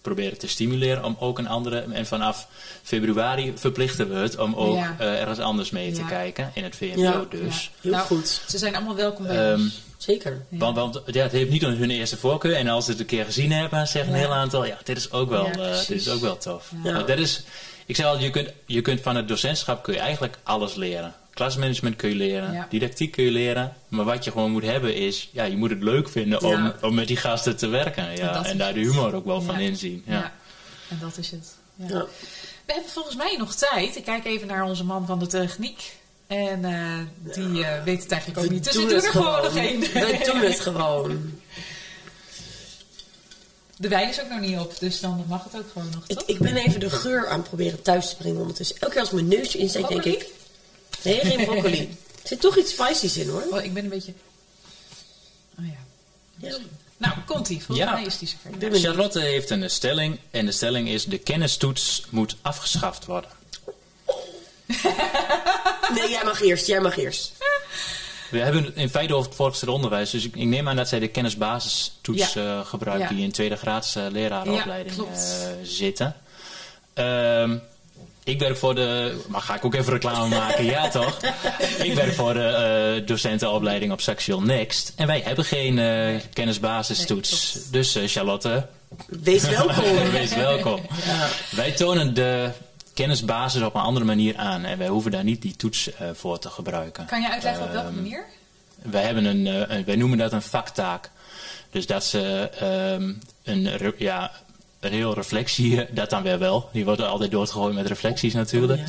proberen 0.00 0.38
te 0.38 0.48
stimuleren 0.48 1.04
om 1.04 1.16
ook 1.18 1.38
een 1.38 1.48
andere. 1.48 1.84
En 1.92 2.06
vanaf 2.06 2.48
februari 2.82 3.52
verplichten 3.56 4.08
we 4.08 4.14
het 4.14 4.38
om 4.38 4.54
ook 4.54 4.76
Ja. 4.76 4.94
eh, 4.98 5.20
ergens 5.20 5.38
anders 5.38 5.70
mee 5.70 5.92
te 5.92 6.00
Ja. 6.00 6.06
kijken. 6.06 6.50
In 6.54 6.64
het 6.64 6.76
VMBO 6.76 7.00
Ja. 7.02 7.24
dus. 7.30 7.70
Heel 7.80 7.92
Nou, 7.92 8.06
goed. 8.06 8.42
Ze 8.48 8.58
zijn 8.58 8.74
allemaal 8.76 8.94
welkom 8.94 9.26
bij 9.26 9.50
Ehm, 9.52 9.60
ons. 9.60 9.80
Zeker. 9.98 10.42
Ja. 10.48 10.58
Want, 10.58 10.76
want 10.76 11.00
ja, 11.06 11.22
het 11.22 11.32
heeft 11.32 11.50
niet 11.50 11.62
hun 11.62 11.90
eerste 11.90 12.16
voorkeur. 12.16 12.54
En 12.54 12.68
als 12.68 12.84
ze 12.84 12.90
het 12.90 13.00
een 13.00 13.06
keer 13.06 13.24
gezien 13.24 13.52
hebben, 13.52 13.86
zeggen 13.88 14.12
een 14.12 14.18
heel 14.18 14.32
aantal: 14.34 14.64
ja, 14.64 14.78
dit 14.84 14.96
is 14.96 15.10
ook 15.12 15.30
wel, 15.30 15.46
Ja, 15.46 15.52
eh, 15.52 15.78
dit 15.86 15.90
is 16.00 16.08
ook 16.08 16.20
wel 16.20 16.36
tof. 16.36 16.72
Dat 17.06 17.18
is, 17.18 17.42
ik 17.86 17.96
zei 17.96 18.08
al, 18.08 18.18
je 18.18 18.30
kunt, 18.30 18.52
je 18.66 18.80
kunt 18.80 19.00
van 19.00 19.16
het 19.16 19.28
docentschap 19.28 19.82
kun 19.82 19.94
je 19.94 20.00
eigenlijk 20.00 20.38
alles 20.42 20.74
leren. 20.74 21.14
Klasmanagement 21.34 21.96
kun 21.96 22.08
je 22.08 22.14
leren, 22.14 22.52
Ja. 22.52 22.66
didactiek 22.70 23.10
kun 23.12 23.24
je 23.24 23.30
leren. 23.30 23.72
Maar 23.88 24.04
wat 24.04 24.24
je 24.24 24.30
gewoon 24.30 24.50
moet 24.50 24.62
hebben 24.64 24.94
is, 24.94 25.28
ja, 25.32 25.44
je 25.44 25.56
moet 25.56 25.70
het 25.70 25.82
leuk 25.82 26.08
vinden 26.08 26.42
om, 26.42 26.64
Ja. 26.64 26.74
om 26.82 26.94
met 26.94 27.06
die 27.08 27.16
gasten 27.16 27.56
te 27.56 27.66
werken. 27.68 28.08
En 28.08 28.16
Ja, 28.16 28.44
en, 28.44 28.58
daar 28.58 28.74
de 28.74 28.80
humor 28.80 29.14
ook 29.14 29.24
wel 29.24 29.40
van 29.42 29.58
inzien. 29.58 30.02
Ja. 30.06 30.12
Ja. 30.12 30.32
En 30.88 30.98
dat 31.00 31.18
is 31.18 31.30
het. 31.30 31.54
Ja. 31.74 31.86
Ja. 31.88 32.04
We 32.66 32.72
hebben 32.72 32.90
volgens 32.90 33.16
mij 33.16 33.36
nog 33.38 33.54
tijd. 33.54 33.96
Ik 33.96 34.04
kijk 34.04 34.24
even 34.24 34.46
naar 34.46 34.64
onze 34.64 34.84
man 34.84 35.06
van 35.06 35.18
de 35.18 35.26
techniek. 35.26 35.96
En 36.28 36.64
eh, 36.64 36.98
die 37.34 37.64
eh, 37.64 37.82
weet 37.84 38.02
het 38.02 38.12
eigenlijk 38.12 38.44
ook 38.44 38.50
niet. 38.50 38.64
Dus 38.64 38.74
we 38.74 38.80
doen 38.86 38.90
er 39.02 39.10
gewoon 39.10 39.42
nog 39.42 39.56
één. 39.56 39.80
We 39.80 40.22
doen 40.32 40.40
het 40.40 40.60
gewoon. 40.60 41.40
De 43.76 43.88
wijn 43.88 44.08
is 44.08 44.20
ook 44.22 44.28
nog 44.28 44.40
niet 44.40 44.58
op, 44.58 44.78
dus 44.78 45.00
dan 45.00 45.24
mag 45.28 45.44
het 45.44 45.56
ook 45.56 45.70
gewoon 45.72 45.90
nog, 45.90 46.02
Ik, 46.06 46.18
toch? 46.18 46.28
ik 46.28 46.38
ben 46.38 46.56
even 46.56 46.80
de 46.80 46.90
geur 46.90 47.28
aan 47.28 47.38
het 47.38 47.48
proberen 47.48 47.82
thuis 47.82 48.08
te 48.08 48.16
brengen 48.16 48.40
ondertussen. 48.40 48.76
Elke 48.80 48.92
keer 48.92 49.02
als 49.02 49.10
mijn 49.10 49.28
neusje 49.28 49.58
insteekt, 49.58 49.88
denk 49.88 50.04
ik... 50.04 50.26
Nee, 51.02 51.20
geen 51.20 51.44
broccoli. 51.44 51.78
Er 52.22 52.28
zit 52.34 52.40
toch 52.40 52.56
iets 52.58 52.70
spicy's 52.72 53.16
in, 53.16 53.28
hoor. 53.28 53.42
Oh, 53.50 53.64
ik 53.64 53.74
ben 53.74 53.82
een 53.84 53.90
beetje... 53.90 54.12
Oh 55.58 55.64
ja. 55.66 55.76
Ja. 56.48 56.56
Nou, 56.96 57.14
komt-ie. 57.26 57.62
Volgens 57.64 57.88
Ja. 57.88 57.92
mij 57.94 58.04
is 58.04 58.18
die 58.18 58.28
zover. 58.28 58.78
Charlotte 58.80 59.20
heeft 59.20 59.50
een 59.50 59.70
stelling. 59.70 60.18
En 60.30 60.46
de 60.46 60.52
stelling 60.52 60.88
is: 60.88 61.04
de 61.04 61.18
kennistoets 61.18 62.02
moet 62.10 62.36
afgeschaft 62.42 63.04
worden. 63.04 63.30
Nee, 65.94 66.10
jij 66.10 66.24
mag 66.24 66.42
eerst. 66.42 66.66
Jij 66.66 66.80
mag 66.80 66.98
eerst. 66.98 67.32
We 68.30 68.38
hebben 68.38 68.76
in 68.76 68.88
feite 68.90 69.14
over 69.14 69.26
het 69.26 69.36
voortgezet 69.36 69.68
onderwijs. 69.68 70.10
Dus 70.10 70.24
ik, 70.24 70.36
ik 70.36 70.46
neem 70.46 70.68
aan 70.68 70.76
dat 70.76 70.88
zij 70.88 70.98
de 70.98 71.08
kennisbasistoets 71.08 72.32
Ja. 72.32 72.42
eh, 72.58 72.66
gebruikt 72.66 73.02
Ja. 73.02 73.08
die 73.08 73.22
in 73.22 73.32
tweede 73.32 73.56
graads 73.56 73.96
eh, 73.96 74.04
lerarenopleiding 74.10 74.96
Ja, 74.96 75.02
eh, 75.02 75.48
zitten. 75.62 76.14
Ehm, 76.94 77.56
ik 78.24 78.38
werk 78.38 78.56
voor 78.56 78.74
de. 78.74 79.16
Maar 79.28 79.40
ga 79.40 79.54
ik 79.54 79.64
ook 79.64 79.74
even 79.74 79.92
reclame 79.92 80.28
maken? 80.36 80.64
ja, 80.64 80.88
toch? 80.88 81.18
Ik 81.82 81.94
werk 81.94 82.14
voor 82.14 82.34
de 82.34 83.02
docentenopleiding 83.06 83.92
op 83.92 84.00
Saxion 84.00 84.46
Next. 84.46 84.92
En 84.96 85.06
wij 85.06 85.20
hebben 85.24 85.44
geen 85.44 85.74
kennisbasistoets. 86.32 87.54
Nee, 87.54 87.62
dus 87.70 87.96
Charlotte, 88.06 88.66
Wees 89.06 89.42
welkom. 89.42 89.84
wees 90.10 90.34
welkom. 90.34 90.80
Wij 91.50 91.72
tonen 91.72 92.14
de 92.14 92.50
kennisbasis 93.02 93.62
op 93.62 93.74
een 93.74 93.80
andere 93.80 94.04
manier 94.06 94.36
aan. 94.36 94.64
En 94.64 94.78
wij 94.78 94.88
hoeven 94.88 95.10
daar 95.10 95.24
niet 95.24 95.42
die 95.42 95.56
toets 95.56 95.92
eh, 95.94 96.08
voor 96.14 96.38
te 96.38 96.50
gebruiken. 96.50 97.06
Kan 97.06 97.20
je 97.20 97.30
uitleggen 97.30 97.64
op 97.64 97.70
welke 97.72 97.86
Ehm, 97.86 97.94
manier? 97.96 98.24
wij, 98.82 99.02
hebben 99.02 99.24
een, 99.24 99.46
eh, 99.46 99.76
een- 99.76 99.84
wij 99.84 99.96
noemen 99.96 100.18
dat 100.18 100.32
een 100.32 100.42
vaktaak. 100.42 101.10
Dus 101.70 101.86
dat 101.86 102.04
ze 102.04 102.50
ehm, 102.58 103.12
een, 103.42 103.92
ja, 103.98 104.30
een 104.80 104.92
heel 104.92 105.14
reflectie, 105.14 105.86
dat 105.92 106.10
dan 106.10 106.22
weer 106.22 106.38
wel. 106.38 106.68
Die 106.72 106.84
wordt 106.84 107.00
altijd 107.00 107.30
doorgegooid 107.30 107.74
met 107.74 107.86
reflecties 107.86 108.34
natuurlijk. 108.34 108.82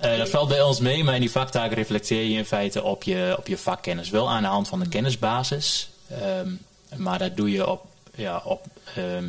Eh, 0.00 0.16
dat 0.18 0.28
valt 0.28 0.48
bij 0.48 0.62
ons 0.62 0.80
mee, 0.80 1.04
maar 1.04 1.14
in 1.14 1.20
die 1.20 1.30
vaktaak 1.30 1.72
reflecteer 1.72 2.22
je 2.22 2.36
in 2.38 2.44
feite 2.44 2.82
op 2.82 3.02
je, 3.02 3.34
op 3.38 3.46
je 3.46 3.58
vakkennis. 3.58 4.10
Wel 4.10 4.30
aan 4.30 4.42
de 4.42 4.48
hand 4.48 4.68
van 4.68 4.80
de 4.80 4.88
kennisbasis. 4.88 5.88
Ehm, 6.08 6.48
maar 6.96 7.18
dat 7.18 7.36
doe 7.36 7.50
je 7.50 7.68
op, 7.70 7.84
ja, 8.14 8.42
op, 8.44 8.66
ehm, 8.94 9.24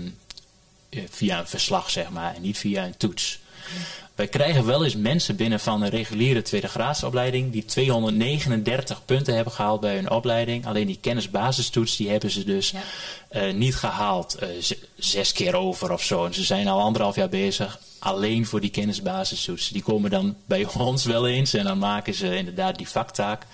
eh, 0.89 1.01
via 1.09 1.39
een 1.39 1.47
verslag, 1.47 1.89
zeg 1.89 2.09
maar, 2.09 2.35
en 2.35 2.41
niet 2.41 2.57
via 2.57 2.85
een 2.85 2.97
toets. 2.97 3.39
Wij 4.15 4.27
krijgen 4.27 4.65
wel 4.65 4.83
eens 4.83 4.95
mensen 4.95 5.35
binnen 5.35 5.59
van 5.59 5.81
een 5.81 5.89
reguliere 5.89 6.41
tweede 6.41 6.67
graadsopleiding 6.67 7.51
die 7.51 7.65
239 7.65 9.05
punten 9.05 9.35
hebben 9.35 9.53
gehaald 9.53 9.79
bij 9.81 9.95
hun 9.95 10.09
opleiding. 10.11 10.65
Alleen 10.67 10.87
die 10.87 10.97
kennisbasistoets 11.01 11.95
die 11.95 12.09
hebben 12.09 12.31
ze 12.31 12.43
dus 12.43 12.69
Ja. 12.69 12.81
eh, 13.29 13.53
niet 13.53 13.75
gehaald 13.75 14.35
eh, 14.35 14.47
zes 14.95 15.31
keer 15.31 15.55
over 15.55 15.91
of 15.91 16.03
zo. 16.03 16.25
En 16.25 16.33
ze 16.33 16.43
zijn 16.43 16.67
al 16.67 16.81
anderhalf 16.81 17.15
jaar 17.15 17.29
bezig 17.29 17.79
alleen 17.99 18.45
voor 18.45 18.61
die 18.61 18.69
kennisbasistoets. 18.69 19.69
Die 19.69 19.83
komen 19.83 20.09
dan 20.09 20.35
bij 20.45 20.65
ons 20.77 21.05
wel 21.05 21.27
eens 21.27 21.53
en 21.53 21.63
dan 21.63 21.77
maken 21.77 22.13
ze 22.13 22.37
inderdaad 22.37 22.77
die 22.77 22.89
vaktaak 22.89 23.45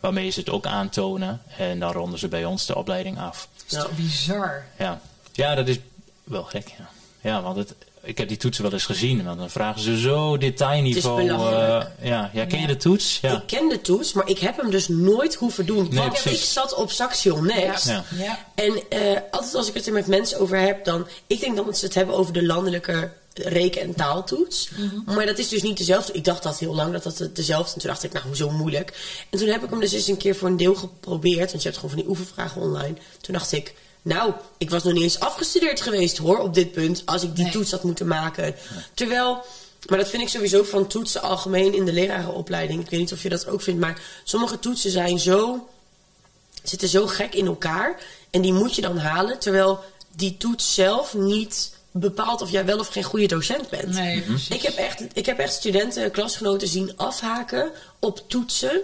waarmee 0.00 0.30
ze 0.30 0.40
het 0.40 0.50
ook 0.50 0.66
aantonen. 0.66 1.42
En 1.56 1.78
dan 1.78 1.92
ronden 1.92 2.18
ze 2.18 2.28
bij 2.28 2.44
ons 2.44 2.66
de 2.66 2.76
opleiding 2.76 3.18
af. 3.18 3.48
Dat 3.56 3.78
is 3.78 3.84
toch 3.86 3.96
bizar? 3.96 4.64
Ja, 4.78 5.00
ja 5.32 5.54
dat 5.54 5.68
is 5.68 5.78
wel 6.24 6.44
gek. 6.44 6.68
Ja, 6.78 6.88
ja 7.20 7.42
want 7.42 7.56
het, 7.56 7.74
ik 8.02 8.18
heb 8.18 8.28
die 8.28 8.36
toetsen 8.36 8.62
wel 8.62 8.72
eens 8.72 8.84
gezien. 8.84 9.24
Want 9.24 9.38
dan 9.38 9.50
vragen 9.50 9.80
ze 9.80 9.98
zo 10.00 10.36
detailniveau. 10.38 11.20
Het 11.22 11.30
is 11.30 11.36
belachelijk. 11.36 11.88
eh, 12.00 12.08
ja, 12.08 12.30
ja, 12.32 12.44
ken 12.46 12.56
je 12.60 12.66
Ja. 12.66 12.72
de 12.72 12.76
toets? 12.76 13.18
Ja. 13.22 13.32
Ik 13.36 13.46
ken 13.46 13.68
de 13.68 13.80
toets, 13.80 14.12
maar 14.12 14.28
ik 14.28 14.38
heb 14.38 14.56
hem 14.56 14.70
dus 14.70 14.88
nooit 14.88 15.34
hoeven 15.34 15.66
doen. 15.66 15.86
Nee, 15.90 15.98
want 15.98 16.24
ik 16.24 16.36
zat 16.40 16.74
op 16.74 16.90
Saxion 16.90 17.46
Next. 17.46 17.86
Ja. 17.86 18.04
ja. 18.18 18.38
En 18.54 18.82
eh, 18.88 19.20
altijd 19.30 19.54
als 19.54 19.68
ik 19.68 19.74
het 19.74 19.86
er 19.86 19.92
met 19.92 20.06
mensen 20.06 20.40
over 20.40 20.58
heb, 20.58 20.84
dan... 20.84 21.06
Ik 21.26 21.40
denk 21.40 21.56
dat 21.56 21.78
ze 21.78 21.84
het 21.84 21.94
hebben 21.94 22.14
over 22.14 22.32
de 22.32 22.46
landelijke 22.46 23.12
reken- 23.34 23.80
en 23.82 23.94
taaltoets. 23.94 24.68
Maar 25.06 25.26
dat 25.26 25.38
is 25.38 25.48
dus 25.48 25.62
niet 25.62 25.76
dezelfde. 25.78 26.12
Ik 26.12 26.24
dacht 26.24 26.42
dat 26.42 26.58
heel 26.58 26.74
lang 26.74 26.92
dat 26.92 27.02
dat 27.02 27.18
het 27.18 27.36
dezelfde. 27.36 27.74
En 27.74 27.80
toen 27.80 27.90
dacht 27.90 28.02
ik, 28.04 28.12
nou, 28.12 28.26
hoezo 28.26 28.50
moeilijk? 28.50 28.92
En 29.30 29.38
toen 29.38 29.48
heb 29.48 29.62
ik 29.64 29.70
hem 29.70 29.80
dus 29.80 29.92
eens 29.92 30.06
een 30.08 30.16
keer 30.16 30.34
voor 30.36 30.48
een 30.48 30.56
deel 30.56 30.74
geprobeerd. 30.74 31.50
Want 31.50 31.62
je 31.62 31.68
hebt 31.68 31.74
gewoon 31.80 31.90
van 31.90 31.98
die 32.00 32.08
oefenvragen 32.08 32.60
online. 32.60 32.94
Toen 33.20 33.34
dacht 33.34 33.52
ik, 33.52 33.74
nou, 34.02 34.32
ik 34.58 34.70
was 34.70 34.82
nog 34.82 34.92
niet 34.92 35.02
eens 35.02 35.20
afgestudeerd 35.20 35.80
geweest 35.80 36.18
hoor, 36.18 36.38
op 36.38 36.54
dit 36.54 36.72
punt. 36.72 37.02
Als 37.04 37.22
ik 37.22 37.34
die 37.34 37.44
Nee. 37.44 37.52
toets 37.52 37.70
had 37.70 37.82
moeten 37.82 38.06
maken. 38.06 38.54
Terwijl... 38.94 39.44
Maar 39.88 39.98
dat 39.98 40.08
vind 40.08 40.22
ik 40.22 40.28
sowieso 40.28 40.62
van 40.62 40.86
toetsen 40.86 41.22
algemeen 41.22 41.74
in 41.74 41.84
de 41.84 41.92
lerarenopleiding. 41.92 42.80
Ik 42.84 42.90
weet 42.90 43.00
niet 43.00 43.12
of 43.12 43.22
je 43.22 43.28
dat 43.28 43.46
ook 43.46 43.62
vindt, 43.62 43.80
maar 43.80 44.00
sommige 44.24 44.58
toetsen 44.58 44.90
zijn 44.90 45.18
zo 45.18 45.68
zitten 46.62 46.88
zo 46.88 47.06
gek 47.06 47.34
in 47.34 47.46
elkaar. 47.46 48.00
En 48.30 48.42
die 48.42 48.52
moet 48.52 48.74
je 48.74 48.82
dan 48.82 48.98
halen. 48.98 49.38
Terwijl 49.38 49.80
die 50.16 50.36
toets 50.36 50.74
zelf 50.74 51.14
niet 51.14 51.74
bepaalt 51.90 52.40
of 52.42 52.50
jij 52.50 52.64
wel 52.64 52.78
of 52.78 52.88
geen 52.88 53.02
goede 53.02 53.26
docent 53.26 53.68
bent. 53.68 53.88
Nee, 53.88 54.20
precies. 54.20 54.48
Ik 54.48 54.62
heb 54.62 54.74
echt, 54.76 55.02
ik 55.12 55.26
heb 55.26 55.38
echt 55.38 55.52
studenten, 55.52 56.10
klasgenoten 56.10 56.68
zien 56.68 56.92
afhaken 56.96 57.70
op 57.98 58.22
toetsen. 58.28 58.80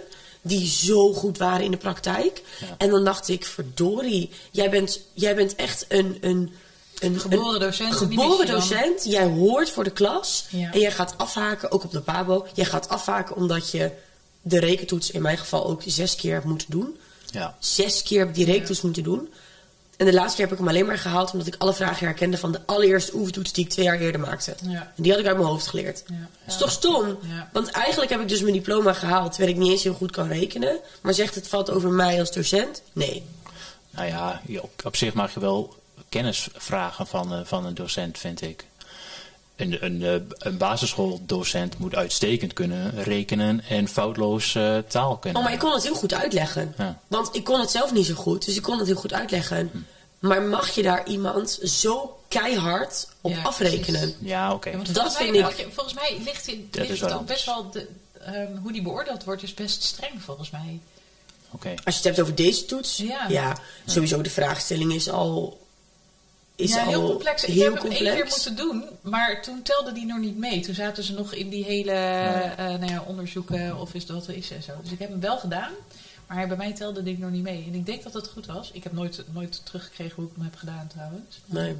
Die 0.49 0.67
zo 0.67 1.13
goed 1.13 1.37
waren 1.37 1.65
in 1.65 1.71
de 1.71 1.77
praktijk. 1.77 2.41
En 2.77 2.89
dan 2.89 3.03
dacht 3.03 3.27
ik, 3.29 3.45
verdorie, 3.45 4.29
jij 4.51 4.69
bent, 4.69 5.01
jij 5.13 5.35
bent 5.35 5.55
echt 5.55 5.85
een, 5.87 6.17
een, 6.21 6.51
een 6.99 7.19
Geboren 7.19 7.53
een 7.53 7.59
docent, 7.59 7.95
Geboren 7.95 8.47
docent. 8.47 9.03
Jij 9.03 9.25
hoort 9.25 9.69
voor 9.69 9.83
de 9.83 9.89
klas. 9.91 10.45
Ja. 10.49 10.71
En 10.71 10.79
jij 10.79 10.91
gaat 10.91 11.13
afhaken, 11.17 11.71
ook 11.71 11.83
op 11.83 11.91
de 11.91 12.01
Pabo. 12.01 12.45
Jij 12.53 12.65
gaat 12.65 12.89
afhaken 12.89 13.35
omdat 13.35 13.71
je 13.71 13.91
de 14.41 14.59
rekentoets 14.59 15.11
in 15.11 15.21
mijn 15.21 15.37
geval 15.37 15.65
ook 15.67 15.81
zes 15.85 16.15
keer 16.15 16.33
hebt 16.33 16.45
moeten 16.45 16.67
doen 16.69 16.97
Ja. 17.31 17.55
zes 17.59 18.03
keer 18.03 18.19
heb 18.19 18.27
ik 18.27 18.35
die 18.35 18.45
reektoets 18.45 18.81
moeten 18.81 19.03
doen. 19.03 19.29
En 19.99 20.05
de 20.05 20.13
laatste 20.13 20.35
keer 20.35 20.45
heb 20.45 20.53
ik 20.53 20.59
hem 20.59 20.67
alleen 20.67 20.85
maar 20.85 20.97
gehaald 20.97 21.31
omdat 21.31 21.47
ik 21.47 21.55
alle 21.57 21.73
vragen 21.73 22.05
herkende 22.05 22.37
van 22.37 22.51
de 22.51 22.59
allereerste 22.65 23.15
oefentoets 23.15 23.53
die 23.53 23.65
ik 23.65 23.69
twee 23.69 23.85
jaar 23.85 23.99
eerder 23.99 24.21
maakte. 24.21 24.55
Ja. 24.61 24.93
En 24.95 25.03
die 25.03 25.11
had 25.11 25.21
ik 25.21 25.27
uit 25.27 25.37
mijn 25.37 25.49
hoofd 25.49 25.67
geleerd. 25.67 26.03
Ja. 26.07 26.15
Dat 26.15 26.53
is 26.53 26.57
toch 26.57 26.71
stom? 26.71 27.17
Ja. 27.21 27.49
Want 27.53 27.69
eigenlijk 27.69 28.11
heb 28.11 28.21
ik 28.21 28.27
dus 28.27 28.41
mijn 28.41 28.53
diploma 28.53 28.93
gehaald 28.93 29.31
terwijl 29.31 29.53
ik 29.53 29.59
niet 29.59 29.71
eens 29.71 29.83
heel 29.83 29.93
goed 29.93 30.11
kan 30.11 30.27
rekenen. 30.27 30.79
Maar 31.01 31.13
zegt 31.13 31.35
het 31.35 31.47
valt 31.47 31.69
over 31.69 31.89
mij 31.89 32.19
als 32.19 32.31
docent? 32.31 32.81
Nee. 32.93 33.23
Nou 33.89 34.07
ja, 34.07 34.41
op 34.83 34.95
zich 34.95 35.13
mag 35.13 35.33
je 35.33 35.39
wel 35.39 35.75
kennis 36.09 36.47
vragen 36.53 37.07
van, 37.07 37.33
eh, 37.33 37.39
van 37.43 37.65
een 37.65 37.75
docent, 37.75 38.17
vind 38.17 38.41
ik. 38.41 38.65
Een, 39.59 39.85
een, 39.85 40.03
eh, 40.03 40.13
een 40.37 40.57
basisschooldocent 40.57 41.77
moet 41.77 41.95
uitstekend 41.95 42.53
kunnen 42.53 43.03
rekenen 43.03 43.61
en 43.69 43.87
foutloos 43.87 44.55
eh, 44.55 44.77
taal 44.87 45.17
kunnen. 45.17 45.37
Oh, 45.39 45.43
maar 45.43 45.53
ik 45.53 45.59
kon 45.59 45.73
het 45.73 45.83
heel 45.83 45.95
goed 45.95 46.13
uitleggen. 46.13 46.73
Ja. 46.77 46.99
Want 47.07 47.35
ik 47.35 47.43
kon 47.43 47.59
het 47.59 47.71
zelf 47.71 47.93
niet 47.93 48.05
zo 48.05 48.13
goed, 48.13 48.45
dus 48.45 48.55
ik 48.55 48.61
kon 48.61 48.77
het 48.77 48.87
heel 48.87 48.95
goed 48.95 49.13
uitleggen. 49.13 49.85
Maar 50.19 50.41
mag 50.41 50.69
je 50.69 50.81
daar 50.81 51.07
iemand 51.07 51.59
zo 51.63 52.19
keihard 52.27 53.07
op 53.21 53.31
Ja, 53.31 53.41
afrekenen? 53.41 53.99
precies. 53.99 54.15
Ja, 54.19 54.53
oké. 54.53 54.71
Dat 54.71 54.85
volgens 54.93 55.15
vind 55.17 55.31
mij, 55.31 55.49
ik- 55.57 55.67
Volgens 55.73 55.95
mij 55.95 56.21
ligt, 56.23 56.47
in, 56.47 56.69
ligt 56.71 57.01
het 57.01 57.11
ook 57.13 57.25
best 57.25 57.45
wel... 57.45 57.69
De, 57.71 57.87
ehm, 58.25 58.55
hoe 58.61 58.71
die 58.71 58.81
beoordeeld 58.81 59.23
wordt 59.23 59.43
is 59.43 59.53
best 59.53 59.83
streng 59.83 60.21
volgens 60.21 60.49
mij. 60.49 60.79
Oké. 61.51 61.69
Als 61.69 61.77
je 61.83 61.91
het 61.93 62.03
hebt 62.03 62.19
over 62.19 62.35
deze 62.35 62.65
toets, 62.65 62.97
Ja. 62.97 63.25
ja, 63.29 63.57
sowieso 63.85 64.21
de 64.21 64.29
vraagstelling 64.29 64.93
is 64.93 65.09
al 65.09 65.59
is 66.59 66.73
ja, 66.73 66.83
al 66.83 66.89
heel 66.89 67.07
complex. 67.07 67.43
Ik 67.43 67.59
heb 67.59 67.73
hem 67.81 67.91
één 67.91 67.97
keer 67.97 68.09
complex. 68.11 68.35
moeten 68.35 68.55
doen, 68.55 68.83
maar 69.01 69.41
toen 69.41 69.61
telde 69.61 69.91
die 69.91 70.05
nog 70.05 70.19
niet 70.19 70.37
mee. 70.37 70.59
Toen 70.61 70.73
zaten 70.73 71.03
ze 71.03 71.13
nog 71.13 71.33
in 71.33 71.49
die 71.49 71.63
hele 71.63 71.91
eh, 71.91 72.65
nou 72.67 72.85
ja, 72.91 73.03
onderzoeken 73.07 73.79
of 73.79 73.93
is 73.93 74.05
dat 74.05 74.27
er 74.27 74.35
is 74.35 74.51
en 74.51 74.63
zo. 74.63 74.71
Dus 74.83 74.91
ik 74.91 74.99
heb 74.99 75.09
hem 75.09 75.19
wel 75.19 75.37
gedaan, 75.37 75.71
maar 76.27 76.47
bij 76.47 76.57
mij 76.57 76.73
telde 76.73 77.03
die 77.03 77.19
nog 77.19 77.31
niet 77.31 77.43
mee. 77.43 77.63
En 77.67 77.73
ik 77.73 77.85
denk 77.85 78.03
dat 78.03 78.13
het 78.13 78.27
goed 78.27 78.45
was. 78.45 78.71
Ik 78.73 78.83
heb 78.83 78.93
nooit, 78.93 79.23
nooit 79.33 79.61
teruggekregen 79.65 80.15
hoe 80.15 80.25
ik 80.25 80.31
hem 80.35 80.43
heb 80.43 80.55
gedaan 80.55 80.87
trouwens. 80.87 81.39
Nee. 81.45 81.75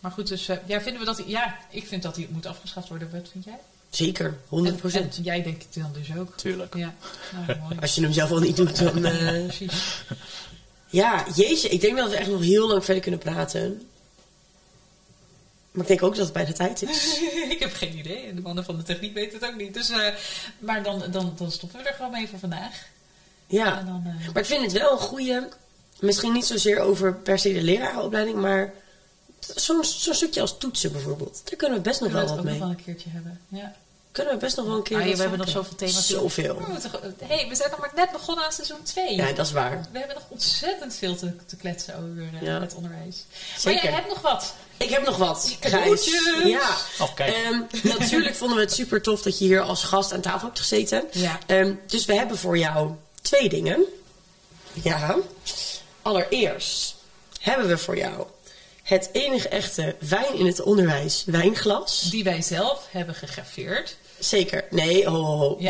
Maar 0.00 0.10
goed, 0.10 0.28
dus 0.28 0.48
eh, 0.48 0.56
ja, 0.66 0.80
vinden 0.80 1.00
we 1.00 1.06
dat 1.06 1.22
ja, 1.26 1.56
ik 1.70 1.86
vind 1.86 2.02
dat 2.02 2.16
hij 2.16 2.28
moet 2.30 2.46
afgeschaft 2.46 2.88
worden. 2.88 3.10
Wat 3.12 3.28
vind 3.32 3.44
jij? 3.44 3.58
Zeker, 3.90 4.38
100 4.48 4.94
En, 4.94 5.02
en 5.02 5.22
jij 5.22 5.42
denkt 5.42 5.62
het 5.62 5.82
dan 5.82 5.92
dus 5.92 6.16
ook. 6.16 6.36
Tuurlijk. 6.36 6.74
Ja, 6.74 6.94
nou, 7.46 7.58
mooi. 7.60 7.76
Als 7.80 7.94
je 7.94 8.00
hem 8.02 8.12
zelf 8.12 8.30
al 8.30 8.38
niet 8.38 8.56
doet, 8.56 8.78
dan... 8.78 9.04
eh, 9.04 9.44
Precies. 9.44 10.02
Ja, 10.88 11.26
jeetje, 11.34 11.68
ik 11.68 11.80
denk 11.80 11.96
dat 11.96 12.10
we 12.10 12.16
echt 12.16 12.30
nog 12.30 12.42
heel 12.42 12.68
lang 12.68 12.84
verder 12.84 13.02
kunnen 13.02 13.20
praten. 13.20 13.88
Maar 15.70 15.82
ik 15.82 15.88
denk 15.88 16.02
ook 16.02 16.16
dat 16.16 16.24
het 16.24 16.34
bijna 16.34 16.52
tijd 16.52 16.82
is. 16.82 17.20
ik 17.54 17.58
heb 17.58 17.74
geen 17.74 17.98
idee. 17.98 18.26
En 18.26 18.34
de 18.34 18.40
mannen 18.40 18.64
van 18.64 18.76
de 18.76 18.82
techniek 18.82 19.14
weten 19.14 19.38
het 19.38 19.48
ook 19.48 19.56
niet. 19.56 19.74
Dus, 19.74 19.90
eh, 19.90 20.14
maar 20.58 20.82
dan, 20.82 21.02
dan, 21.10 21.32
dan 21.36 21.52
stoppen 21.52 21.82
we 21.82 21.88
er 21.88 21.94
gewoon 21.94 22.10
mee 22.10 22.28
voor 22.28 22.38
vandaag. 22.38 22.86
Ja, 23.46 23.82
dan, 23.82 24.02
eh, 24.06 24.26
maar 24.32 24.42
ik 24.42 24.48
vind 24.48 24.62
het 24.62 24.72
wel 24.72 24.92
een 24.92 24.98
goede. 24.98 25.48
Misschien 26.00 26.32
niet 26.32 26.46
zozeer 26.46 26.78
over 26.80 27.14
per 27.14 27.38
se 27.38 27.52
de 27.52 27.62
lerarenopleiding, 27.62 28.36
maar 28.36 28.72
zo'n 29.54 29.84
zo'n 29.84 30.14
stukje 30.14 30.40
als 30.40 30.58
toetsen 30.58 30.92
bijvoorbeeld. 30.92 31.40
Daar 31.44 31.56
kunnen 31.56 31.76
we 31.78 31.82
best 31.84 32.00
nog 32.00 32.12
wel 32.12 32.20
wat 32.20 32.30
ook 32.30 32.36
nog 32.36 32.44
mee. 32.44 32.58
wel 32.58 32.68
een 32.68 32.84
keertje 32.84 33.10
hebben. 33.10 33.40
Ja. 33.48 33.76
Kunnen 34.12 34.32
we 34.34 34.38
best 34.40 34.56
nog 34.56 34.66
wel 34.66 34.76
een 34.76 34.82
keer. 34.82 34.96
Ah, 35.00 35.06
ja, 35.06 35.12
we 35.14 35.20
hebben 35.20 35.38
nog 35.38 35.48
zoveel 35.48 35.76
thema's. 35.76 36.06
Zoveel. 36.06 36.58
Hey, 37.24 37.46
we 37.48 37.54
zijn 37.54 37.70
nog 37.70 37.78
maar 37.80 37.92
net 37.94 38.12
begonnen 38.12 38.44
aan 38.44 38.52
seizoen 38.52 38.82
2. 38.82 39.16
Ja, 39.16 39.32
dat 39.32 39.46
is 39.46 39.52
waar. 39.52 39.86
We 39.92 39.98
hebben 39.98 40.16
nog 40.16 40.24
ontzettend 40.28 40.94
veel 40.94 41.16
te, 41.16 41.36
te 41.46 41.56
kletsen 41.56 41.94
over 41.94 42.28
eh, 42.34 42.42
Ja. 42.42 42.60
het 42.60 42.74
onderwijs. 42.74 43.24
Maar 43.30 43.58
Zeker. 43.58 43.82
jij 43.82 43.92
hebt 43.92 44.08
nog 44.08 44.20
wat. 44.20 44.54
Ik 44.76 44.90
heb 44.90 45.04
nog 45.04 45.16
wat. 45.16 45.56
Gijs. 45.60 46.10
Ja. 46.44 46.76
Oh. 46.98 47.10
Ehm, 47.16 47.60
natuurlijk 47.82 48.34
vonden 48.34 48.56
we 48.56 48.62
het 48.62 48.72
super 48.72 49.02
tof 49.02 49.22
dat 49.22 49.38
je 49.38 49.44
hier 49.44 49.60
als 49.60 49.84
gast 49.84 50.12
aan 50.12 50.20
tafel 50.20 50.46
hebt 50.46 50.58
gezeten. 50.58 51.04
Ja. 51.12 51.38
Ehm, 51.46 51.74
dus 51.86 52.04
we 52.04 52.14
hebben 52.14 52.38
voor 52.38 52.58
jou 52.58 52.90
twee 53.22 53.48
dingen. 53.48 53.84
Ja. 54.72 55.16
Allereerst 56.02 56.94
hebben 57.40 57.68
we 57.68 57.78
voor 57.78 57.96
jou 57.96 58.26
het 58.88 59.08
enige 59.12 59.48
echte 59.48 59.96
wijn 59.98 60.34
in 60.34 60.46
het 60.46 60.60
onderwijs 60.60 61.24
wijnglas. 61.26 62.10
Die 62.10 62.24
wij 62.24 62.42
zelf 62.42 62.86
hebben 62.90 63.14
gegraveerd. 63.14 63.96
Zeker. 64.18 64.64
Nee. 64.70 64.98
Ja, 65.00 65.10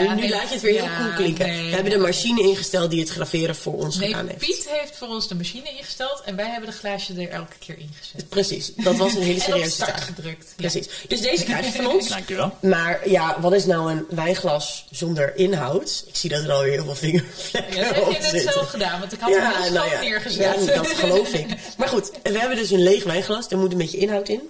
nu, 0.02 0.08
nu 0.08 0.14
nee. 0.20 0.28
laat 0.30 0.48
je 0.48 0.54
het 0.54 0.60
weer 0.62 0.72
heel 0.72 0.82
Ja, 0.84 0.96
cool 1.00 1.12
klinken. 1.14 1.46
nee, 1.46 1.64
we 1.68 1.74
hebben 1.74 1.92
de 1.92 1.98
machine 1.98 2.42
ingesteld 2.42 2.90
die 2.90 3.00
het 3.00 3.08
graveren 3.08 3.56
voor 3.56 3.74
ons 3.74 3.96
Nee, 3.96 4.08
gedaan 4.08 4.26
heeft. 4.26 4.38
Piet 4.38 4.68
heeft 4.68 4.96
voor 4.96 5.08
ons 5.08 5.28
de 5.28 5.34
machine 5.34 5.70
ingesteld 5.78 6.22
en 6.24 6.36
wij 6.36 6.50
hebben 6.50 6.70
de 6.70 6.76
glaasje 6.76 7.14
er 7.14 7.28
elke 7.28 7.56
keer 7.58 7.78
ingezet. 7.78 8.28
Precies, 8.28 8.72
dat 8.76 8.96
was 8.96 9.14
een 9.14 9.22
hele 9.22 9.40
serieuze 9.50 9.70
start 9.70 9.90
taak. 9.96 10.00
gedrukt. 10.00 10.44
Ja. 10.48 10.52
Precies. 10.56 10.88
Dus 11.08 11.20
deze 11.20 11.44
krijg 11.44 11.66
je 11.66 11.72
van 11.72 11.86
ons. 11.86 12.08
Dankjewel. 12.18 12.52
Maar 12.60 13.08
ja, 13.08 13.40
wat 13.40 13.52
is 13.52 13.64
nou 13.64 13.90
een 13.92 14.04
wijnglas 14.10 14.84
zonder 14.90 15.36
inhoud? 15.36 16.04
Ik 16.06 16.16
zie 16.16 16.30
dat 16.30 16.42
er 16.42 16.52
alweer 16.52 16.72
heel 16.72 16.84
veel 16.84 16.94
vingervlekken 16.94 17.76
Ja, 17.76 17.92
dat 17.92 18.04
heb 18.12 18.22
je 18.22 18.32
net 18.32 18.52
zelf 18.52 18.68
gedaan, 18.70 19.00
want 19.00 19.12
ik 19.12 19.20
had 19.20 19.30
hem 19.34 19.62
heel 19.62 19.72
nou 19.72 19.88
schat 19.88 20.00
neergezet. 20.00 20.64
Ja, 20.64 20.74
dat 20.74 20.86
geloof 20.88 21.32
ik. 21.32 21.46
Maar 21.78 21.88
goed, 21.88 22.10
we 22.22 22.38
hebben 22.38 22.56
dus 22.56 22.70
een 22.70 22.82
leeg 22.82 23.04
wijnglas. 23.04 23.48
Daar 23.48 23.58
moet 23.58 23.72
een 23.72 23.78
beetje 23.78 23.98
inhoud 23.98 24.28
in. 24.28 24.40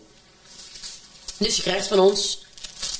Dus 1.38 1.56
je 1.56 1.62
krijgt 1.62 1.86
van 1.86 1.98
ons 1.98 2.46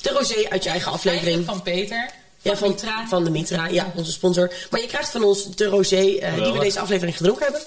de 0.03 0.11
rosé 0.11 0.49
uit 0.49 0.65
je 0.65 0.71
eigen 0.71 0.93
aflevering. 0.93 1.45
Van 1.45 1.63
Peter. 1.63 2.11
Ja, 2.43 2.57
van, 2.57 2.69
Mitra. 2.69 3.07
van 3.09 3.25
de 3.25 3.31
Mitra, 3.31 3.67
ja, 3.67 3.93
onze 3.97 4.13
sponsor. 4.13 4.53
Maar 4.71 4.81
je 4.81 4.87
krijgt 4.87 5.11
van 5.11 5.23
ons 5.25 5.55
de 5.55 5.65
rosé 5.65 5.97
eh, 5.97 6.35
die 6.35 6.53
we 6.53 6.59
deze 6.59 6.81
aflevering 6.81 7.17
gedronken 7.17 7.43
hebben. 7.45 7.63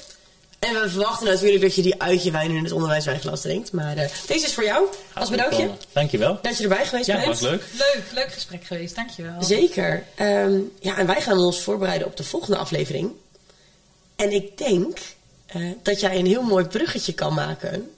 En 0.60 0.74
we 0.82 0.90
verwachten 0.90 1.28
natuurlijk 1.28 1.62
dat 1.62 1.76
je 1.76 1.82
die 1.82 2.02
uit 2.02 2.24
je 2.24 2.32
wijn 2.32 2.52
in 2.52 2.64
het 2.64 2.72
onderwijswijnglas 2.72 3.42
drinkt. 3.42 3.72
Maar 3.72 3.98
eh, 3.98 4.10
deze 4.28 4.46
is 4.46 4.54
voor 4.54 4.64
jou, 4.64 4.88
als 5.14 5.30
bedankje. 5.30 5.70
Dankjewel. 5.92 6.40
Dat 6.42 6.58
je 6.58 6.64
erbij 6.64 6.86
geweest 6.86 7.08
Ja, 7.08 7.16
bent. 7.16 7.28
was 7.28 7.40
leuk. 7.40 7.64
Leuk, 7.72 8.04
leuk 8.14 8.34
gesprek 8.34 8.64
geweest, 8.64 8.96
dankjewel. 8.96 9.44
Zeker. 9.44 10.04
Ehm, 10.16 10.60
ja, 10.80 10.98
en 10.98 11.06
wij 11.06 11.22
gaan 11.22 11.38
ons 11.38 11.62
voorbereiden 11.62 12.08
op 12.08 12.18
de 12.18 12.24
volgende 12.24 12.58
aflevering. 12.58 13.12
En 14.16 14.32
ik 14.32 14.58
denk 14.58 14.98
eh, 15.46 15.62
dat 15.84 16.00
jij 16.00 16.18
een 16.18 16.26
heel 16.26 16.42
mooi 16.42 16.66
bruggetje 16.66 17.14
kan 17.14 17.34
maken. 17.34 17.92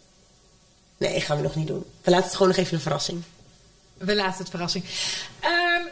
Nee, 0.98 1.22
gaan 1.22 1.38
we 1.38 1.44
nog 1.44 1.56
niet 1.56 1.68
doen. 1.68 1.86
We 2.02 2.12
laten 2.12 2.26
het 2.26 2.36
gewoon 2.36 2.48
nog 2.48 2.58
even 2.58 2.74
een 2.74 2.82
verrassing. 2.82 3.24
We 4.06 4.16
laten 4.16 4.38
het 4.38 4.50
verrassing. 4.50 4.84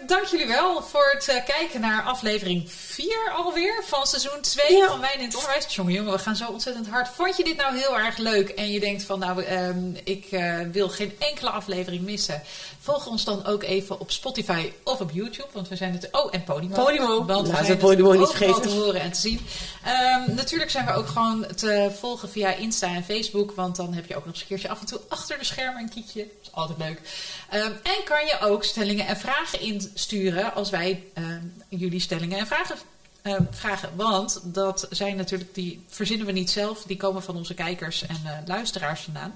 Dank 0.08 0.26
jullie 0.26 0.48
wel 0.48 0.82
voor 0.84 1.10
het 1.12 1.28
eh, 1.28 1.46
kijken 1.46 1.82
naar 1.82 2.04
aflevering 2.04 2.72
4 2.72 3.32
alweer 3.36 3.84
van 3.86 4.06
seizoen 4.08 4.42
2 4.42 4.78
Ja. 4.78 4.88
van 4.88 5.00
Wijn 5.00 5.20
in 5.20 5.26
het 5.26 5.36
Onderwijs. 5.36 5.76
Jongen, 5.76 5.94
jongen, 5.94 6.12
we 6.12 6.20
gaan 6.20 6.36
zo 6.36 6.48
ontzettend 6.48 6.88
hard. 6.88 7.08
Vond 7.16 7.38
je 7.38 7.44
dit 7.44 7.58
nou 7.58 7.78
heel 7.78 7.98
erg 8.00 8.18
leuk 8.18 8.50
en 8.50 8.72
je 8.72 8.80
denkt 8.80 9.04
van 9.04 9.20
nou, 9.20 9.44
ehm, 9.44 9.92
ik 10.04 10.26
eh, 10.32 10.60
wil 10.72 10.90
geen 10.90 11.14
enkele 11.20 11.50
aflevering 11.50 12.02
missen. 12.02 12.42
Volg 12.80 13.08
ons 13.08 13.24
dan 13.24 13.46
ook 13.46 13.64
even 13.64 14.00
op 14.00 14.12
Spotify 14.12 14.72
of 14.84 15.00
op 15.00 15.12
YouTube, 15.14 15.48
want 15.52 15.68
we 15.68 15.76
zijn 15.76 15.94
het... 15.94 16.08
Oh, 16.12 16.34
en 16.34 16.44
Podimo. 16.44 16.76
Podimo. 16.84 17.26
Want 17.26 17.48
zijn 17.48 17.66
we 17.66 17.78
Podimo 17.78 18.14
niet 18.14 18.30
vergeten. 18.30 18.62
te 18.62 18.70
horen 18.70 19.02
en 19.02 19.12
te 19.12 19.20
zien. 19.20 19.46
Ehm, 19.86 20.36
natuurlijk 20.36 20.72
zijn 20.72 20.86
we 20.86 20.94
ook 20.94 21.08
gewoon 21.08 21.46
te 21.56 21.92
volgen 22.00 22.30
via 22.30 22.54
Insta 22.54 22.88
en 22.88 23.04
Facebook. 23.04 23.52
Want 23.52 23.76
dan 23.76 23.94
heb 23.94 24.06
je 24.08 24.16
ook 24.16 24.26
nog 24.26 24.34
eens 24.34 24.42
een 24.42 24.48
keertje 24.48 24.70
af 24.70 24.80
en 24.80 24.86
toe 24.86 25.00
achter 25.10 25.38
de 25.38 25.46
schermen 25.46 25.82
een 25.82 25.90
kiekje. 25.90 26.20
Dat 26.22 26.42
is 26.42 26.52
altijd 26.52 26.78
leuk. 26.78 27.02
Ehm, 27.50 27.72
en 27.84 28.04
kan 28.04 28.26
je 28.26 28.40
ook 28.42 28.64
stellingen 28.64 29.08
en 29.08 29.18
vragen 29.18 29.60
insturen 29.94 30.54
als 30.54 30.70
wij 30.70 31.04
ehm, 31.14 31.46
jullie 31.70 32.00
stellingen 32.00 32.40
en 32.40 32.48
vragen 32.48 32.76
ehm, 33.22 33.44
vragen. 33.52 33.90
Want 33.96 34.40
dat 34.44 34.88
zijn 34.90 35.16
natuurlijk, 35.16 35.56
die 35.56 35.84
verzinnen 35.88 36.26
we 36.26 36.32
niet 36.32 36.50
zelf. 36.50 36.84
Die 36.84 36.98
komen 36.98 37.24
van 37.24 37.36
onze 37.36 37.54
kijkers 37.54 38.06
en 38.06 38.22
eh, 38.26 38.32
luisteraars 38.46 39.02
vandaan. 39.02 39.34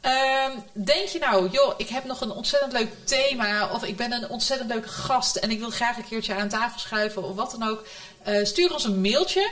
Ehm, 0.00 0.52
denk 0.72 1.08
je 1.08 1.18
nou, 1.18 1.50
joh, 1.50 1.74
ik 1.76 1.88
heb 1.88 2.04
nog 2.04 2.20
een 2.20 2.30
ontzettend 2.30 2.72
leuk 2.72 2.92
thema. 3.04 3.68
Of 3.72 3.84
ik 3.84 3.96
ben 3.96 4.12
een 4.12 4.28
ontzettend 4.28 4.70
leuke 4.70 4.88
gast. 4.88 5.36
En 5.36 5.50
ik 5.50 5.58
wil 5.58 5.70
graag 5.70 5.96
een 5.96 6.08
keertje 6.08 6.34
aan 6.34 6.48
tafel 6.48 6.78
schuiven. 6.78 7.22
Of 7.22 7.34
wat 7.34 7.50
dan 7.50 7.68
ook. 7.68 7.86
Eh, 8.22 8.44
stuur 8.44 8.72
ons 8.72 8.84
een 8.84 9.00
mailtje. 9.00 9.50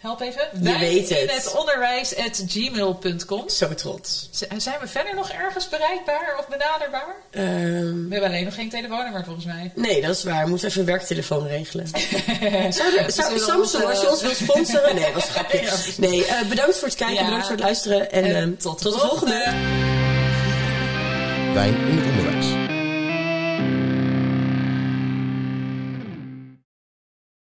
Help 0.00 0.20
even. 0.20 0.48
Je 0.62 0.78
weet 0.78 1.08
het. 1.08 1.18
In 1.18 1.28
het 1.28 1.54
onderwijs 1.58 2.16
at 2.16 2.42
gmail.com. 2.46 3.48
Zo 3.48 3.74
trots. 3.74 4.28
Z- 4.32 4.42
Zijn 4.56 4.76
we 4.80 4.86
verder 4.88 5.14
nog 5.14 5.30
ergens 5.30 5.68
bereikbaar 5.68 6.36
of 6.38 6.48
benaderbaar? 6.48 7.14
Ehm, 7.30 7.44
We 7.44 8.06
hebben 8.10 8.28
alleen 8.28 8.44
nog 8.44 8.54
geen 8.54 8.68
telefoonnummer 8.70 9.24
volgens 9.24 9.44
mij. 9.46 9.72
nee, 9.74 10.00
dat 10.00 10.16
is 10.16 10.24
waar. 10.24 10.42
We 10.44 10.48
moeten 10.50 10.68
even 10.68 10.80
een 10.80 10.86
werktelefoon 10.86 11.46
regelen. 11.46 11.86
Zou, 12.72 12.96
er- 12.96 13.12
Samsung, 13.40 13.84
als 13.84 14.00
je 14.00 14.10
ons 14.10 14.22
wilt 14.22 14.36
sponsoren? 14.36 14.94
Nee, 14.94 15.04
dat 15.04 15.12
was 15.12 15.24
een 15.26 15.30
grapje. 15.32 15.58
Ja, 15.62 15.68
precies. 15.68 15.98
Nee, 15.98 16.24
eh, 16.26 16.48
bedankt 16.48 16.76
voor 16.78 16.88
het 16.88 16.96
kijken, 16.96 17.16
Ja. 17.16 17.24
bedankt 17.24 17.46
voor 17.46 17.54
het 17.54 17.64
luisteren. 17.64 18.12
En, 18.12 18.24
En 18.24 18.34
ehm, 18.36 18.56
tot 18.56 18.82
de 18.82 18.90
volgende. 18.92 19.44
Wijn 21.54 21.74
in 21.88 21.98
het 21.98 22.06
onderwijs. 22.10 22.46